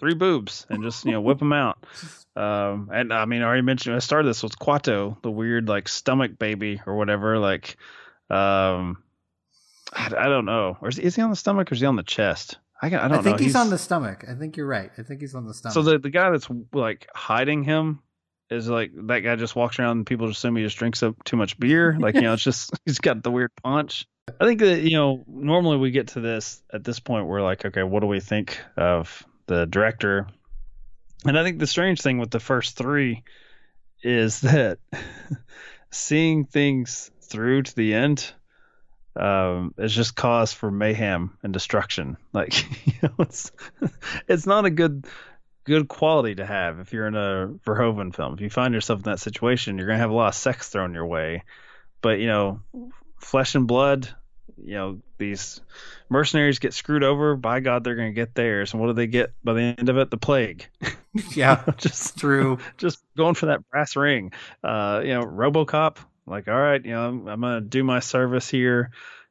three 0.00 0.14
boobs 0.14 0.66
and 0.68 0.82
just 0.82 1.04
you 1.04 1.12
know 1.12 1.20
whip 1.20 1.38
them 1.38 1.52
out. 1.52 1.84
Um, 2.38 2.90
and 2.92 3.12
I 3.12 3.24
mean, 3.24 3.42
I 3.42 3.46
already 3.46 3.62
mentioned 3.62 3.96
I 3.96 3.98
started 3.98 4.28
this 4.28 4.44
with 4.44 4.56
Kuato, 4.60 5.20
the 5.22 5.30
weird 5.30 5.68
like 5.68 5.88
stomach 5.88 6.38
baby 6.38 6.80
or 6.86 6.94
whatever. 6.94 7.36
Like, 7.40 7.76
um, 8.30 9.02
I, 9.92 10.06
I 10.16 10.28
don't 10.28 10.44
know. 10.44 10.76
Or 10.80 10.88
is, 10.88 11.00
is 11.00 11.16
he 11.16 11.22
on 11.22 11.30
the 11.30 11.36
stomach 11.36 11.72
or 11.72 11.74
is 11.74 11.80
he 11.80 11.86
on 11.86 11.96
the 11.96 12.04
chest? 12.04 12.58
I, 12.80 12.86
I 12.86 12.90
don't 12.90 13.12
I 13.12 13.22
think 13.22 13.38
know. 13.38 13.44
he's, 13.44 13.56
on 13.56 13.70
the 13.70 13.78
stomach. 13.78 14.24
I 14.28 14.34
think 14.34 14.56
you're 14.56 14.66
right. 14.66 14.90
I 14.96 15.02
think 15.02 15.20
he's 15.20 15.34
on 15.34 15.46
the 15.46 15.54
stomach. 15.54 15.74
So 15.74 15.82
the 15.82 15.98
the 15.98 16.10
guy 16.10 16.30
that's 16.30 16.48
like 16.72 17.08
hiding 17.14 17.64
him 17.64 18.00
is 18.50 18.68
like 18.68 18.92
that 19.08 19.20
guy 19.20 19.36
just 19.36 19.56
walks 19.56 19.78
around 19.78 19.98
and 19.98 20.06
people 20.06 20.28
just 20.28 20.38
assume 20.38 20.56
he 20.56 20.62
just 20.62 20.78
drinks 20.78 21.02
up 21.02 21.22
too 21.24 21.36
much 21.36 21.58
beer. 21.58 21.96
Like 22.00 22.14
you 22.14 22.22
know, 22.22 22.34
it's 22.34 22.42
just 22.42 22.70
he's 22.84 22.98
got 22.98 23.22
the 23.22 23.30
weird 23.30 23.50
punch. 23.62 24.06
I 24.40 24.44
think 24.44 24.60
that 24.60 24.82
you 24.82 24.96
know 24.96 25.24
normally 25.26 25.78
we 25.78 25.90
get 25.90 26.08
to 26.08 26.20
this 26.20 26.62
at 26.72 26.84
this 26.84 27.00
point 27.00 27.26
we're 27.26 27.42
like 27.42 27.64
okay 27.64 27.82
what 27.82 28.00
do 28.00 28.06
we 28.06 28.20
think 28.20 28.60
of 28.76 29.24
the 29.46 29.66
director, 29.66 30.28
and 31.24 31.38
I 31.38 31.42
think 31.42 31.58
the 31.58 31.66
strange 31.66 32.02
thing 32.02 32.18
with 32.18 32.30
the 32.30 32.40
first 32.40 32.76
three 32.76 33.24
is 34.02 34.40
that 34.42 34.78
seeing 35.90 36.44
things 36.44 37.10
through 37.22 37.62
to 37.62 37.74
the 37.74 37.94
end 37.94 38.32
um, 39.18 39.74
is 39.76 39.94
just 39.94 40.14
cause 40.14 40.52
for 40.52 40.70
mayhem 40.70 41.36
and 41.42 41.52
destruction. 41.52 42.16
Like 42.32 42.86
you 42.86 42.92
know, 43.02 43.14
it's 43.18 43.50
it's 44.28 44.46
not 44.46 44.64
a 44.64 44.70
good 44.70 45.06
good 45.64 45.88
quality 45.88 46.36
to 46.36 46.46
have 46.46 46.78
if 46.78 46.92
you're 46.92 47.06
in 47.06 47.16
a 47.16 47.52
Verhoeven 47.66 48.14
film. 48.14 48.34
If 48.34 48.40
you 48.40 48.50
find 48.50 48.72
yourself 48.74 49.00
in 49.00 49.04
that 49.04 49.18
situation, 49.18 49.76
you're 49.76 49.86
gonna 49.86 49.98
have 49.98 50.10
a 50.10 50.14
lot 50.14 50.28
of 50.28 50.34
sex 50.34 50.68
thrown 50.68 50.94
your 50.94 51.06
way. 51.06 51.42
But 52.00 52.20
you 52.20 52.28
know, 52.28 52.60
flesh 53.18 53.54
and 53.54 53.66
blood. 53.66 54.08
You 54.56 54.74
know, 54.74 54.98
these 55.18 55.60
mercenaries 56.08 56.58
get 56.58 56.74
screwed 56.74 57.04
over. 57.04 57.34
By 57.36 57.60
God, 57.60 57.82
they're 57.82 57.96
gonna 57.96 58.12
get 58.12 58.34
theirs. 58.34 58.72
And 58.72 58.80
what 58.80 58.88
do 58.88 58.92
they 58.92 59.06
get 59.08 59.32
by 59.42 59.54
the 59.54 59.62
end 59.62 59.88
of 59.88 59.98
it? 59.98 60.10
The 60.10 60.16
plague. 60.16 60.68
yeah, 61.34 61.64
just 61.76 62.16
through 62.16 62.58
Just 62.76 63.02
going 63.16 63.34
for 63.34 63.46
that 63.46 63.68
brass 63.70 63.96
ring. 63.96 64.32
Uh, 64.62 65.00
you 65.04 65.14
know, 65.14 65.22
RoboCop. 65.22 65.96
Like, 66.28 66.48
all 66.48 66.54
right, 66.54 66.84
you 66.84 66.92
know, 66.92 67.08
I'm, 67.08 67.28
I'm 67.28 67.40
gonna 67.40 67.60
do 67.60 67.82
my 67.84 68.00
service 68.00 68.48
here, 68.48 68.90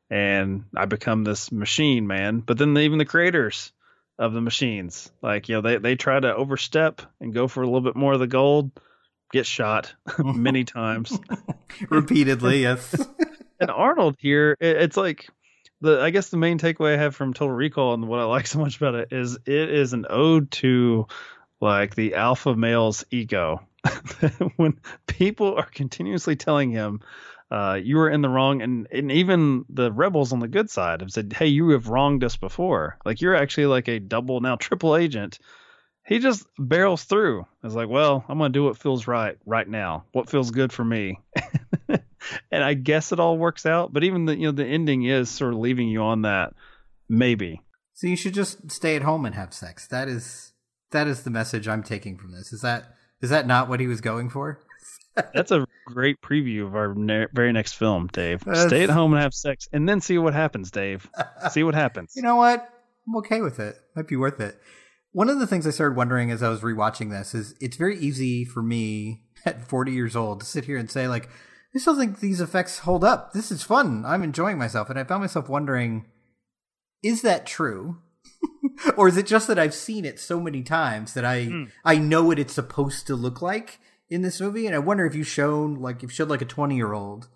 and 0.09 0.65
I 0.75 0.85
become 0.85 1.23
this 1.23 1.51
machine 1.51 2.07
man. 2.07 2.39
But 2.39 2.57
then 2.57 2.77
even 2.77 2.97
the 2.97 3.05
creators 3.05 3.71
of 4.19 4.33
the 4.33 4.41
machines, 4.41 5.11
like, 5.21 5.49
you 5.49 5.55
know, 5.55 5.61
they 5.61 5.77
they 5.77 5.95
try 5.95 6.19
to 6.19 6.35
overstep 6.35 7.01
and 7.19 7.33
go 7.33 7.47
for 7.47 7.61
a 7.61 7.65
little 7.65 7.81
bit 7.81 7.95
more 7.95 8.13
of 8.13 8.19
the 8.19 8.27
gold, 8.27 8.71
get 9.31 9.45
shot 9.45 9.93
many 10.19 10.63
times 10.63 11.17
repeatedly. 11.89 12.61
Yes. 12.61 12.95
and 13.59 13.69
Arnold 13.69 14.15
here, 14.19 14.57
it, 14.59 14.77
it's 14.77 14.97
like 14.97 15.27
the 15.81 16.01
I 16.01 16.09
guess 16.09 16.29
the 16.29 16.37
main 16.37 16.59
takeaway 16.59 16.95
I 16.95 16.97
have 16.97 17.15
from 17.15 17.33
Total 17.33 17.53
Recall 17.53 17.93
and 17.93 18.07
what 18.07 18.19
I 18.19 18.23
like 18.23 18.47
so 18.47 18.59
much 18.59 18.77
about 18.77 18.95
it 18.95 19.09
is 19.11 19.37
it 19.45 19.69
is 19.69 19.93
an 19.93 20.05
ode 20.09 20.51
to 20.51 21.07
like 21.61 21.95
the 21.95 22.15
alpha 22.15 22.55
male's 22.55 23.05
ego. 23.11 23.66
when 24.57 24.79
people 25.07 25.55
are 25.55 25.65
continuously 25.65 26.35
telling 26.35 26.71
him 26.71 27.01
uh, 27.49 27.79
you 27.81 27.99
are 27.99 28.09
in 28.09 28.21
the 28.21 28.29
wrong, 28.29 28.61
and 28.61 28.87
and 28.91 29.11
even 29.11 29.63
the 29.69 29.91
rebels 29.91 30.33
on 30.33 30.39
the 30.39 30.49
good 30.49 30.69
side 30.69 30.99
have 31.01 31.11
said, 31.11 31.31
"Hey, 31.31 31.47
you 31.47 31.69
have 31.69 31.87
wronged 31.87 32.23
us 32.23 32.35
before. 32.35 32.97
Like 33.05 33.21
you're 33.21 33.35
actually 33.35 33.67
like 33.67 33.87
a 33.87 33.99
double 33.99 34.41
now 34.41 34.57
triple 34.57 34.95
agent." 34.95 35.39
He 36.05 36.19
just 36.19 36.45
barrels 36.57 37.03
through. 37.03 37.45
It's 37.63 37.75
like, 37.75 37.89
well, 37.89 38.23
I'm 38.27 38.37
gonna 38.37 38.49
do 38.49 38.63
what 38.63 38.77
feels 38.77 39.07
right 39.07 39.37
right 39.45 39.67
now. 39.67 40.05
What 40.11 40.29
feels 40.29 40.51
good 40.51 40.73
for 40.73 40.83
me. 40.83 41.19
and 42.51 42.63
I 42.63 42.73
guess 42.73 43.11
it 43.11 43.19
all 43.19 43.37
works 43.37 43.65
out. 43.65 43.93
But 43.93 44.03
even 44.03 44.25
the 44.25 44.35
you 44.35 44.47
know 44.47 44.51
the 44.51 44.65
ending 44.65 45.03
is 45.03 45.29
sort 45.29 45.53
of 45.53 45.59
leaving 45.59 45.87
you 45.87 46.01
on 46.01 46.23
that 46.23 46.53
maybe. 47.07 47.61
So 47.93 48.07
you 48.07 48.17
should 48.17 48.33
just 48.33 48.71
stay 48.71 48.95
at 48.97 49.03
home 49.03 49.25
and 49.25 49.35
have 49.35 49.53
sex. 49.53 49.87
That 49.87 50.09
is 50.09 50.53
that 50.91 51.07
is 51.07 51.23
the 51.23 51.29
message 51.29 51.67
I'm 51.67 51.83
taking 51.83 52.17
from 52.17 52.33
this. 52.33 52.51
Is 52.51 52.61
that 52.61 52.96
is 53.21 53.29
that 53.29 53.47
not 53.47 53.69
what 53.69 53.79
he 53.79 53.87
was 53.87 54.01
going 54.01 54.29
for? 54.29 54.59
That's 55.33 55.51
a 55.51 55.65
great 55.85 56.21
preview 56.21 56.65
of 56.65 56.75
our 56.75 56.93
ne- 56.93 57.27
very 57.33 57.51
next 57.51 57.73
film, 57.73 58.07
Dave. 58.07 58.43
That's- 58.43 58.67
Stay 58.67 58.83
at 58.83 58.89
home 58.89 59.13
and 59.13 59.21
have 59.21 59.33
sex, 59.33 59.67
and 59.71 59.87
then 59.87 60.01
see 60.01 60.17
what 60.17 60.33
happens, 60.33 60.71
Dave. 60.71 61.09
see 61.51 61.63
what 61.63 61.75
happens. 61.75 62.13
You 62.15 62.21
know 62.21 62.35
what? 62.35 62.69
I'm 63.07 63.15
okay 63.17 63.41
with 63.41 63.59
it. 63.59 63.75
Might 63.95 64.07
be 64.07 64.15
worth 64.15 64.39
it. 64.39 64.59
One 65.13 65.29
of 65.29 65.39
the 65.39 65.47
things 65.47 65.65
I 65.65 65.71
started 65.71 65.95
wondering 65.97 66.29
as 66.29 66.43
I 66.43 66.49
was 66.49 66.61
rewatching 66.61 67.09
this 67.09 67.33
is 67.33 67.55
it's 67.59 67.77
very 67.77 67.97
easy 67.97 68.45
for 68.45 68.61
me 68.61 69.23
at 69.45 69.67
40 69.67 69.91
years 69.91 70.15
old 70.15 70.41
to 70.41 70.45
sit 70.45 70.65
here 70.65 70.77
and 70.77 70.91
say 70.91 71.07
like, 71.07 71.29
I 71.75 71.79
still 71.79 71.97
think 71.97 72.19
these 72.19 72.41
effects 72.41 72.79
hold 72.79 73.03
up. 73.03 73.33
This 73.33 73.51
is 73.51 73.63
fun. 73.63 74.03
I'm 74.05 74.23
enjoying 74.23 74.57
myself. 74.57 74.89
And 74.89 74.99
I 74.99 75.03
found 75.03 75.21
myself 75.21 75.49
wondering, 75.49 76.05
is 77.03 77.21
that 77.21 77.45
true? 77.45 77.97
or 78.97 79.07
is 79.07 79.17
it 79.17 79.25
just 79.25 79.47
that 79.47 79.59
I've 79.59 79.73
seen 79.73 80.05
it 80.05 80.19
so 80.19 80.39
many 80.39 80.63
times 80.63 81.13
that 81.13 81.25
I 81.25 81.67
I 81.83 81.97
know 81.97 82.23
what 82.23 82.39
it's 82.39 82.53
supposed 82.53 83.07
to 83.07 83.15
look 83.15 83.41
like 83.41 83.79
in 84.09 84.21
this 84.21 84.39
movie? 84.39 84.65
And 84.65 84.75
I 84.75 84.79
wonder 84.79 85.05
if 85.05 85.15
you 85.15 85.23
shown 85.23 85.75
like 85.75 86.03
if 86.03 86.11
showed 86.11 86.29
like 86.29 86.41
a 86.41 86.45
20 86.45 86.75
year 86.75 86.93
old 86.93 87.27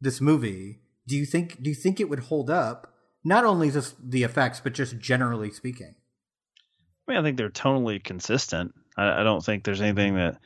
this 0.00 0.20
movie, 0.20 0.80
do 1.06 1.16
you 1.16 1.26
think 1.26 1.62
do 1.62 1.70
you 1.70 1.76
think 1.76 2.00
it 2.00 2.08
would 2.08 2.20
hold 2.20 2.50
up? 2.50 2.94
Not 3.24 3.44
only 3.44 3.70
just 3.70 3.96
the 4.10 4.22
effects, 4.22 4.60
but 4.60 4.74
just 4.74 4.98
generally 4.98 5.50
speaking. 5.50 5.94
I 7.06 7.12
mean, 7.12 7.20
I 7.20 7.22
think 7.22 7.36
they're 7.36 7.50
tonally 7.50 8.02
consistent. 8.02 8.74
I, 8.96 9.20
I 9.20 9.22
don't 9.22 9.44
think 9.44 9.64
there's 9.64 9.80
anything 9.80 10.14
that 10.16 10.38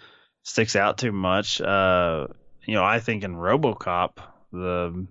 sticks 0.43 0.77
out 0.77 0.99
too 0.99 1.13
much. 1.13 1.61
Uh, 1.61 2.29
you 2.65 2.75
know, 2.75 2.85
I 2.85 3.01
think 3.01 3.25
in 3.25 3.35
RoboCop, 3.35 4.19
the 4.53 5.07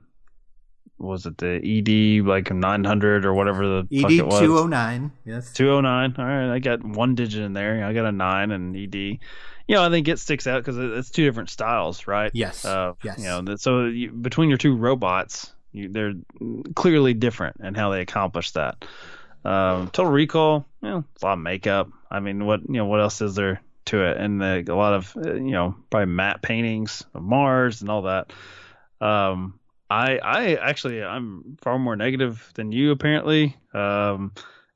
was 1.02 1.26
it 1.26 1.38
the 1.38 1.56
ED 1.58 2.26
like 2.26 2.52
900 2.52 3.26
or 3.26 3.34
whatever 3.34 3.68
the 3.68 4.02
fuck 4.02 4.12
ED 4.12 4.20
it 4.20 4.26
was. 4.28 4.40
two 4.40 4.58
oh 4.58 4.68
nine. 4.68 5.12
Yes. 5.26 5.52
209. 5.54 6.16
All 6.18 6.26
right, 6.26 6.54
I 6.54 6.60
got 6.60 6.84
one 6.84 7.16
digit 7.16 7.44
in 7.44 7.54
there. 7.54 7.84
I 7.84 7.94
got 7.94 8.06
a 8.06 8.12
nine 8.12 8.52
and 8.52 8.76
ED. 8.76 8.96
You 8.96 9.76
know, 9.78 9.84
I 9.84 9.90
think 9.90 10.08
it 10.08 10.20
sticks 10.20 10.48
out 10.48 10.64
because 10.64 10.78
it's 10.78 11.10
two 11.10 11.26
different 11.26 11.50
styles, 11.50 12.08
right? 12.08 12.32
Yes. 12.34 12.66
Uh, 12.66 12.94
Yes. 13.04 13.20
You 13.20 13.26
know, 13.26 13.56
so 13.56 13.86
you, 13.86 14.12
between 14.12 14.50
your 14.50 14.58
two 14.58 14.76
robots, 14.76 15.54
you, 15.72 15.90
they're 15.90 16.14
clearly 16.76 17.14
different 17.14 17.58
in 17.64 17.74
how 17.74 17.90
they 17.92 18.02
accomplish 18.02 18.52
that. 18.52 18.84
Um, 19.44 19.90
Total 19.90 20.12
Recall, 20.12 20.66
you 20.82 20.90
know, 20.90 21.04
it's 21.14 21.24
a 21.24 21.26
lot 21.26 21.34
of 21.34 21.40
makeup. 21.40 21.90
I 22.10 22.20
mean, 22.20 22.46
what 22.46 22.62
you 22.68 22.76
know, 22.76 22.86
what 22.86 23.00
else 23.00 23.22
is 23.22 23.36
there 23.36 23.62
to 23.86 24.04
it? 24.04 24.18
And 24.18 24.42
the, 24.42 24.66
a 24.70 24.76
lot 24.76 24.94
of 24.94 25.16
uh, 25.18 25.34
you 25.34 25.52
know, 25.52 25.76
probably 25.90 26.14
matte 26.14 26.42
paintings 26.42 27.04
of 27.14 27.24
Mars 27.24 27.82
and 27.82 27.90
all 27.90 28.04
that. 28.04 28.32
Um, 29.00 29.60
I 29.92 30.18
I 30.18 30.54
actually 30.56 31.04
I'm 31.04 31.58
far 31.62 31.78
more 31.78 31.96
negative 31.96 32.50
than 32.56 32.72
you 32.72 32.92
apparently. 32.92 33.58
Um, 33.74 34.34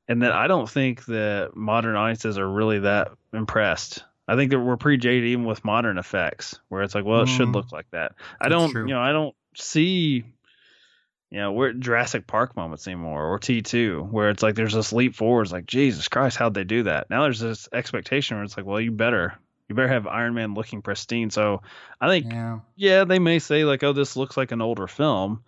and 0.08 0.22
that 0.22 0.32
I 0.32 0.46
don't 0.46 0.68
think 0.70 1.04
that 1.06 1.56
modern 1.56 1.96
audiences 1.96 2.38
are 2.38 2.48
really 2.48 2.80
that 2.80 3.12
impressed. 3.32 4.04
I 4.28 4.36
think 4.36 4.50
that 4.50 4.60
we're 4.60 4.76
pretty 4.76 4.98
jaded 4.98 5.24
even 5.30 5.44
with 5.44 5.64
modern 5.64 5.98
effects, 5.98 6.58
where 6.68 6.82
it's 6.82 6.94
like, 6.94 7.04
well, 7.04 7.22
it 7.22 7.28
should 7.28 7.48
Mm. 7.48 7.54
look 7.54 7.72
like 7.72 7.86
that. 7.92 8.12
I 8.40 8.48
don't, 8.48 8.70
true. 8.70 8.86
you 8.86 8.94
know, 8.94 9.00
I 9.00 9.12
don't 9.12 9.34
see, 9.56 10.24
you 11.30 11.38
know, 11.38 11.52
we're 11.52 11.70
at 11.70 11.80
Jurassic 11.80 12.26
Park 12.26 12.56
moments 12.56 12.86
anymore, 12.88 13.24
or 13.24 13.38
T 13.38 13.62
two, 13.62 14.06
where 14.10 14.30
it's 14.30 14.42
like 14.42 14.54
there's 14.54 14.74
this 14.74 14.92
leap 14.92 15.14
forward. 15.14 15.42
It's 15.42 15.52
like 15.52 15.66
Jesus 15.66 16.08
Christ, 16.08 16.36
how'd 16.36 16.54
they 16.54 16.64
do 16.64 16.84
that? 16.84 17.08
Now 17.10 17.22
there's 17.22 17.40
this 17.40 17.68
expectation 17.72 18.36
where 18.36 18.44
it's 18.44 18.56
like, 18.56 18.66
well, 18.66 18.80
you 18.80 18.90
better, 18.92 19.34
you 19.68 19.74
better 19.74 19.88
have 19.88 20.06
Iron 20.06 20.34
Man 20.34 20.54
looking 20.54 20.82
pristine. 20.82 21.30
So 21.30 21.62
I 22.00 22.08
think 22.08 22.26
Yeah. 22.26 22.60
yeah, 22.76 23.04
they 23.04 23.18
may 23.18 23.38
say 23.38 23.64
like, 23.64 23.82
"Oh, 23.82 23.92
this 23.92 24.16
looks 24.16 24.36
like 24.36 24.52
an 24.52 24.62
older 24.62 24.86
film," 24.86 25.42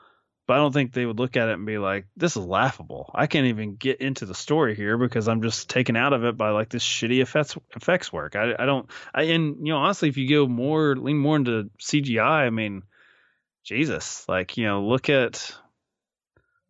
but 0.46 0.54
I 0.54 0.56
don't 0.56 0.72
think 0.72 0.92
they 0.92 1.06
would 1.06 1.18
look 1.18 1.36
at 1.36 1.48
it 1.48 1.54
and 1.54 1.66
be 1.66 1.78
like, 1.78 2.06
"This 2.16 2.36
is 2.36 2.44
laughable. 2.44 3.10
I 3.14 3.26
can't 3.26 3.46
even 3.46 3.76
get 3.76 4.00
into 4.00 4.26
the 4.26 4.34
story 4.34 4.74
here 4.74 4.98
because 4.98 5.28
I'm 5.28 5.42
just 5.42 5.68
taken 5.68 5.96
out 5.96 6.12
of 6.12 6.24
it 6.24 6.36
by 6.36 6.50
like 6.50 6.68
this 6.70 6.84
shitty 6.84 7.20
effects 7.20 7.56
effects 7.76 8.12
work." 8.12 8.34
I 8.34 8.54
I 8.58 8.66
don't. 8.66 8.90
I 9.14 9.22
and 9.24 9.66
you 9.66 9.72
know 9.72 9.78
honestly, 9.78 10.08
if 10.08 10.16
you 10.16 10.28
go 10.28 10.46
more 10.46 10.96
lean 10.96 11.18
more 11.18 11.36
into 11.36 11.70
CGI, 11.78 12.46
I 12.46 12.50
mean, 12.50 12.82
Jesus, 13.64 14.28
like 14.28 14.56
you 14.56 14.64
know, 14.64 14.82
look 14.84 15.08
at 15.08 15.54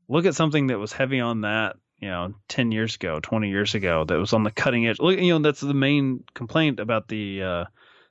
look 0.09 0.26
at 0.26 0.34
something 0.34 0.68
that 0.68 0.78
was 0.78 0.92
heavy 0.92 1.20
on 1.20 1.42
that. 1.42 1.76
You 2.01 2.09
know, 2.09 2.34
ten 2.49 2.70
years 2.70 2.94
ago, 2.94 3.18
twenty 3.20 3.49
years 3.49 3.74
ago, 3.74 4.05
that 4.05 4.18
was 4.18 4.32
on 4.32 4.44
the 4.44 4.51
cutting 4.51 4.86
edge. 4.86 5.01
Look, 5.01 5.18
you 5.18 5.32
know, 5.32 5.40
that's 5.40 5.61
the 5.61 5.74
main 5.74 6.24
complaint 6.34 6.78
about 6.78 7.09
the 7.09 7.42
uh, 7.42 7.64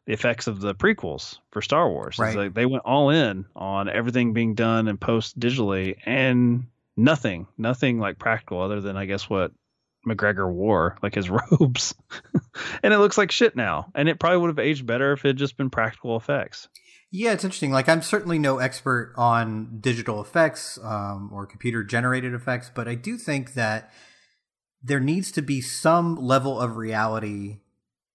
the 0.06 0.14
effects 0.14 0.48
of 0.48 0.60
the 0.60 0.74
prequels 0.74 1.38
for 1.52 1.62
Star 1.62 1.90
Wars. 1.90 2.18
Right. 2.20 2.36
like 2.36 2.54
they 2.54 2.66
went 2.66 2.84
all 2.86 3.10
in 3.10 3.46
on 3.56 3.90
everything 3.90 4.34
being 4.34 4.56
done 4.56 4.88
and 4.88 5.00
post 5.00 5.40
digitally, 5.40 5.98
and 6.06 6.68
nothing, 6.96 7.48
nothing 7.58 8.00
like 8.00 8.20
practical 8.20 8.62
other 8.62 8.82
than 8.82 8.98
I 8.98 9.06
guess 9.06 9.30
what 9.30 9.52
McGregor 10.08 10.52
wore, 10.52 10.98
like 11.04 11.16
his 11.16 11.30
robes, 11.52 11.94
and 12.84 12.94
it 12.94 12.98
looks 12.98 13.18
like 13.18 13.32
shit 13.32 13.56
now. 13.56 13.92
And 13.94 14.10
it 14.10 14.20
probably 14.20 14.40
would 14.40 14.48
have 14.50 14.60
aged 14.60 14.86
better 14.86 15.14
if 15.14 15.24
it 15.24 15.30
had 15.30 15.38
just 15.38 15.58
been 15.58 15.70
practical 15.70 16.18
effects. 16.18 16.68
Yeah, 17.10 17.32
it's 17.32 17.44
interesting. 17.44 17.72
Like, 17.72 17.88
I'm 17.88 18.02
certainly 18.02 18.38
no 18.38 18.60
expert 18.60 19.14
on 19.16 19.80
digital 19.80 20.20
effects 20.22 20.78
um, 20.84 21.30
or 21.34 21.46
computer 21.46 21.84
generated 21.84 22.34
effects, 22.34 22.70
but 22.74 22.88
I 22.88 22.96
do 22.96 23.18
think 23.18 23.54
that 23.54 23.92
there 24.84 25.00
needs 25.00 25.32
to 25.34 25.42
be 25.42 25.62
some 25.62 26.16
level 26.16 26.60
of 26.60 26.76
reality 26.76 27.60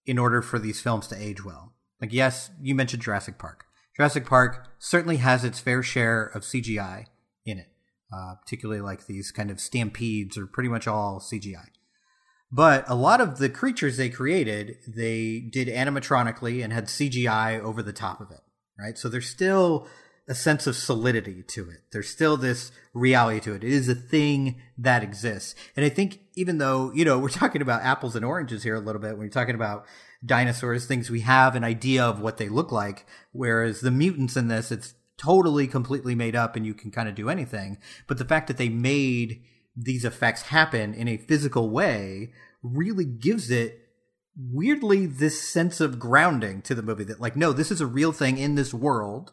in 0.04 0.18
order 0.18 0.42
for 0.42 0.58
these 0.58 0.80
films 0.80 1.06
to 1.08 1.16
age 1.20 1.44
well. 1.44 1.72
Like, 2.00 2.12
yes, 2.12 2.50
you 2.60 2.74
mentioned 2.74 3.02
Jurassic 3.02 3.38
Park. 3.38 3.64
Jurassic 3.96 4.26
Park 4.26 4.68
certainly 4.78 5.18
has 5.18 5.44
its 5.44 5.60
fair 5.60 5.82
share 5.82 6.24
of 6.24 6.42
CGI 6.42 7.06
in 7.44 7.58
it, 7.58 7.68
uh, 8.12 8.34
particularly 8.42 8.80
like 8.80 9.06
these 9.06 9.30
kind 9.30 9.50
of 9.50 9.60
stampedes 9.60 10.36
are 10.36 10.46
pretty 10.46 10.68
much 10.68 10.86
all 10.86 11.20
CGI. 11.20 11.66
But 12.50 12.84
a 12.88 12.94
lot 12.94 13.20
of 13.20 13.38
the 13.38 13.48
creatures 13.48 13.96
they 13.96 14.10
created, 14.10 14.76
they 14.86 15.40
did 15.40 15.68
animatronically 15.68 16.62
and 16.62 16.72
had 16.72 16.86
CGI 16.86 17.60
over 17.60 17.82
the 17.82 17.92
top 17.92 18.20
of 18.20 18.30
it, 18.30 18.40
right? 18.82 18.98
So 18.98 19.08
there's 19.08 19.28
still 19.28 19.86
a 20.28 20.34
sense 20.34 20.66
of 20.66 20.76
solidity 20.76 21.42
to 21.42 21.68
it. 21.70 21.78
There's 21.90 22.08
still 22.08 22.36
this 22.36 22.70
reality 22.94 23.40
to 23.40 23.54
it. 23.54 23.64
It 23.64 23.72
is 23.72 23.88
a 23.88 23.94
thing 23.94 24.60
that 24.78 25.02
exists. 25.02 25.54
And 25.76 25.84
I 25.84 25.88
think 25.88 26.20
even 26.34 26.58
though, 26.58 26.92
you 26.92 27.04
know, 27.04 27.18
we're 27.20 27.28
talking 27.28 27.62
about 27.62 27.82
apples 27.82 28.16
and 28.16 28.24
oranges 28.24 28.62
here 28.62 28.74
a 28.74 28.80
little 28.80 29.00
bit 29.00 29.12
when 29.12 29.22
you're 29.22 29.30
talking 29.30 29.54
about 29.54 29.86
dinosaurs, 30.24 30.86
things 30.86 31.10
we 31.10 31.20
have 31.20 31.56
an 31.56 31.64
idea 31.64 32.04
of 32.04 32.20
what 32.20 32.36
they 32.36 32.48
look 32.48 32.70
like, 32.70 33.06
whereas 33.32 33.80
the 33.80 33.90
mutants 33.90 34.36
in 34.36 34.48
this, 34.48 34.70
it's 34.70 34.94
totally 35.16 35.66
completely 35.66 36.14
made 36.14 36.36
up 36.36 36.56
and 36.56 36.66
you 36.66 36.74
can 36.74 36.90
kind 36.90 37.08
of 37.08 37.14
do 37.14 37.28
anything. 37.28 37.78
But 38.06 38.18
the 38.18 38.24
fact 38.24 38.46
that 38.48 38.56
they 38.56 38.68
made 38.68 39.42
these 39.76 40.04
effects 40.04 40.42
happen 40.42 40.94
in 40.94 41.08
a 41.08 41.16
physical 41.16 41.70
way 41.70 42.32
really 42.62 43.04
gives 43.04 43.50
it 43.50 43.81
weirdly 44.36 45.06
this 45.06 45.40
sense 45.40 45.80
of 45.80 45.98
grounding 45.98 46.62
to 46.62 46.74
the 46.74 46.82
movie 46.82 47.04
that 47.04 47.20
like 47.20 47.36
no 47.36 47.52
this 47.52 47.70
is 47.70 47.82
a 47.82 47.86
real 47.86 48.12
thing 48.12 48.38
in 48.38 48.54
this 48.54 48.72
world 48.72 49.32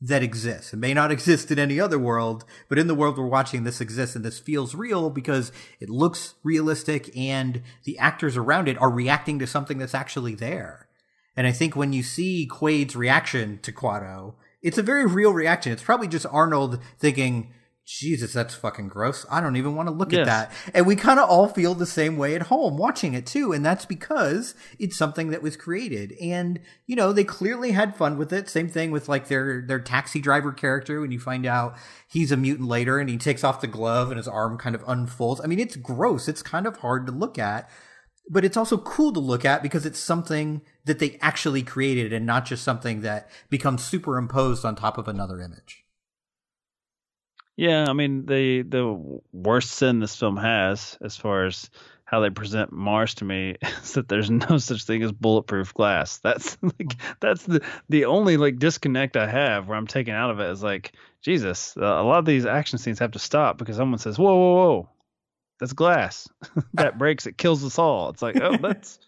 that 0.00 0.22
exists. 0.22 0.72
It 0.72 0.78
may 0.78 0.94
not 0.94 1.10
exist 1.12 1.50
in 1.50 1.58
any 1.58 1.80
other 1.80 1.98
world, 1.98 2.44
but 2.68 2.78
in 2.78 2.86
the 2.86 2.94
world 2.94 3.18
we're 3.18 3.26
watching, 3.26 3.64
this 3.64 3.80
exists 3.80 4.16
and 4.16 4.24
this 4.24 4.38
feels 4.38 4.74
real 4.74 5.10
because 5.10 5.52
it 5.80 5.90
looks 5.90 6.34
realistic 6.42 7.14
and 7.16 7.62
the 7.84 7.98
actors 7.98 8.36
around 8.36 8.68
it 8.68 8.80
are 8.80 8.90
reacting 8.90 9.38
to 9.38 9.46
something 9.46 9.78
that's 9.78 9.94
actually 9.94 10.34
there. 10.34 10.86
And 11.36 11.46
I 11.46 11.52
think 11.52 11.76
when 11.76 11.92
you 11.92 12.02
see 12.02 12.48
Quaid's 12.50 12.96
reaction 12.96 13.60
to 13.62 13.72
Kuato, 13.72 14.34
it's 14.60 14.78
a 14.78 14.82
very 14.82 15.06
real 15.06 15.32
reaction. 15.32 15.72
It's 15.72 15.82
probably 15.82 16.08
just 16.08 16.26
Arnold 16.30 16.80
thinking, 16.98 17.52
Jesus, 17.90 18.34
that's 18.34 18.54
fucking 18.54 18.88
gross. 18.88 19.24
I 19.30 19.40
don't 19.40 19.56
even 19.56 19.74
want 19.74 19.88
to 19.88 19.94
look 19.94 20.12
Yes. 20.12 20.20
at 20.20 20.26
that. 20.26 20.52
And 20.74 20.86
we 20.86 20.94
kind 20.94 21.18
of 21.18 21.26
all 21.30 21.48
feel 21.48 21.74
the 21.74 21.86
same 21.86 22.18
way 22.18 22.34
at 22.34 22.42
home 22.42 22.76
watching 22.76 23.14
it 23.14 23.24
too. 23.24 23.54
And 23.54 23.64
that's 23.64 23.86
because 23.86 24.54
it's 24.78 24.94
something 24.94 25.30
that 25.30 25.40
was 25.40 25.56
created. 25.56 26.12
And, 26.20 26.60
you 26.86 26.94
know, 26.94 27.14
they 27.14 27.24
clearly 27.24 27.70
had 27.70 27.96
fun 27.96 28.18
with 28.18 28.30
it. 28.30 28.50
Same 28.50 28.68
thing 28.68 28.90
with 28.90 29.08
like 29.08 29.28
their, 29.28 29.62
their 29.66 29.80
taxi 29.80 30.20
driver 30.20 30.52
character 30.52 31.00
when 31.00 31.12
you 31.12 31.18
find 31.18 31.46
out 31.46 31.76
he's 32.06 32.30
a 32.30 32.36
mutant 32.36 32.68
later 32.68 32.98
and 32.98 33.08
he 33.08 33.16
takes 33.16 33.42
off 33.42 33.62
the 33.62 33.66
glove 33.66 34.10
and 34.10 34.18
his 34.18 34.28
arm 34.28 34.58
kind 34.58 34.74
of 34.74 34.84
unfolds. 34.86 35.40
I 35.42 35.46
mean, 35.46 35.58
it's 35.58 35.76
gross. 35.76 36.28
It's 36.28 36.42
kind 36.42 36.66
of 36.66 36.76
hard 36.76 37.06
to 37.06 37.12
look 37.12 37.38
at, 37.38 37.70
but 38.28 38.44
it's 38.44 38.58
also 38.58 38.76
cool 38.76 39.14
to 39.14 39.20
look 39.20 39.46
at 39.46 39.62
because 39.62 39.86
it's 39.86 39.98
something 39.98 40.60
that 40.84 40.98
they 40.98 41.16
actually 41.22 41.62
created 41.62 42.12
and 42.12 42.26
not 42.26 42.44
just 42.44 42.64
something 42.64 43.00
that 43.00 43.30
becomes 43.48 43.82
superimposed 43.82 44.66
on 44.66 44.76
top 44.76 44.98
of 44.98 45.08
another 45.08 45.40
image. 45.40 45.84
Yeah, 47.58 47.86
I 47.88 47.92
mean 47.92 48.24
the 48.24 48.62
the 48.62 49.20
worst 49.32 49.72
sin 49.72 49.98
this 49.98 50.14
film 50.14 50.36
has, 50.36 50.96
as 51.02 51.16
far 51.16 51.44
as 51.44 51.68
how 52.04 52.20
they 52.20 52.30
present 52.30 52.72
Mars 52.72 53.16
to 53.16 53.24
me, 53.24 53.56
is 53.82 53.94
that 53.94 54.06
there's 54.08 54.30
no 54.30 54.58
such 54.58 54.84
thing 54.84 55.02
as 55.02 55.10
bulletproof 55.10 55.74
glass. 55.74 56.18
That's 56.18 56.56
like 56.62 56.94
that's 57.18 57.42
the 57.42 57.60
the 57.88 58.04
only 58.04 58.36
like 58.36 58.60
disconnect 58.60 59.16
I 59.16 59.26
have 59.26 59.66
where 59.66 59.76
I'm 59.76 59.88
taken 59.88 60.14
out 60.14 60.30
of 60.30 60.38
it 60.38 60.48
is 60.50 60.62
like 60.62 60.92
Jesus. 61.20 61.76
Uh, 61.76 61.84
a 61.84 62.04
lot 62.04 62.20
of 62.20 62.26
these 62.26 62.46
action 62.46 62.78
scenes 62.78 63.00
have 63.00 63.10
to 63.12 63.18
stop 63.18 63.58
because 63.58 63.74
someone 63.74 63.98
says, 63.98 64.16
"Whoa, 64.20 64.36
whoa, 64.36 64.54
whoa, 64.54 64.88
that's 65.58 65.72
glass. 65.72 66.28
that 66.74 66.96
breaks. 66.96 67.26
It 67.26 67.38
kills 67.38 67.64
us 67.64 67.76
all." 67.76 68.10
It's 68.10 68.22
like, 68.22 68.40
oh, 68.40 68.56
that's 68.56 69.00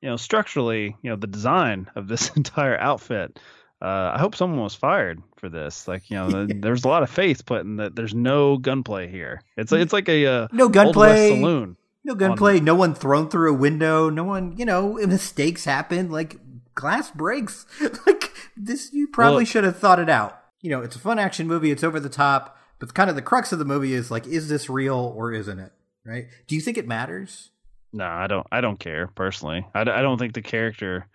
you 0.00 0.08
know 0.08 0.16
structurally, 0.16 0.96
you 1.02 1.10
know, 1.10 1.16
the 1.16 1.26
design 1.26 1.90
of 1.96 2.08
this 2.08 2.30
entire 2.34 2.78
outfit. 2.78 3.38
Uh, 3.82 4.12
I 4.14 4.18
hope 4.18 4.34
someone 4.36 4.60
was 4.60 4.74
fired 4.74 5.22
for 5.36 5.48
this. 5.48 5.88
Like, 5.88 6.10
you 6.10 6.16
know, 6.16 6.30
th- 6.46 6.60
there's 6.60 6.84
a 6.84 6.88
lot 6.88 7.02
of 7.02 7.10
faith 7.10 7.46
put 7.46 7.62
in 7.62 7.76
that 7.76 7.96
there's 7.96 8.14
no 8.14 8.56
gunplay 8.58 9.08
here. 9.08 9.40
It's 9.56 9.72
it's 9.72 9.92
like 9.92 10.08
a 10.08 10.26
uh, 10.26 10.48
No 10.52 10.68
gunplay. 10.68 11.30
saloon. 11.30 11.76
No 12.04 12.14
gunplay. 12.14 12.60
No 12.60 12.74
one 12.74 12.94
thrown 12.94 13.28
through 13.30 13.50
a 13.52 13.56
window. 13.56 14.10
No 14.10 14.24
one, 14.24 14.56
you 14.56 14.64
know, 14.64 14.92
mistakes 15.06 15.64
happen. 15.64 16.10
Like 16.10 16.36
glass 16.74 17.10
breaks. 17.10 17.66
like 18.06 18.30
this, 18.56 18.92
you 18.92 19.06
probably 19.08 19.36
Well- 19.38 19.44
should 19.46 19.64
have 19.64 19.78
thought 19.78 19.98
it 19.98 20.08
out. 20.10 20.36
You 20.60 20.70
know, 20.70 20.82
it's 20.82 20.96
a 20.96 20.98
fun 21.00 21.18
action 21.18 21.46
movie. 21.46 21.70
It's 21.70 21.82
over 21.82 21.98
the 21.98 22.10
top, 22.10 22.58
but 22.78 22.92
kind 22.92 23.08
of 23.08 23.16
the 23.16 23.22
crux 23.22 23.50
of 23.50 23.58
the 23.58 23.64
movie 23.64 23.94
is 23.94 24.10
like, 24.10 24.26
is 24.26 24.50
this 24.50 24.68
real 24.68 25.14
or 25.16 25.32
isn't 25.32 25.58
it? 25.58 25.72
Right? 26.04 26.26
Do 26.48 26.54
you 26.54 26.60
think 26.60 26.76
it 26.76 26.86
matters? 26.86 27.50
No, 27.94 28.04
I 28.04 28.26
don't. 28.26 28.46
I 28.52 28.60
don't 28.60 28.78
care 28.78 29.06
personally. 29.08 29.66
I, 29.74 29.80
I 29.80 30.02
don't 30.02 30.18
think 30.18 30.34
the 30.34 30.42
character 30.42 31.06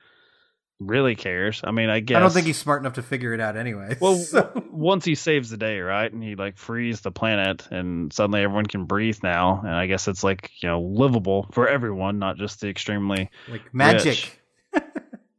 really 0.80 1.16
cares. 1.16 1.62
I 1.64 1.72
mean, 1.72 1.90
I 1.90 2.00
guess 2.02 2.18
I 2.18 2.20
don't 2.20 2.32
think 2.32 2.48
he's 2.48 2.58
smart 2.58 2.82
enough 2.82 2.94
to 2.94 3.02
figure 3.02 3.34
it 3.34 3.40
out 3.40 3.56
anyway. 3.58 3.96
Well, 4.02 4.16
So- 4.18 4.64
once 4.72 5.06
he 5.06 5.16
saves 5.16 5.50
the 5.50 5.58
day, 5.58 5.80
right, 5.80 6.12
and 6.12 6.22
he 6.24 6.36
like 6.36 6.58
frees 6.58 7.02
the 7.02 7.12
planet, 7.12 7.68
and 7.72 8.12
suddenly 8.12 8.42
everyone 8.42 8.66
can 8.66 8.86
breathe 8.86 9.20
now, 9.24 9.62
and 9.62 9.74
I 9.74 9.88
guess 9.88 10.08
it's 10.08 10.24
like 10.24 10.52
you 10.62 10.70
know 10.70 10.82
livable 10.82 11.48
for 11.54 11.68
everyone, 11.68 12.20
not 12.20 12.38
just 12.38 12.62
the 12.62 12.70
extremely. 12.70 13.30
like 13.50 13.74
magic. 13.74 14.42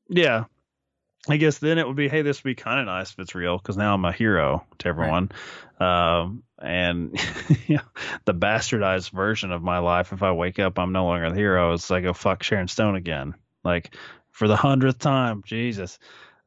Yeah, 0.08 0.44
I 1.28 1.36
guess 1.36 1.58
then 1.58 1.78
it 1.78 1.86
would 1.86 1.96
be, 1.96 2.08
hey, 2.08 2.22
this 2.22 2.42
would 2.44 2.48
be 2.48 2.54
kind 2.54 2.78
of 2.78 2.86
nice 2.86 3.10
if 3.10 3.18
it's 3.18 3.34
real, 3.34 3.58
because 3.58 3.76
now 3.76 3.92
I'm 3.94 4.04
a 4.04 4.12
hero 4.12 4.64
to 4.78 4.88
everyone, 4.88 5.32
um, 5.80 6.44
and 6.62 7.18
you 7.66 7.76
know, 7.76 7.82
the 8.24 8.34
bastardized 8.34 9.10
version 9.10 9.50
of 9.50 9.62
my 9.62 9.78
life. 9.78 10.12
If 10.12 10.22
I 10.22 10.30
wake 10.32 10.58
up, 10.60 10.78
I'm 10.78 10.92
no 10.92 11.04
longer 11.06 11.28
the 11.30 11.36
hero. 11.36 11.72
It's 11.72 11.90
like, 11.90 12.04
oh 12.04 12.12
fuck, 12.12 12.42
Sharon 12.44 12.68
Stone 12.68 12.94
again, 12.94 13.34
like 13.64 13.94
for 14.36 14.48
the 14.48 14.56
hundredth 14.56 14.98
time, 14.98 15.42
Jesus. 15.46 15.98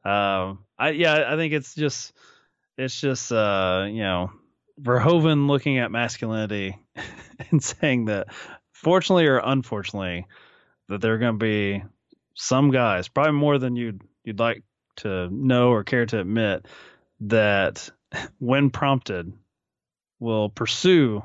Um, 0.06 0.60
I 0.78 0.92
yeah, 0.92 1.26
I 1.28 1.36
think 1.38 1.54
it's 1.54 1.74
just 1.74 2.14
it's 2.78 3.02
just 3.02 3.32
uh, 3.32 3.88
you 3.90 4.04
know, 4.04 4.32
Verhoeven 4.80 5.48
looking 5.48 5.80
at 5.80 5.92
masculinity 5.92 6.78
and 7.52 7.64
saying 7.64 8.06
that 8.06 8.28
fortunately 8.74 9.26
or 9.26 9.42
unfortunately 9.44 10.28
that 10.88 11.02
there 11.02 11.16
are 11.16 11.18
going 11.18 11.40
to 11.40 11.44
be 11.44 11.84
some 12.36 12.70
guys, 12.70 13.08
probably 13.08 13.34
more 13.34 13.58
than 13.58 13.76
you'd 13.76 14.04
you'd 14.24 14.40
like 14.40 14.62
to 14.98 15.28
know 15.32 15.70
or 15.70 15.84
care 15.84 16.06
to 16.06 16.20
admit, 16.20 16.68
that 17.22 17.90
when 18.38 18.70
prompted 18.70 19.34
will 20.20 20.50
pursue 20.50 21.24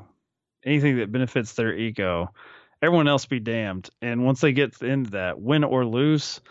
anything 0.65 0.97
that 0.97 1.11
benefits 1.11 1.53
their 1.53 1.75
ego. 1.75 2.33
Everyone 2.81 3.07
else 3.07 3.25
be 3.25 3.39
damned. 3.39 3.89
And 4.01 4.25
once 4.25 4.41
they 4.41 4.51
get 4.51 4.81
into 4.81 5.11
that, 5.11 5.39
win 5.39 5.63
or 5.63 5.85
lose, 5.85 6.41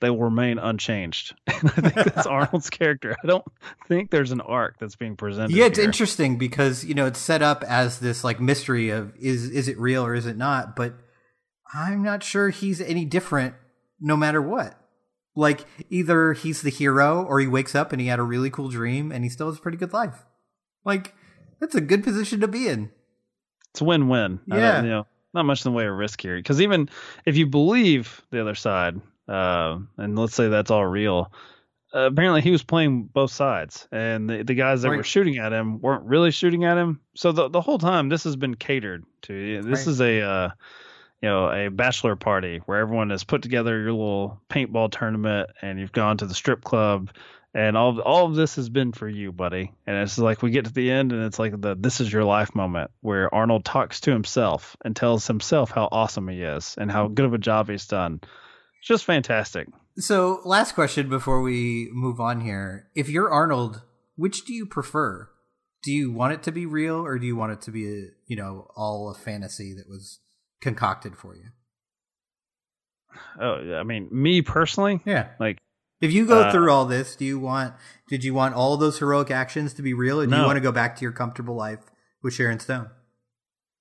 they 0.00 0.10
will 0.10 0.22
remain 0.24 0.58
unchanged. 0.58 1.34
And 1.60 1.70
I 1.70 1.90
think 1.90 2.14
that's 2.14 2.26
Arnold's 2.26 2.70
character. 2.70 3.16
I 3.22 3.26
don't 3.26 3.44
think 3.88 4.10
there's 4.10 4.32
an 4.32 4.40
arc 4.40 4.78
that's 4.78 4.96
being 4.96 5.16
presented. 5.16 5.56
Yeah, 5.56 5.66
it's 5.66 5.78
here. 5.78 5.86
interesting 5.86 6.36
because 6.36 6.84
you 6.84 6.94
know 6.94 7.06
it's 7.06 7.18
set 7.18 7.42
up 7.42 7.64
as 7.64 8.00
this 8.00 8.22
like 8.22 8.40
mystery 8.40 8.90
of 8.90 9.14
is 9.16 9.48
is 9.50 9.68
it 9.68 9.78
real 9.78 10.04
or 10.04 10.14
is 10.14 10.26
it 10.26 10.36
not? 10.36 10.76
But 10.76 10.94
I'm 11.72 12.02
not 12.02 12.22
sure 12.22 12.50
he's 12.50 12.80
any 12.80 13.04
different 13.04 13.54
no 14.00 14.16
matter 14.16 14.42
what. 14.42 14.78
Like 15.36 15.64
either 15.90 16.34
he's 16.34 16.62
the 16.62 16.70
hero 16.70 17.24
or 17.24 17.40
he 17.40 17.46
wakes 17.46 17.74
up 17.74 17.92
and 17.92 18.00
he 18.00 18.08
had 18.08 18.18
a 18.18 18.22
really 18.22 18.50
cool 18.50 18.68
dream 18.68 19.10
and 19.10 19.24
he 19.24 19.30
still 19.30 19.48
has 19.48 19.58
a 19.58 19.62
pretty 19.62 19.78
good 19.78 19.92
life. 19.92 20.26
Like 20.84 21.14
that's 21.60 21.74
a 21.74 21.80
good 21.80 22.04
position 22.04 22.40
to 22.40 22.48
be 22.48 22.68
in. 22.68 22.90
It's 23.70 23.80
a 23.80 23.84
win-win. 23.84 24.40
Yeah. 24.46 24.82
you 24.82 24.88
know, 24.88 25.06
not 25.34 25.44
much 25.44 25.64
in 25.64 25.72
the 25.72 25.76
way 25.76 25.86
of 25.86 25.94
risk 25.94 26.20
here. 26.20 26.36
Because 26.36 26.60
even 26.60 26.88
if 27.26 27.36
you 27.36 27.46
believe 27.46 28.22
the 28.30 28.40
other 28.40 28.54
side, 28.54 29.00
uh, 29.28 29.78
and 29.98 30.18
let's 30.18 30.34
say 30.34 30.48
that's 30.48 30.70
all 30.70 30.86
real, 30.86 31.32
uh, 31.94 32.06
apparently 32.06 32.40
he 32.40 32.50
was 32.50 32.62
playing 32.62 33.04
both 33.04 33.30
sides, 33.30 33.86
and 33.92 34.28
the, 34.28 34.42
the 34.44 34.54
guys 34.54 34.82
that 34.82 34.88
were 34.98 35.04
shooting 35.04 35.38
at 35.38 35.52
him 35.52 35.80
weren't 35.80 36.04
really 36.04 36.30
shooting 36.30 36.64
at 36.64 36.76
him. 36.76 37.00
So 37.14 37.32
the 37.32 37.48
the 37.48 37.60
whole 37.60 37.78
time 37.78 38.08
this 38.08 38.24
has 38.24 38.36
been 38.36 38.54
catered 38.54 39.04
to. 39.22 39.62
This 39.62 39.86
Right. 39.86 39.92
is 39.92 40.00
a 40.00 40.20
uh, 40.22 40.50
you 41.22 41.28
know 41.28 41.50
a 41.50 41.70
bachelor 41.70 42.16
party 42.16 42.60
where 42.66 42.80
everyone 42.80 43.10
has 43.10 43.22
put 43.24 43.42
together 43.42 43.78
your 43.80 43.92
little 43.92 44.40
paintball 44.50 44.90
tournament, 44.90 45.50
and 45.62 45.78
you've 45.78 45.92
gone 45.92 46.16
to 46.18 46.26
the 46.26 46.34
strip 46.34 46.64
club. 46.64 47.10
And 47.56 47.76
all 47.76 48.00
all 48.00 48.26
of 48.26 48.34
this 48.34 48.56
has 48.56 48.68
been 48.68 48.92
for 48.92 49.08
you, 49.08 49.30
buddy. 49.30 49.72
And 49.86 49.96
it's 49.96 50.18
like 50.18 50.42
we 50.42 50.50
get 50.50 50.64
to 50.64 50.72
the 50.72 50.90
end, 50.90 51.12
and 51.12 51.22
it's 51.22 51.38
like 51.38 51.60
the 51.60 51.76
"this 51.78 52.00
is 52.00 52.12
your 52.12 52.24
life" 52.24 52.54
moment 52.54 52.90
where 53.00 53.32
Arnold 53.32 53.64
talks 53.64 54.00
to 54.00 54.10
himself 54.10 54.76
and 54.84 54.96
tells 54.96 55.26
himself 55.28 55.70
how 55.70 55.88
awesome 55.92 56.26
he 56.28 56.42
is 56.42 56.74
and 56.78 56.90
how 56.90 57.06
good 57.06 57.26
of 57.26 57.32
a 57.34 57.38
job 57.38 57.68
he's 57.68 57.86
done. 57.86 58.18
It's 58.80 58.88
just 58.88 59.04
fantastic. 59.04 59.68
So, 59.96 60.40
last 60.44 60.74
question 60.74 61.08
before 61.08 61.40
we 61.42 61.88
move 61.92 62.18
on 62.18 62.40
here. 62.40 62.88
If 62.96 63.08
you're 63.08 63.30
Arnold, 63.30 63.82
which 64.16 64.44
do 64.44 64.52
you 64.52 64.66
prefer? 64.66 65.28
Do 65.84 65.92
you 65.92 66.10
want 66.10 66.32
it 66.32 66.42
to 66.44 66.52
be 66.52 66.66
real 66.66 66.96
or 66.96 67.18
do 67.18 67.26
you 67.26 67.36
want 67.36 67.52
it 67.52 67.60
to 67.62 67.70
be, 67.70 67.86
a, 67.86 68.06
you 68.26 68.36
know, 68.36 68.68
all 68.74 69.10
a 69.10 69.14
fantasy 69.14 69.72
that 69.74 69.88
was 69.88 70.18
concocted 70.60 71.16
for 71.16 71.36
you? 71.36 71.50
Oh, 73.40 73.60
yeah, 73.60 73.76
I 73.76 73.84
mean, 73.84 74.08
me 74.10 74.42
personally, 74.42 75.00
Yeah. 75.04 75.28
like 75.38 75.58
If 76.04 76.12
you 76.12 76.26
go 76.26 76.42
Uh, 76.42 76.52
through 76.52 76.70
all 76.70 76.84
this, 76.84 77.16
do 77.16 77.24
you 77.24 77.38
want 77.38 77.74
did 78.08 78.22
you 78.22 78.34
want 78.34 78.54
all 78.54 78.76
those 78.76 78.98
heroic 78.98 79.30
actions 79.30 79.72
to 79.74 79.82
be 79.82 79.94
real 79.94 80.20
or 80.20 80.26
do 80.26 80.36
you 80.36 80.42
want 80.42 80.56
to 80.56 80.60
go 80.60 80.70
back 80.72 80.96
to 80.96 81.02
your 81.02 81.12
comfortable 81.12 81.56
life 81.56 81.80
with 82.22 82.34
Sharon 82.34 82.60
Stone? 82.60 82.90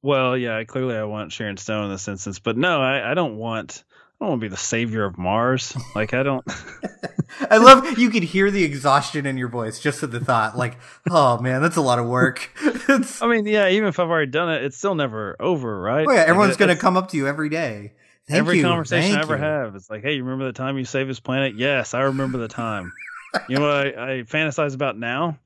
Well, 0.01 0.37
yeah, 0.37 0.63
clearly 0.63 0.95
I 0.95 1.03
want 1.03 1.33
Sharon 1.33 1.57
Stone 1.57 1.85
in 1.85 1.91
this 1.91 2.07
instance, 2.07 2.39
but 2.39 2.57
no, 2.57 2.81
I, 2.81 3.11
I 3.11 3.13
don't 3.13 3.35
want. 3.35 3.83
I 4.21 4.25
don't 4.25 4.29
want 4.29 4.41
to 4.41 4.45
be 4.45 4.49
the 4.49 4.57
savior 4.57 5.03
of 5.03 5.17
Mars. 5.17 5.75
Like 5.95 6.13
I 6.13 6.23
don't. 6.23 6.45
I 7.49 7.57
love 7.57 7.97
you 7.97 8.09
could 8.09 8.23
hear 8.23 8.49
the 8.51 8.63
exhaustion 8.63 9.25
in 9.25 9.37
your 9.37 9.49
voice 9.49 9.79
just 9.79 10.01
at 10.03 10.11
the 10.11 10.19
thought 10.21 10.57
like, 10.57 10.77
"Oh 11.09 11.39
man, 11.39 11.61
that's 11.61 11.75
a 11.77 11.81
lot 11.81 11.99
of 11.99 12.07
work." 12.07 12.49
it's, 12.63 13.21
I 13.21 13.27
mean, 13.27 13.45
yeah, 13.45 13.67
even 13.67 13.89
if 13.89 13.99
I've 13.99 14.09
already 14.09 14.31
done 14.31 14.49
it, 14.49 14.63
it's 14.63 14.77
still 14.77 14.95
never 14.95 15.35
over, 15.41 15.81
right? 15.81 16.05
oh 16.07 16.13
yeah, 16.13 16.21
everyone's 16.21 16.55
going 16.55 16.69
to 16.69 16.77
come 16.77 16.95
up 16.95 17.09
to 17.09 17.17
you 17.17 17.27
every 17.27 17.49
day 17.49 17.93
Thank 18.27 18.39
Every 18.39 18.57
you, 18.57 18.63
conversation 18.63 19.17
I 19.17 19.21
ever 19.21 19.35
you. 19.35 19.41
have, 19.43 19.75
it's 19.75 19.89
like, 19.89 20.01
hey, 20.01 20.13
you 20.13 20.23
remember 20.23 20.45
the 20.45 20.53
time 20.53 20.77
you 20.77 20.85
saved 20.85 21.09
this 21.09 21.19
planet? 21.19 21.55
Yes, 21.57 21.93
I 21.93 22.01
remember 22.03 22.37
the 22.37 22.47
time. 22.47 22.93
you 23.49 23.57
know 23.57 23.61
what 23.65 23.71
I, 23.71 23.87
I 23.87 24.07
fantasize 24.23 24.73
about 24.75 24.97
now? 24.97 25.39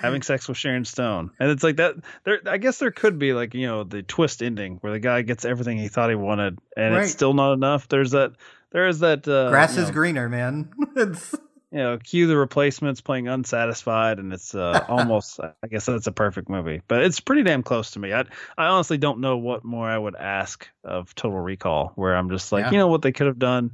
Having 0.00 0.22
sex 0.22 0.46
with 0.48 0.56
Sharon 0.56 0.84
Stone, 0.84 1.32
and 1.40 1.50
it's 1.50 1.64
like 1.64 1.76
that. 1.78 1.96
There, 2.22 2.38
I 2.46 2.58
guess 2.58 2.78
there 2.78 2.92
could 2.92 3.18
be 3.18 3.32
like 3.32 3.52
you 3.54 3.66
know 3.66 3.82
the 3.82 4.04
twist 4.04 4.44
ending 4.44 4.76
where 4.80 4.92
the 4.92 5.00
guy 5.00 5.22
gets 5.22 5.44
everything 5.44 5.76
he 5.76 5.88
thought 5.88 6.08
he 6.08 6.14
wanted, 6.14 6.56
and 6.76 6.94
Right. 6.94 7.02
it's 7.02 7.10
still 7.12 7.34
not 7.34 7.52
enough. 7.54 7.88
There's 7.88 8.12
that. 8.12 8.34
There 8.70 8.86
is 8.86 9.00
that. 9.00 9.26
Uh, 9.26 9.50
Grass 9.50 9.74
you 9.76 9.82
is 9.82 9.88
know, 9.88 9.94
greener, 9.94 10.28
man. 10.28 10.70
it's 10.96 11.34
you 11.70 11.78
know, 11.78 11.98
cue 11.98 12.26
the 12.26 12.36
replacements 12.36 13.00
playing 13.00 13.28
unsatisfied, 13.28 14.18
and 14.18 14.32
it's 14.32 14.54
uh, 14.54 14.84
almost. 14.88 15.40
I 15.40 15.66
guess 15.68 15.86
that's 15.86 16.06
a 16.06 16.12
perfect 16.12 16.48
movie, 16.48 16.82
but 16.88 17.02
it's 17.02 17.20
pretty 17.20 17.42
damn 17.42 17.62
close 17.62 17.92
to 17.92 17.98
me. 17.98 18.12
I 18.12 18.20
I 18.56 18.66
honestly 18.66 18.98
don't 18.98 19.20
know 19.20 19.36
what 19.38 19.64
more 19.64 19.88
I 19.88 19.98
would 19.98 20.16
ask 20.16 20.68
of 20.84 21.14
Total 21.14 21.38
Recall, 21.38 21.92
where 21.96 22.16
I'm 22.16 22.30
just 22.30 22.52
like, 22.52 22.64
Yeah. 22.64 22.70
you 22.70 22.78
know, 22.78 22.88
what 22.88 23.02
they 23.02 23.12
could 23.12 23.26
have 23.26 23.38
done, 23.38 23.72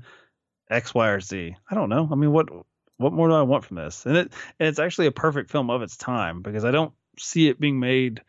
X, 0.70 0.94
Y, 0.94 1.08
or 1.08 1.20
Z. 1.20 1.56
I 1.70 1.74
don't 1.74 1.88
know. 1.88 2.08
I 2.10 2.14
mean, 2.16 2.32
what 2.32 2.48
what 2.98 3.12
more 3.12 3.28
do 3.28 3.34
I 3.34 3.42
want 3.42 3.64
from 3.64 3.76
this? 3.76 4.06
And 4.06 4.16
it 4.16 4.32
and 4.58 4.68
it's 4.68 4.78
actually 4.78 5.06
a 5.06 5.12
perfect 5.12 5.50
film 5.50 5.70
of 5.70 5.82
its 5.82 5.96
time 5.96 6.42
because 6.42 6.64
I 6.64 6.70
don't 6.70 6.92
see 7.18 7.48
it 7.48 7.60
being 7.60 7.80
made 7.80 8.22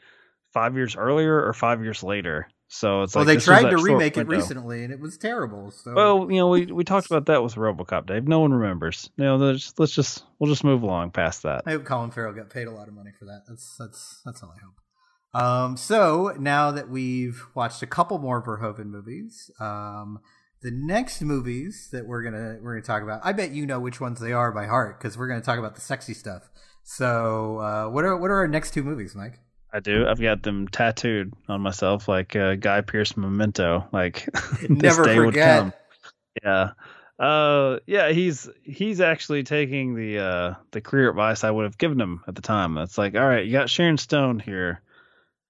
five 0.53 0.75
years 0.75 0.95
earlier 0.95 1.43
or 1.45 1.53
five 1.53 1.83
years 1.83 2.03
later. 2.03 2.47
So 2.67 3.03
it's 3.03 3.15
well, 3.15 3.25
like 3.25 3.37
they 3.37 3.43
tried 3.43 3.69
to 3.69 3.77
remake 3.77 4.17
it 4.17 4.27
recently, 4.27 4.83
and 4.83 4.91
it 4.91 4.99
was 4.99 5.17
terrible. 5.17 5.71
So 5.71 5.93
Well, 5.93 6.31
you 6.31 6.37
know, 6.37 6.49
we 6.49 6.65
we 6.65 6.83
talked 6.83 7.05
about 7.07 7.27
that 7.27 7.43
with 7.43 7.55
RoboCop, 7.55 8.07
Dave. 8.07 8.27
No 8.27 8.39
one 8.39 8.53
remembers. 8.53 9.09
You 9.17 9.25
know, 9.25 9.35
let's 9.37 9.93
just 9.93 10.23
we'll 10.39 10.49
just 10.49 10.63
move 10.63 10.81
along 10.81 11.11
past 11.11 11.43
that. 11.43 11.63
I 11.65 11.71
hope 11.71 11.85
Colin 11.85 12.11
Farrell 12.11 12.33
got 12.33 12.49
paid 12.49 12.67
a 12.67 12.71
lot 12.71 12.87
of 12.87 12.93
money 12.93 13.11
for 13.17 13.25
that. 13.25 13.43
That's 13.47 13.75
that's 13.77 14.21
that's 14.25 14.41
all 14.41 14.53
I 14.55 14.59
hope. 14.63 14.75
Um, 15.35 15.77
so 15.77 16.33
now 16.39 16.71
that 16.71 16.89
we've 16.89 17.45
watched 17.53 17.83
a 17.83 17.87
couple 17.87 18.17
more 18.17 18.41
Verhoeven 18.41 18.85
movies, 18.85 19.51
um, 19.59 20.19
the 20.61 20.71
next 20.71 21.21
movies 21.21 21.89
that 21.91 22.07
we're 22.07 22.23
gonna 22.23 22.57
we're 22.61 22.73
gonna 22.73 22.85
talk 22.85 23.03
about, 23.03 23.21
I 23.23 23.33
bet 23.33 23.51
you 23.51 23.65
know 23.65 23.79
which 23.79 24.01
ones 24.01 24.19
they 24.19 24.33
are 24.33 24.51
by 24.51 24.65
heart 24.65 24.97
because 24.97 25.17
we're 25.17 25.27
gonna 25.27 25.41
talk 25.41 25.59
about 25.59 25.75
the 25.75 25.81
sexy 25.81 26.13
stuff. 26.13 26.49
So, 26.83 27.59
uh, 27.59 27.89
what 27.89 28.05
are 28.05 28.17
what 28.17 28.31
are 28.31 28.37
our 28.37 28.47
next 28.47 28.73
two 28.73 28.83
movies, 28.83 29.13
Mike? 29.13 29.39
I 29.75 29.81
do. 29.81 30.07
I've 30.07 30.21
got 30.21 30.41
them 30.41 30.69
tattooed 30.69 31.33
on 31.49 31.59
myself 31.59 32.07
like 32.07 32.33
uh, 32.33 32.55
Guy 32.55 32.79
Pearce 32.79 33.17
memento. 33.17 33.85
Like 33.91 34.25
this 34.61 34.69
Never 34.69 35.03
day 35.03 35.19
would 35.19 35.35
come. 35.35 35.73
Yeah. 36.41 36.71
Uh 37.19 37.79
yeah, 37.85 38.09
he's 38.09 38.49
he's 38.63 39.01
actually 39.01 39.43
taking 39.43 39.93
the 39.95 40.19
uh 40.19 40.53
the 40.71 40.79
career 40.79 41.09
advice 41.09 41.43
I 41.43 41.51
would 41.51 41.63
have 41.65 41.77
given 41.77 41.99
him 41.99 42.21
at 42.25 42.35
the 42.35 42.41
time. 42.41 42.75
That's 42.75 42.97
like, 42.97 43.15
all 43.15 43.27
right, 43.27 43.45
you 43.45 43.51
got 43.51 43.69
Sharon 43.69 43.97
Stone 43.97 44.39
here 44.39 44.81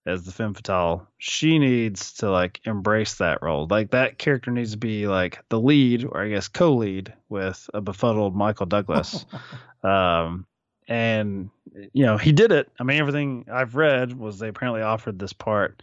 as 0.07 0.23
the 0.23 0.31
femme 0.31 0.55
fatale. 0.55 1.07
She 1.19 1.59
needs 1.59 2.13
to 2.13 2.31
like 2.31 2.61
embrace 2.65 3.15
that 3.15 3.43
role. 3.43 3.67
Like 3.69 3.91
that 3.91 4.17
character 4.17 4.49
needs 4.49 4.71
to 4.71 4.77
be 4.77 5.07
like 5.07 5.43
the 5.49 5.59
lead 5.59 6.03
or 6.03 6.23
I 6.23 6.29
guess 6.29 6.47
co-lead 6.47 7.13
with 7.29 7.69
a 7.75 7.81
befuddled 7.81 8.35
Michael 8.35 8.65
Douglas. 8.65 9.23
um 9.83 10.47
and 10.87 11.49
you 11.93 12.05
know 12.05 12.17
he 12.17 12.31
did 12.31 12.51
it. 12.51 12.71
I 12.79 12.83
mean 12.83 12.99
everything 12.99 13.45
i've 13.51 13.75
read 13.75 14.17
was 14.17 14.39
they 14.39 14.49
apparently 14.49 14.81
offered 14.81 15.19
this 15.19 15.33
part 15.33 15.81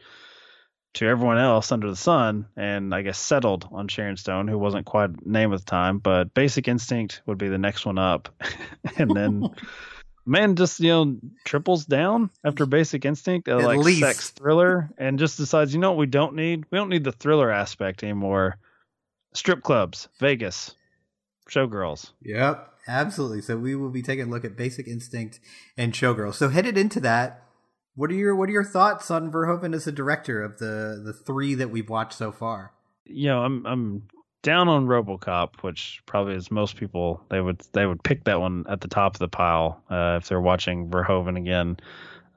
to 0.94 1.06
everyone 1.06 1.38
else 1.38 1.72
under 1.72 1.88
the 1.88 1.96
sun 1.96 2.46
and 2.54 2.94
i 2.94 3.00
guess 3.00 3.18
settled 3.18 3.66
on 3.72 3.88
sharon 3.88 4.16
stone 4.16 4.46
who 4.46 4.58
wasn't 4.58 4.84
quite 4.84 5.10
a 5.10 5.14
name 5.24 5.52
at 5.52 5.60
the 5.60 5.64
time. 5.64 5.98
But 5.98 6.34
basic 6.34 6.68
instinct 6.68 7.22
would 7.26 7.38
be 7.38 7.48
the 7.48 7.58
next 7.58 7.86
one 7.86 7.98
up. 7.98 8.28
And 8.98 9.10
then 9.14 9.48
man 10.26 10.54
just 10.54 10.78
you 10.80 10.88
know 10.88 11.16
triples 11.44 11.84
down 11.84 12.30
after 12.44 12.64
basic 12.66 13.04
instinct 13.04 13.48
uh, 13.48 13.58
like 13.58 13.78
least. 13.78 14.00
sex 14.00 14.30
thriller 14.30 14.90
and 14.98 15.18
just 15.18 15.36
decides 15.36 15.74
you 15.74 15.80
know 15.80 15.90
what 15.90 15.98
we 15.98 16.06
don't 16.06 16.34
need? 16.34 16.64
We 16.70 16.78
don't 16.78 16.88
need 16.90 17.04
the 17.04 17.12
thriller 17.12 17.50
aspect 17.50 18.02
anymore. 18.02 18.58
Strip 19.34 19.62
clubs 19.62 20.08
vegas 20.18 20.74
showgirls 21.50 22.12
Yep, 22.22 22.72
absolutely. 22.86 23.42
So 23.42 23.56
we 23.56 23.74
will 23.74 23.90
be 23.90 24.02
taking 24.02 24.26
a 24.26 24.30
look 24.30 24.44
at 24.44 24.56
Basic 24.56 24.86
Instinct 24.86 25.40
and 25.76 25.92
Showgirls. 25.92 26.34
So 26.34 26.48
headed 26.48 26.78
into 26.78 27.00
that, 27.00 27.42
what 27.94 28.10
are 28.10 28.14
your 28.14 28.34
what 28.34 28.48
are 28.48 28.52
your 28.52 28.64
thoughts 28.64 29.10
on 29.10 29.30
Verhoeven 29.30 29.74
as 29.74 29.86
a 29.86 29.92
director 29.92 30.42
of 30.42 30.58
the 30.58 31.02
the 31.04 31.12
three 31.12 31.54
that 31.54 31.70
we've 31.70 31.90
watched 31.90 32.14
so 32.14 32.32
far? 32.32 32.72
you 33.06 33.28
know, 33.28 33.42
I'm 33.42 33.66
I'm 33.66 34.02
down 34.42 34.68
on 34.68 34.86
RoboCop, 34.86 35.62
which 35.62 36.02
probably 36.06 36.34
is 36.34 36.50
most 36.50 36.76
people 36.76 37.24
they 37.30 37.40
would 37.40 37.62
they 37.72 37.86
would 37.86 38.02
pick 38.02 38.24
that 38.24 38.40
one 38.40 38.64
at 38.68 38.80
the 38.80 38.88
top 38.88 39.14
of 39.14 39.18
the 39.18 39.28
pile 39.28 39.82
uh, 39.90 40.18
if 40.20 40.28
they're 40.28 40.40
watching 40.40 40.88
Verhoeven 40.90 41.36
again. 41.36 41.76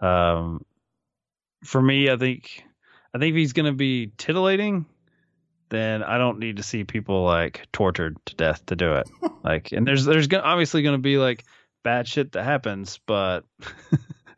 Um, 0.01 0.65
for 1.63 1.81
me, 1.81 2.09
I 2.09 2.17
think 2.17 2.63
I 3.13 3.19
think 3.19 3.35
he's 3.35 3.53
going 3.53 3.65
to 3.67 3.73
be 3.73 4.11
titillating, 4.17 4.85
then 5.69 6.03
I 6.03 6.17
don't 6.17 6.39
need 6.39 6.57
to 6.57 6.63
see 6.63 6.83
people 6.83 7.23
like 7.23 7.67
tortured 7.71 8.17
to 8.25 8.35
death 8.35 8.65
to 8.67 8.75
do 8.75 8.93
it. 8.93 9.09
like, 9.43 9.71
and 9.71 9.87
there's 9.87 10.05
there's 10.05 10.27
gonna, 10.27 10.43
obviously 10.43 10.83
going 10.83 10.95
to 10.95 11.01
be 11.01 11.17
like 11.17 11.43
bad 11.83 12.07
shit 12.07 12.33
that 12.33 12.43
happens, 12.43 12.99
but 13.05 13.45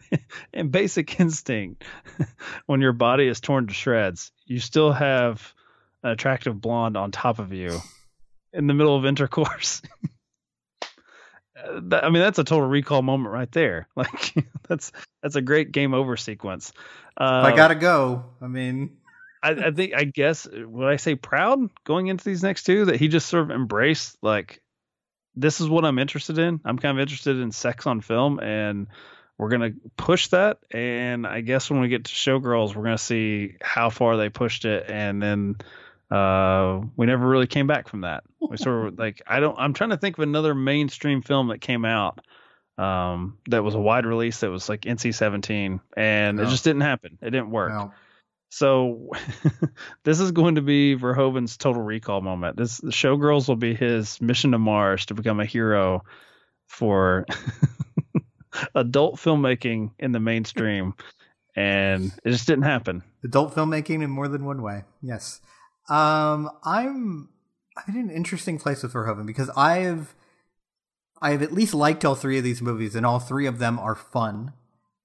in 0.54 0.70
Basic 0.70 1.20
Instinct, 1.20 1.84
when 2.66 2.82
your 2.82 2.94
body 2.94 3.28
is 3.28 3.40
torn 3.40 3.68
to 3.68 3.74
shreds, 3.74 4.32
you 4.46 4.60
still 4.60 4.92
have 4.92 5.54
an 6.04 6.12
attractive 6.12 6.60
blonde 6.60 6.98
on 6.98 7.12
top 7.12 7.40
of 7.40 7.54
you 7.54 7.80
in 8.54 8.68
the 8.68 8.74
middle 8.74 8.96
of 8.96 9.06
intercourse. 9.06 9.82
I 11.58 12.10
mean, 12.10 12.22
that's 12.22 12.38
a 12.38 12.44
total 12.44 12.68
recall 12.68 13.02
moment 13.02 13.34
right 13.34 13.52
there. 13.52 13.88
Like, 13.96 14.34
that's 14.68 14.92
that's 15.24 15.36
a 15.36 15.42
great 15.42 15.72
game 15.72 15.94
over 15.94 16.16
sequence. 16.16 16.72
Uh, 17.20 17.42
I 17.46 17.56
gotta 17.56 17.76
go, 17.76 18.26
I 18.42 18.48
mean, 18.48 18.98
I, 19.48 19.68
I 19.68 19.72
think 19.72 19.94
I 19.96 20.04
guess 20.04 20.48
would 20.52 20.88
I 20.88 20.98
say 20.98 21.16
proud 21.16 21.70
going 21.84 22.08
into 22.08 22.24
these 22.26 22.44
next 22.44 22.64
two 22.64 22.86
that 22.86 22.98
he 22.98 23.08
just 23.08 23.28
sort 23.28 23.44
of 23.44 23.52
embraced 23.52 24.18
like 24.22 24.62
this 25.36 25.62
is 25.62 25.70
what 25.70 25.86
I'm 25.86 26.00
interested 26.00 26.38
in. 26.40 26.60
I'm 26.66 26.80
kind 26.80 26.98
of 26.98 27.02
interested 27.02 27.40
in 27.40 27.52
sex 27.52 27.86
on 27.86 28.02
film 28.02 28.40
and 28.40 28.88
we're 29.38 29.50
gonna 29.50 29.72
push 29.96 30.28
that 30.30 30.58
and 30.72 31.28
I 31.28 31.42
guess 31.42 31.70
when 31.70 31.80
we 31.80 31.90
get 31.90 32.06
to 32.06 32.12
showgirls 32.12 32.76
we're 32.76 32.84
gonna 32.84 32.98
see 32.98 33.56
how 33.62 33.90
far 33.90 34.18
they 34.18 34.30
pushed 34.30 34.66
it 34.66 34.90
and 34.90 35.22
then 35.22 35.56
uh 36.10 36.82
we 36.96 37.06
never 37.06 37.28
really 37.28 37.48
came 37.48 37.68
back 37.68 37.88
from 37.88 38.02
that. 38.02 38.24
We 38.42 38.58
sort 38.58 38.88
of 38.88 39.00
like 39.06 39.22
I 39.28 39.40
don't 39.40 39.58
I'm 39.58 39.74
trying 39.74 39.92
to 39.92 39.98
think 39.98 40.18
of 40.18 40.24
another 40.24 40.56
mainstream 40.56 41.22
film 41.22 41.50
that 41.50 41.62
came 41.62 41.86
out 41.86 42.20
um 42.78 43.38
that 43.50 43.64
was 43.64 43.76
a 43.76 43.80
wide 43.80 44.06
release 44.06 44.40
that 44.42 44.50
was 44.50 44.70
like 44.70 44.82
NC-17 44.82 45.80
and 45.96 46.40
it 46.40 46.48
just 46.50 46.64
didn't 46.64 46.82
happen. 46.82 47.18
It 47.22 47.30
didn't 47.30 47.52
work. 47.52 47.72
no. 47.72 47.94
So 48.50 49.12
this 50.04 50.20
is 50.20 50.32
going 50.32 50.56
to 50.56 50.62
be 50.62 50.96
Verhoeven's 50.96 51.58
total 51.58 51.82
recall 51.82 52.22
moment. 52.22 52.58
This 52.58 52.78
the 52.78 52.92
Showgirls 52.92 53.48
will 53.48 53.56
be 53.56 53.76
his 53.76 54.22
mission 54.22 54.52
to 54.52 54.58
Mars 54.58 55.06
to 55.08 55.14
become 55.14 55.40
a 55.40 55.46
hero 55.46 56.04
for 56.68 57.26
adult 58.76 59.16
filmmaking 59.16 59.92
in 60.00 60.12
the 60.12 60.20
mainstream, 60.20 60.94
and 61.56 62.12
it 62.24 62.32
just 62.32 62.48
didn't 62.48 62.64
happen. 62.64 63.04
adult 63.24 63.54
filmmaking 63.54 64.04
in 64.04 64.10
more 64.10 64.28
than 64.28 64.46
one 64.46 64.62
way. 64.62 64.84
Yes. 65.02 65.42
Um, 65.90 66.50
I'm 66.64 67.30
I'm 67.76 67.96
in 67.96 68.10
an 68.10 68.16
interesting 68.16 68.60
place 68.60 68.84
with 68.84 68.94
Verhoeven 68.94 69.26
because 69.26 69.50
I've 69.56 70.16
I've 71.22 71.42
at 71.42 71.54
least 71.54 71.74
liked 71.74 72.06
all 72.06 72.16
three 72.16 72.38
of 72.38 72.44
these 72.44 72.62
movies, 72.62 72.96
and 72.96 73.06
all 73.06 73.20
three 73.20 73.46
of 73.46 73.60
them 73.60 73.80
are 73.80 73.96
fun. 73.96 74.54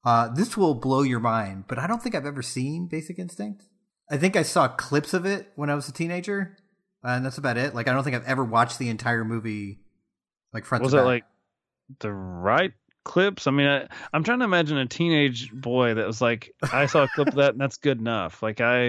Uh, 0.04 0.28
this 0.28 0.56
will 0.56 0.74
blow 0.74 1.02
your 1.02 1.20
mind, 1.20 1.64
but 1.68 1.78
I 1.78 1.86
don't 1.86 2.02
think 2.02 2.14
I've 2.14 2.26
ever 2.26 2.42
seen 2.42 2.86
Basic 2.86 3.18
Instinct. 3.18 3.64
I 4.10 4.16
think 4.16 4.36
I 4.36 4.42
saw 4.42 4.68
clips 4.68 5.14
of 5.14 5.24
it 5.24 5.52
when 5.54 5.70
I 5.70 5.74
was 5.74 5.88
a 5.88 5.92
teenager, 5.92 6.56
and 7.02 7.24
that's 7.24 7.38
about 7.38 7.56
it. 7.56 7.74
Like 7.74 7.88
I 7.88 7.92
don't 7.92 8.02
think 8.02 8.16
I've 8.16 8.26
ever 8.26 8.44
watched 8.44 8.78
the 8.78 8.88
entire 8.88 9.24
movie, 9.24 9.78
like 10.52 10.64
front 10.64 10.82
Was 10.82 10.92
to 10.92 10.98
it 10.98 11.00
back. 11.00 11.06
like 11.06 11.24
the 12.00 12.12
right 12.12 12.72
clips? 13.04 13.46
I 13.46 13.50
mean, 13.52 13.66
I, 13.66 13.88
I'm 14.12 14.24
trying 14.24 14.40
to 14.40 14.44
imagine 14.44 14.76
a 14.76 14.86
teenage 14.86 15.52
boy 15.52 15.94
that 15.94 16.06
was 16.06 16.20
like, 16.20 16.52
I 16.72 16.86
saw 16.86 17.04
a 17.04 17.08
clip 17.08 17.28
of 17.28 17.34
that, 17.34 17.52
and 17.52 17.60
that's 17.60 17.76
good 17.78 17.98
enough. 17.98 18.42
Like 18.42 18.60
I, 18.60 18.88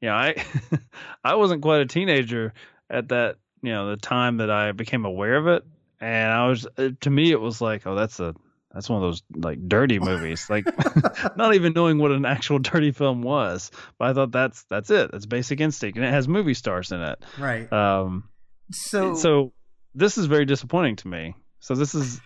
you 0.00 0.08
know, 0.08 0.14
I, 0.14 0.44
I 1.24 1.34
wasn't 1.34 1.62
quite 1.62 1.80
a 1.80 1.86
teenager 1.86 2.52
at 2.88 3.08
that, 3.10 3.36
you 3.62 3.70
know, 3.70 3.90
the 3.90 3.96
time 3.96 4.38
that 4.38 4.50
I 4.50 4.72
became 4.72 5.04
aware 5.04 5.36
of 5.36 5.46
it, 5.46 5.64
and 6.00 6.32
I 6.32 6.48
was, 6.48 6.66
uh, 6.76 6.90
to 7.00 7.10
me, 7.10 7.30
it 7.30 7.40
was 7.40 7.60
like, 7.60 7.86
oh, 7.86 7.94
that's 7.94 8.20
a, 8.20 8.34
that's 8.72 8.88
one 8.88 9.02
of 9.02 9.08
those 9.08 9.22
like 9.34 9.68
dirty 9.68 9.98
movies, 9.98 10.48
like 10.48 10.64
not 11.36 11.54
even 11.54 11.72
knowing 11.72 11.98
what 11.98 12.12
an 12.12 12.24
actual 12.24 12.58
dirty 12.58 12.92
film 12.92 13.22
was. 13.22 13.70
But 13.98 14.08
I 14.08 14.12
thought 14.14 14.32
that's 14.32 14.64
that's 14.64 14.90
it. 14.90 15.10
That's 15.10 15.26
Basic 15.26 15.60
Instinct, 15.60 15.96
and 15.98 16.06
it 16.06 16.10
has 16.10 16.28
movie 16.28 16.54
stars 16.54 16.92
in 16.92 17.00
it. 17.00 17.24
right. 17.38 17.70
Um, 17.72 18.28
so 18.70 19.14
so 19.14 19.52
this 19.94 20.18
is 20.18 20.26
very 20.26 20.44
disappointing 20.44 20.96
to 20.96 21.08
me. 21.08 21.34
So 21.58 21.74
this 21.74 21.94
is 21.94 22.20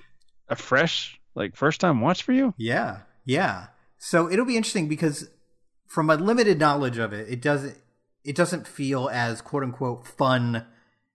a 0.48 0.56
fresh, 0.56 1.18
like 1.34 1.56
first 1.56 1.80
time 1.80 2.00
watch 2.00 2.22
for 2.22 2.32
you. 2.32 2.54
Yeah, 2.56 3.00
yeah. 3.24 3.68
So 3.98 4.30
it'll 4.30 4.44
be 4.44 4.56
interesting 4.56 4.88
because 4.88 5.30
from 5.86 6.06
my 6.06 6.14
limited 6.14 6.58
knowledge 6.58 6.98
of 6.98 7.12
it, 7.12 7.28
it 7.28 7.40
doesn't 7.40 7.78
it 8.22 8.36
doesn't 8.36 8.66
feel 8.66 9.08
as 9.08 9.40
quote 9.40 9.62
unquote 9.62 10.06
fun 10.06 10.66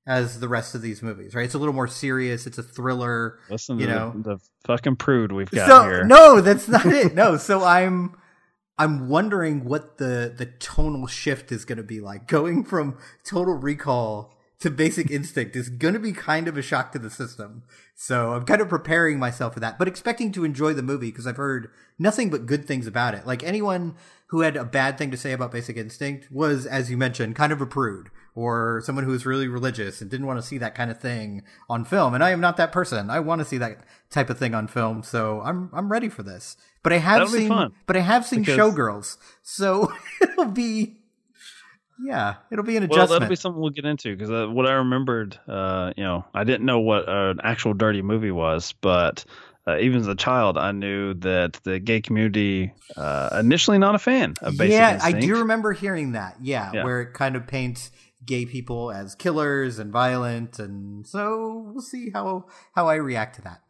as 0.10 0.40
the 0.40 0.48
rest 0.48 0.74
of 0.74 0.82
these 0.82 1.04
movies, 1.04 1.36
right? 1.36 1.46
It's 1.46 1.54
a 1.54 1.60
little 1.60 1.74
more 1.74 1.88
serious. 1.88 2.48
It's 2.48 2.58
a 2.58 2.64
thriller. 2.64 3.38
Listen 3.50 3.78
You 3.80 3.86
to 3.86 3.94
know. 3.94 4.14
the, 4.16 4.36
the 4.36 4.40
fucking 4.66 4.96
prude 4.96 5.32
we've 5.32 5.52
got 5.52 5.68
so 5.68 5.84
here. 5.84 6.04
no, 6.04 6.42
that's 6.42 6.68
not 6.68 6.86
it. 6.88 7.14
No, 7.14 7.38
so 7.38 7.64
I'm 7.64 8.18
I'm 8.78 9.08
wondering 9.08 9.66
what 9.66 9.98
the 10.00 10.34
the 10.36 10.48
tonal 10.48 11.06
shift 11.06 11.52
is 11.52 11.64
going 11.64 11.78
to 11.78 11.84
be 11.84 12.00
like. 12.02 12.28
Going 12.28 12.64
from 12.64 12.98
Total 13.24 13.54
Recall 13.54 14.34
to 14.62 14.70
Basic 14.72 15.10
Instinct 15.12 15.56
is 15.56 15.70
going 15.70 15.94
to 15.94 16.00
be 16.00 16.12
kind 16.12 16.48
of 16.48 16.58
a 16.58 16.62
shock 16.62 16.92
to 16.94 17.00
the 17.00 17.10
system. 17.12 17.64
So 17.96 18.34
I'm 18.34 18.46
kind 18.46 18.62
of 18.62 18.68
preparing 18.68 19.20
myself 19.20 19.54
for 19.54 19.60
that, 19.60 19.78
but 19.78 19.88
expecting 19.88 20.32
to 20.34 20.44
enjoy 20.44 20.74
the 20.74 20.82
movie 20.82 21.12
because 21.12 21.28
I've 21.28 21.38
heard 21.38 21.70
nothing 22.00 22.30
but 22.30 22.46
good 22.48 22.66
things 22.66 22.88
about 22.88 23.14
it. 23.14 23.28
Like 23.28 23.44
anyone 23.44 23.96
who 24.28 24.42
had 24.42 24.56
a 24.58 24.66
bad 24.66 24.98
thing 24.98 25.12
to 25.12 25.18
say 25.18 25.34
about 25.34 25.52
Basic 25.52 25.78
Instinct 25.78 26.32
was, 26.32 26.66
as 26.66 26.90
you 26.90 26.98
mentioned, 26.98 27.36
kind 27.36 27.52
of 27.54 27.62
a 27.62 27.66
prude 27.66 28.10
or 28.40 28.82
someone 28.86 29.04
who's 29.04 29.26
really 29.26 29.48
religious 29.50 30.00
and 30.02 30.10
didn't 30.10 30.26
want 30.26 30.40
to 30.40 30.46
see 30.46 30.58
that 30.58 30.74
kind 30.76 30.90
of 30.90 30.98
thing 31.00 31.44
on 31.70 31.84
film. 31.84 32.14
And 32.14 32.24
I 32.24 32.30
am 32.32 32.40
not 32.40 32.56
that 32.58 32.72
person. 32.72 33.10
I 33.10 33.20
want 33.20 33.40
to 33.40 33.46
see 33.46 33.58
that 33.58 33.80
type 34.10 34.30
of 34.30 34.38
thing 34.40 34.56
on 34.56 34.68
film, 34.68 35.04
so 35.04 35.42
I'm 35.42 35.70
I'm 35.74 35.92
ready 35.92 36.08
for 36.08 36.24
this. 36.24 36.56
But 36.82 36.94
I 36.94 36.98
have 36.98 37.20
That'll 37.30 37.34
seen 37.34 37.74
but 37.86 37.98
I 37.98 38.00
have 38.00 38.26
seen 38.26 38.42
because- 38.42 38.58
Showgirls, 38.58 39.18
so 39.44 39.92
it'll 40.22 40.46
be 40.46 40.96
yeah, 42.02 42.36
it'll 42.50 42.64
be 42.64 42.78
an 42.78 42.84
adjustment. 42.84 43.10
Well, 43.10 43.20
that'll 43.20 43.30
be 43.30 43.36
something 43.36 43.62
we'll 43.62 43.72
get 43.72 43.84
into 43.86 44.16
because 44.16 44.32
uh, 44.32 44.48
what 44.48 44.66
I 44.66 44.74
remembered, 44.74 45.38
uh, 45.50 45.92
you 45.98 46.04
know, 46.04 46.24
I 46.34 46.46
didn't 46.46 46.66
know 46.66 46.80
what 46.80 47.10
an 47.10 47.40
actual 47.44 47.74
dirty 47.74 48.02
movie 48.02 48.32
was, 48.32 48.74
but 48.80 49.26
uh, 49.68 49.78
even 49.80 50.00
as 50.00 50.08
a 50.08 50.16
child, 50.16 50.58
I 50.58 50.72
knew 50.72 51.14
that 51.16 51.60
the 51.64 51.78
gay 51.78 52.00
community 52.00 52.72
uh, 52.96 53.38
initially 53.42 53.78
not 53.80 53.96
a 53.96 54.00
fan 54.00 54.36
of 54.42 54.58
Basic 54.58 54.72
yeah. 54.72 55.00
I 55.04 55.12
do 55.12 55.40
remember 55.40 55.74
hearing 55.74 56.14
that. 56.14 56.38
Yeah, 56.42 56.72
Yeah. 56.74 56.84
where 56.86 57.02
it 57.02 57.14
kind 57.14 57.36
of 57.36 57.46
paints 57.46 57.92
gay 58.30 58.46
people 58.46 58.92
as 58.92 59.16
killers 59.16 59.80
and 59.80 59.92
violent, 59.92 60.60
and 60.60 61.06
so 61.06 61.66
we'll 61.74 61.82
see 61.82 62.12
how 62.12 62.46
how 62.76 62.88
I 62.88 62.96
react 62.96 63.36
to 63.38 63.42
that. 63.42 63.62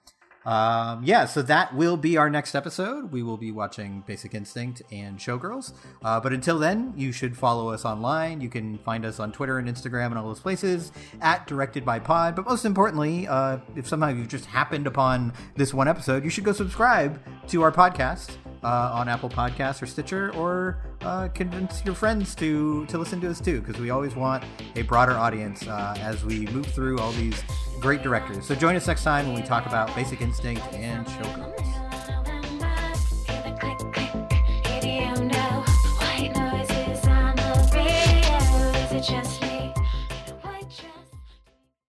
Um, 0.45 1.03
yeah, 1.03 1.25
so 1.25 1.41
that 1.43 1.75
will 1.75 1.95
be 1.95 2.17
our 2.17 2.29
next 2.29 2.55
episode. 2.55 3.11
We 3.11 3.23
will 3.23 3.37
be 3.37 3.51
watching 3.51 4.03
Basic 4.05 4.33
Instinct 4.33 4.81
and 4.91 5.17
Showgirls. 5.17 5.73
Uh, 6.03 6.19
but 6.19 6.33
until 6.33 6.57
then, 6.59 6.93
you 6.95 7.11
should 7.11 7.37
follow 7.37 7.69
us 7.69 7.85
online. 7.85 8.41
You 8.41 8.49
can 8.49 8.79
find 8.79 9.05
us 9.05 9.19
on 9.19 9.31
Twitter 9.31 9.59
and 9.59 9.67
Instagram 9.67 10.07
and 10.07 10.17
all 10.17 10.27
those 10.27 10.39
places 10.39 10.91
at 11.21 11.45
Directed 11.47 11.85
by 11.85 11.99
Pod. 11.99 12.35
But 12.35 12.45
most 12.45 12.65
importantly, 12.65 13.27
uh, 13.27 13.59
if 13.75 13.87
somehow 13.87 14.09
you've 14.09 14.27
just 14.27 14.45
happened 14.45 14.87
upon 14.87 15.33
this 15.55 15.73
one 15.73 15.87
episode, 15.87 16.23
you 16.23 16.29
should 16.29 16.45
go 16.45 16.53
subscribe 16.53 17.21
to 17.47 17.61
our 17.61 17.71
podcast 17.71 18.37
uh, 18.63 18.91
on 18.93 19.07
Apple 19.07 19.29
Podcasts 19.29 19.81
or 19.81 19.85
Stitcher, 19.85 20.31
or 20.35 20.77
uh, 21.01 21.27
convince 21.29 21.83
your 21.85 21.95
friends 21.95 22.35
to 22.35 22.85
to 22.87 22.97
listen 22.97 23.21
to 23.21 23.29
us 23.29 23.39
too, 23.39 23.61
because 23.61 23.81
we 23.81 23.89
always 23.89 24.15
want 24.15 24.43
a 24.75 24.81
broader 24.83 25.13
audience 25.13 25.67
uh, 25.67 25.95
as 25.99 26.23
we 26.23 26.47
move 26.47 26.65
through 26.65 26.99
all 26.99 27.11
these 27.13 27.41
great 27.79 28.03
directors. 28.03 28.45
So 28.45 28.55
join 28.55 28.75
us 28.75 28.87
next 28.87 29.03
time 29.03 29.27
when 29.27 29.35
we 29.35 29.41
talk 29.41 29.65
about 29.65 29.93
Basic 29.95 30.21
Instinct 30.21 30.61
and 30.73 31.05
Showgirls. 31.07 31.88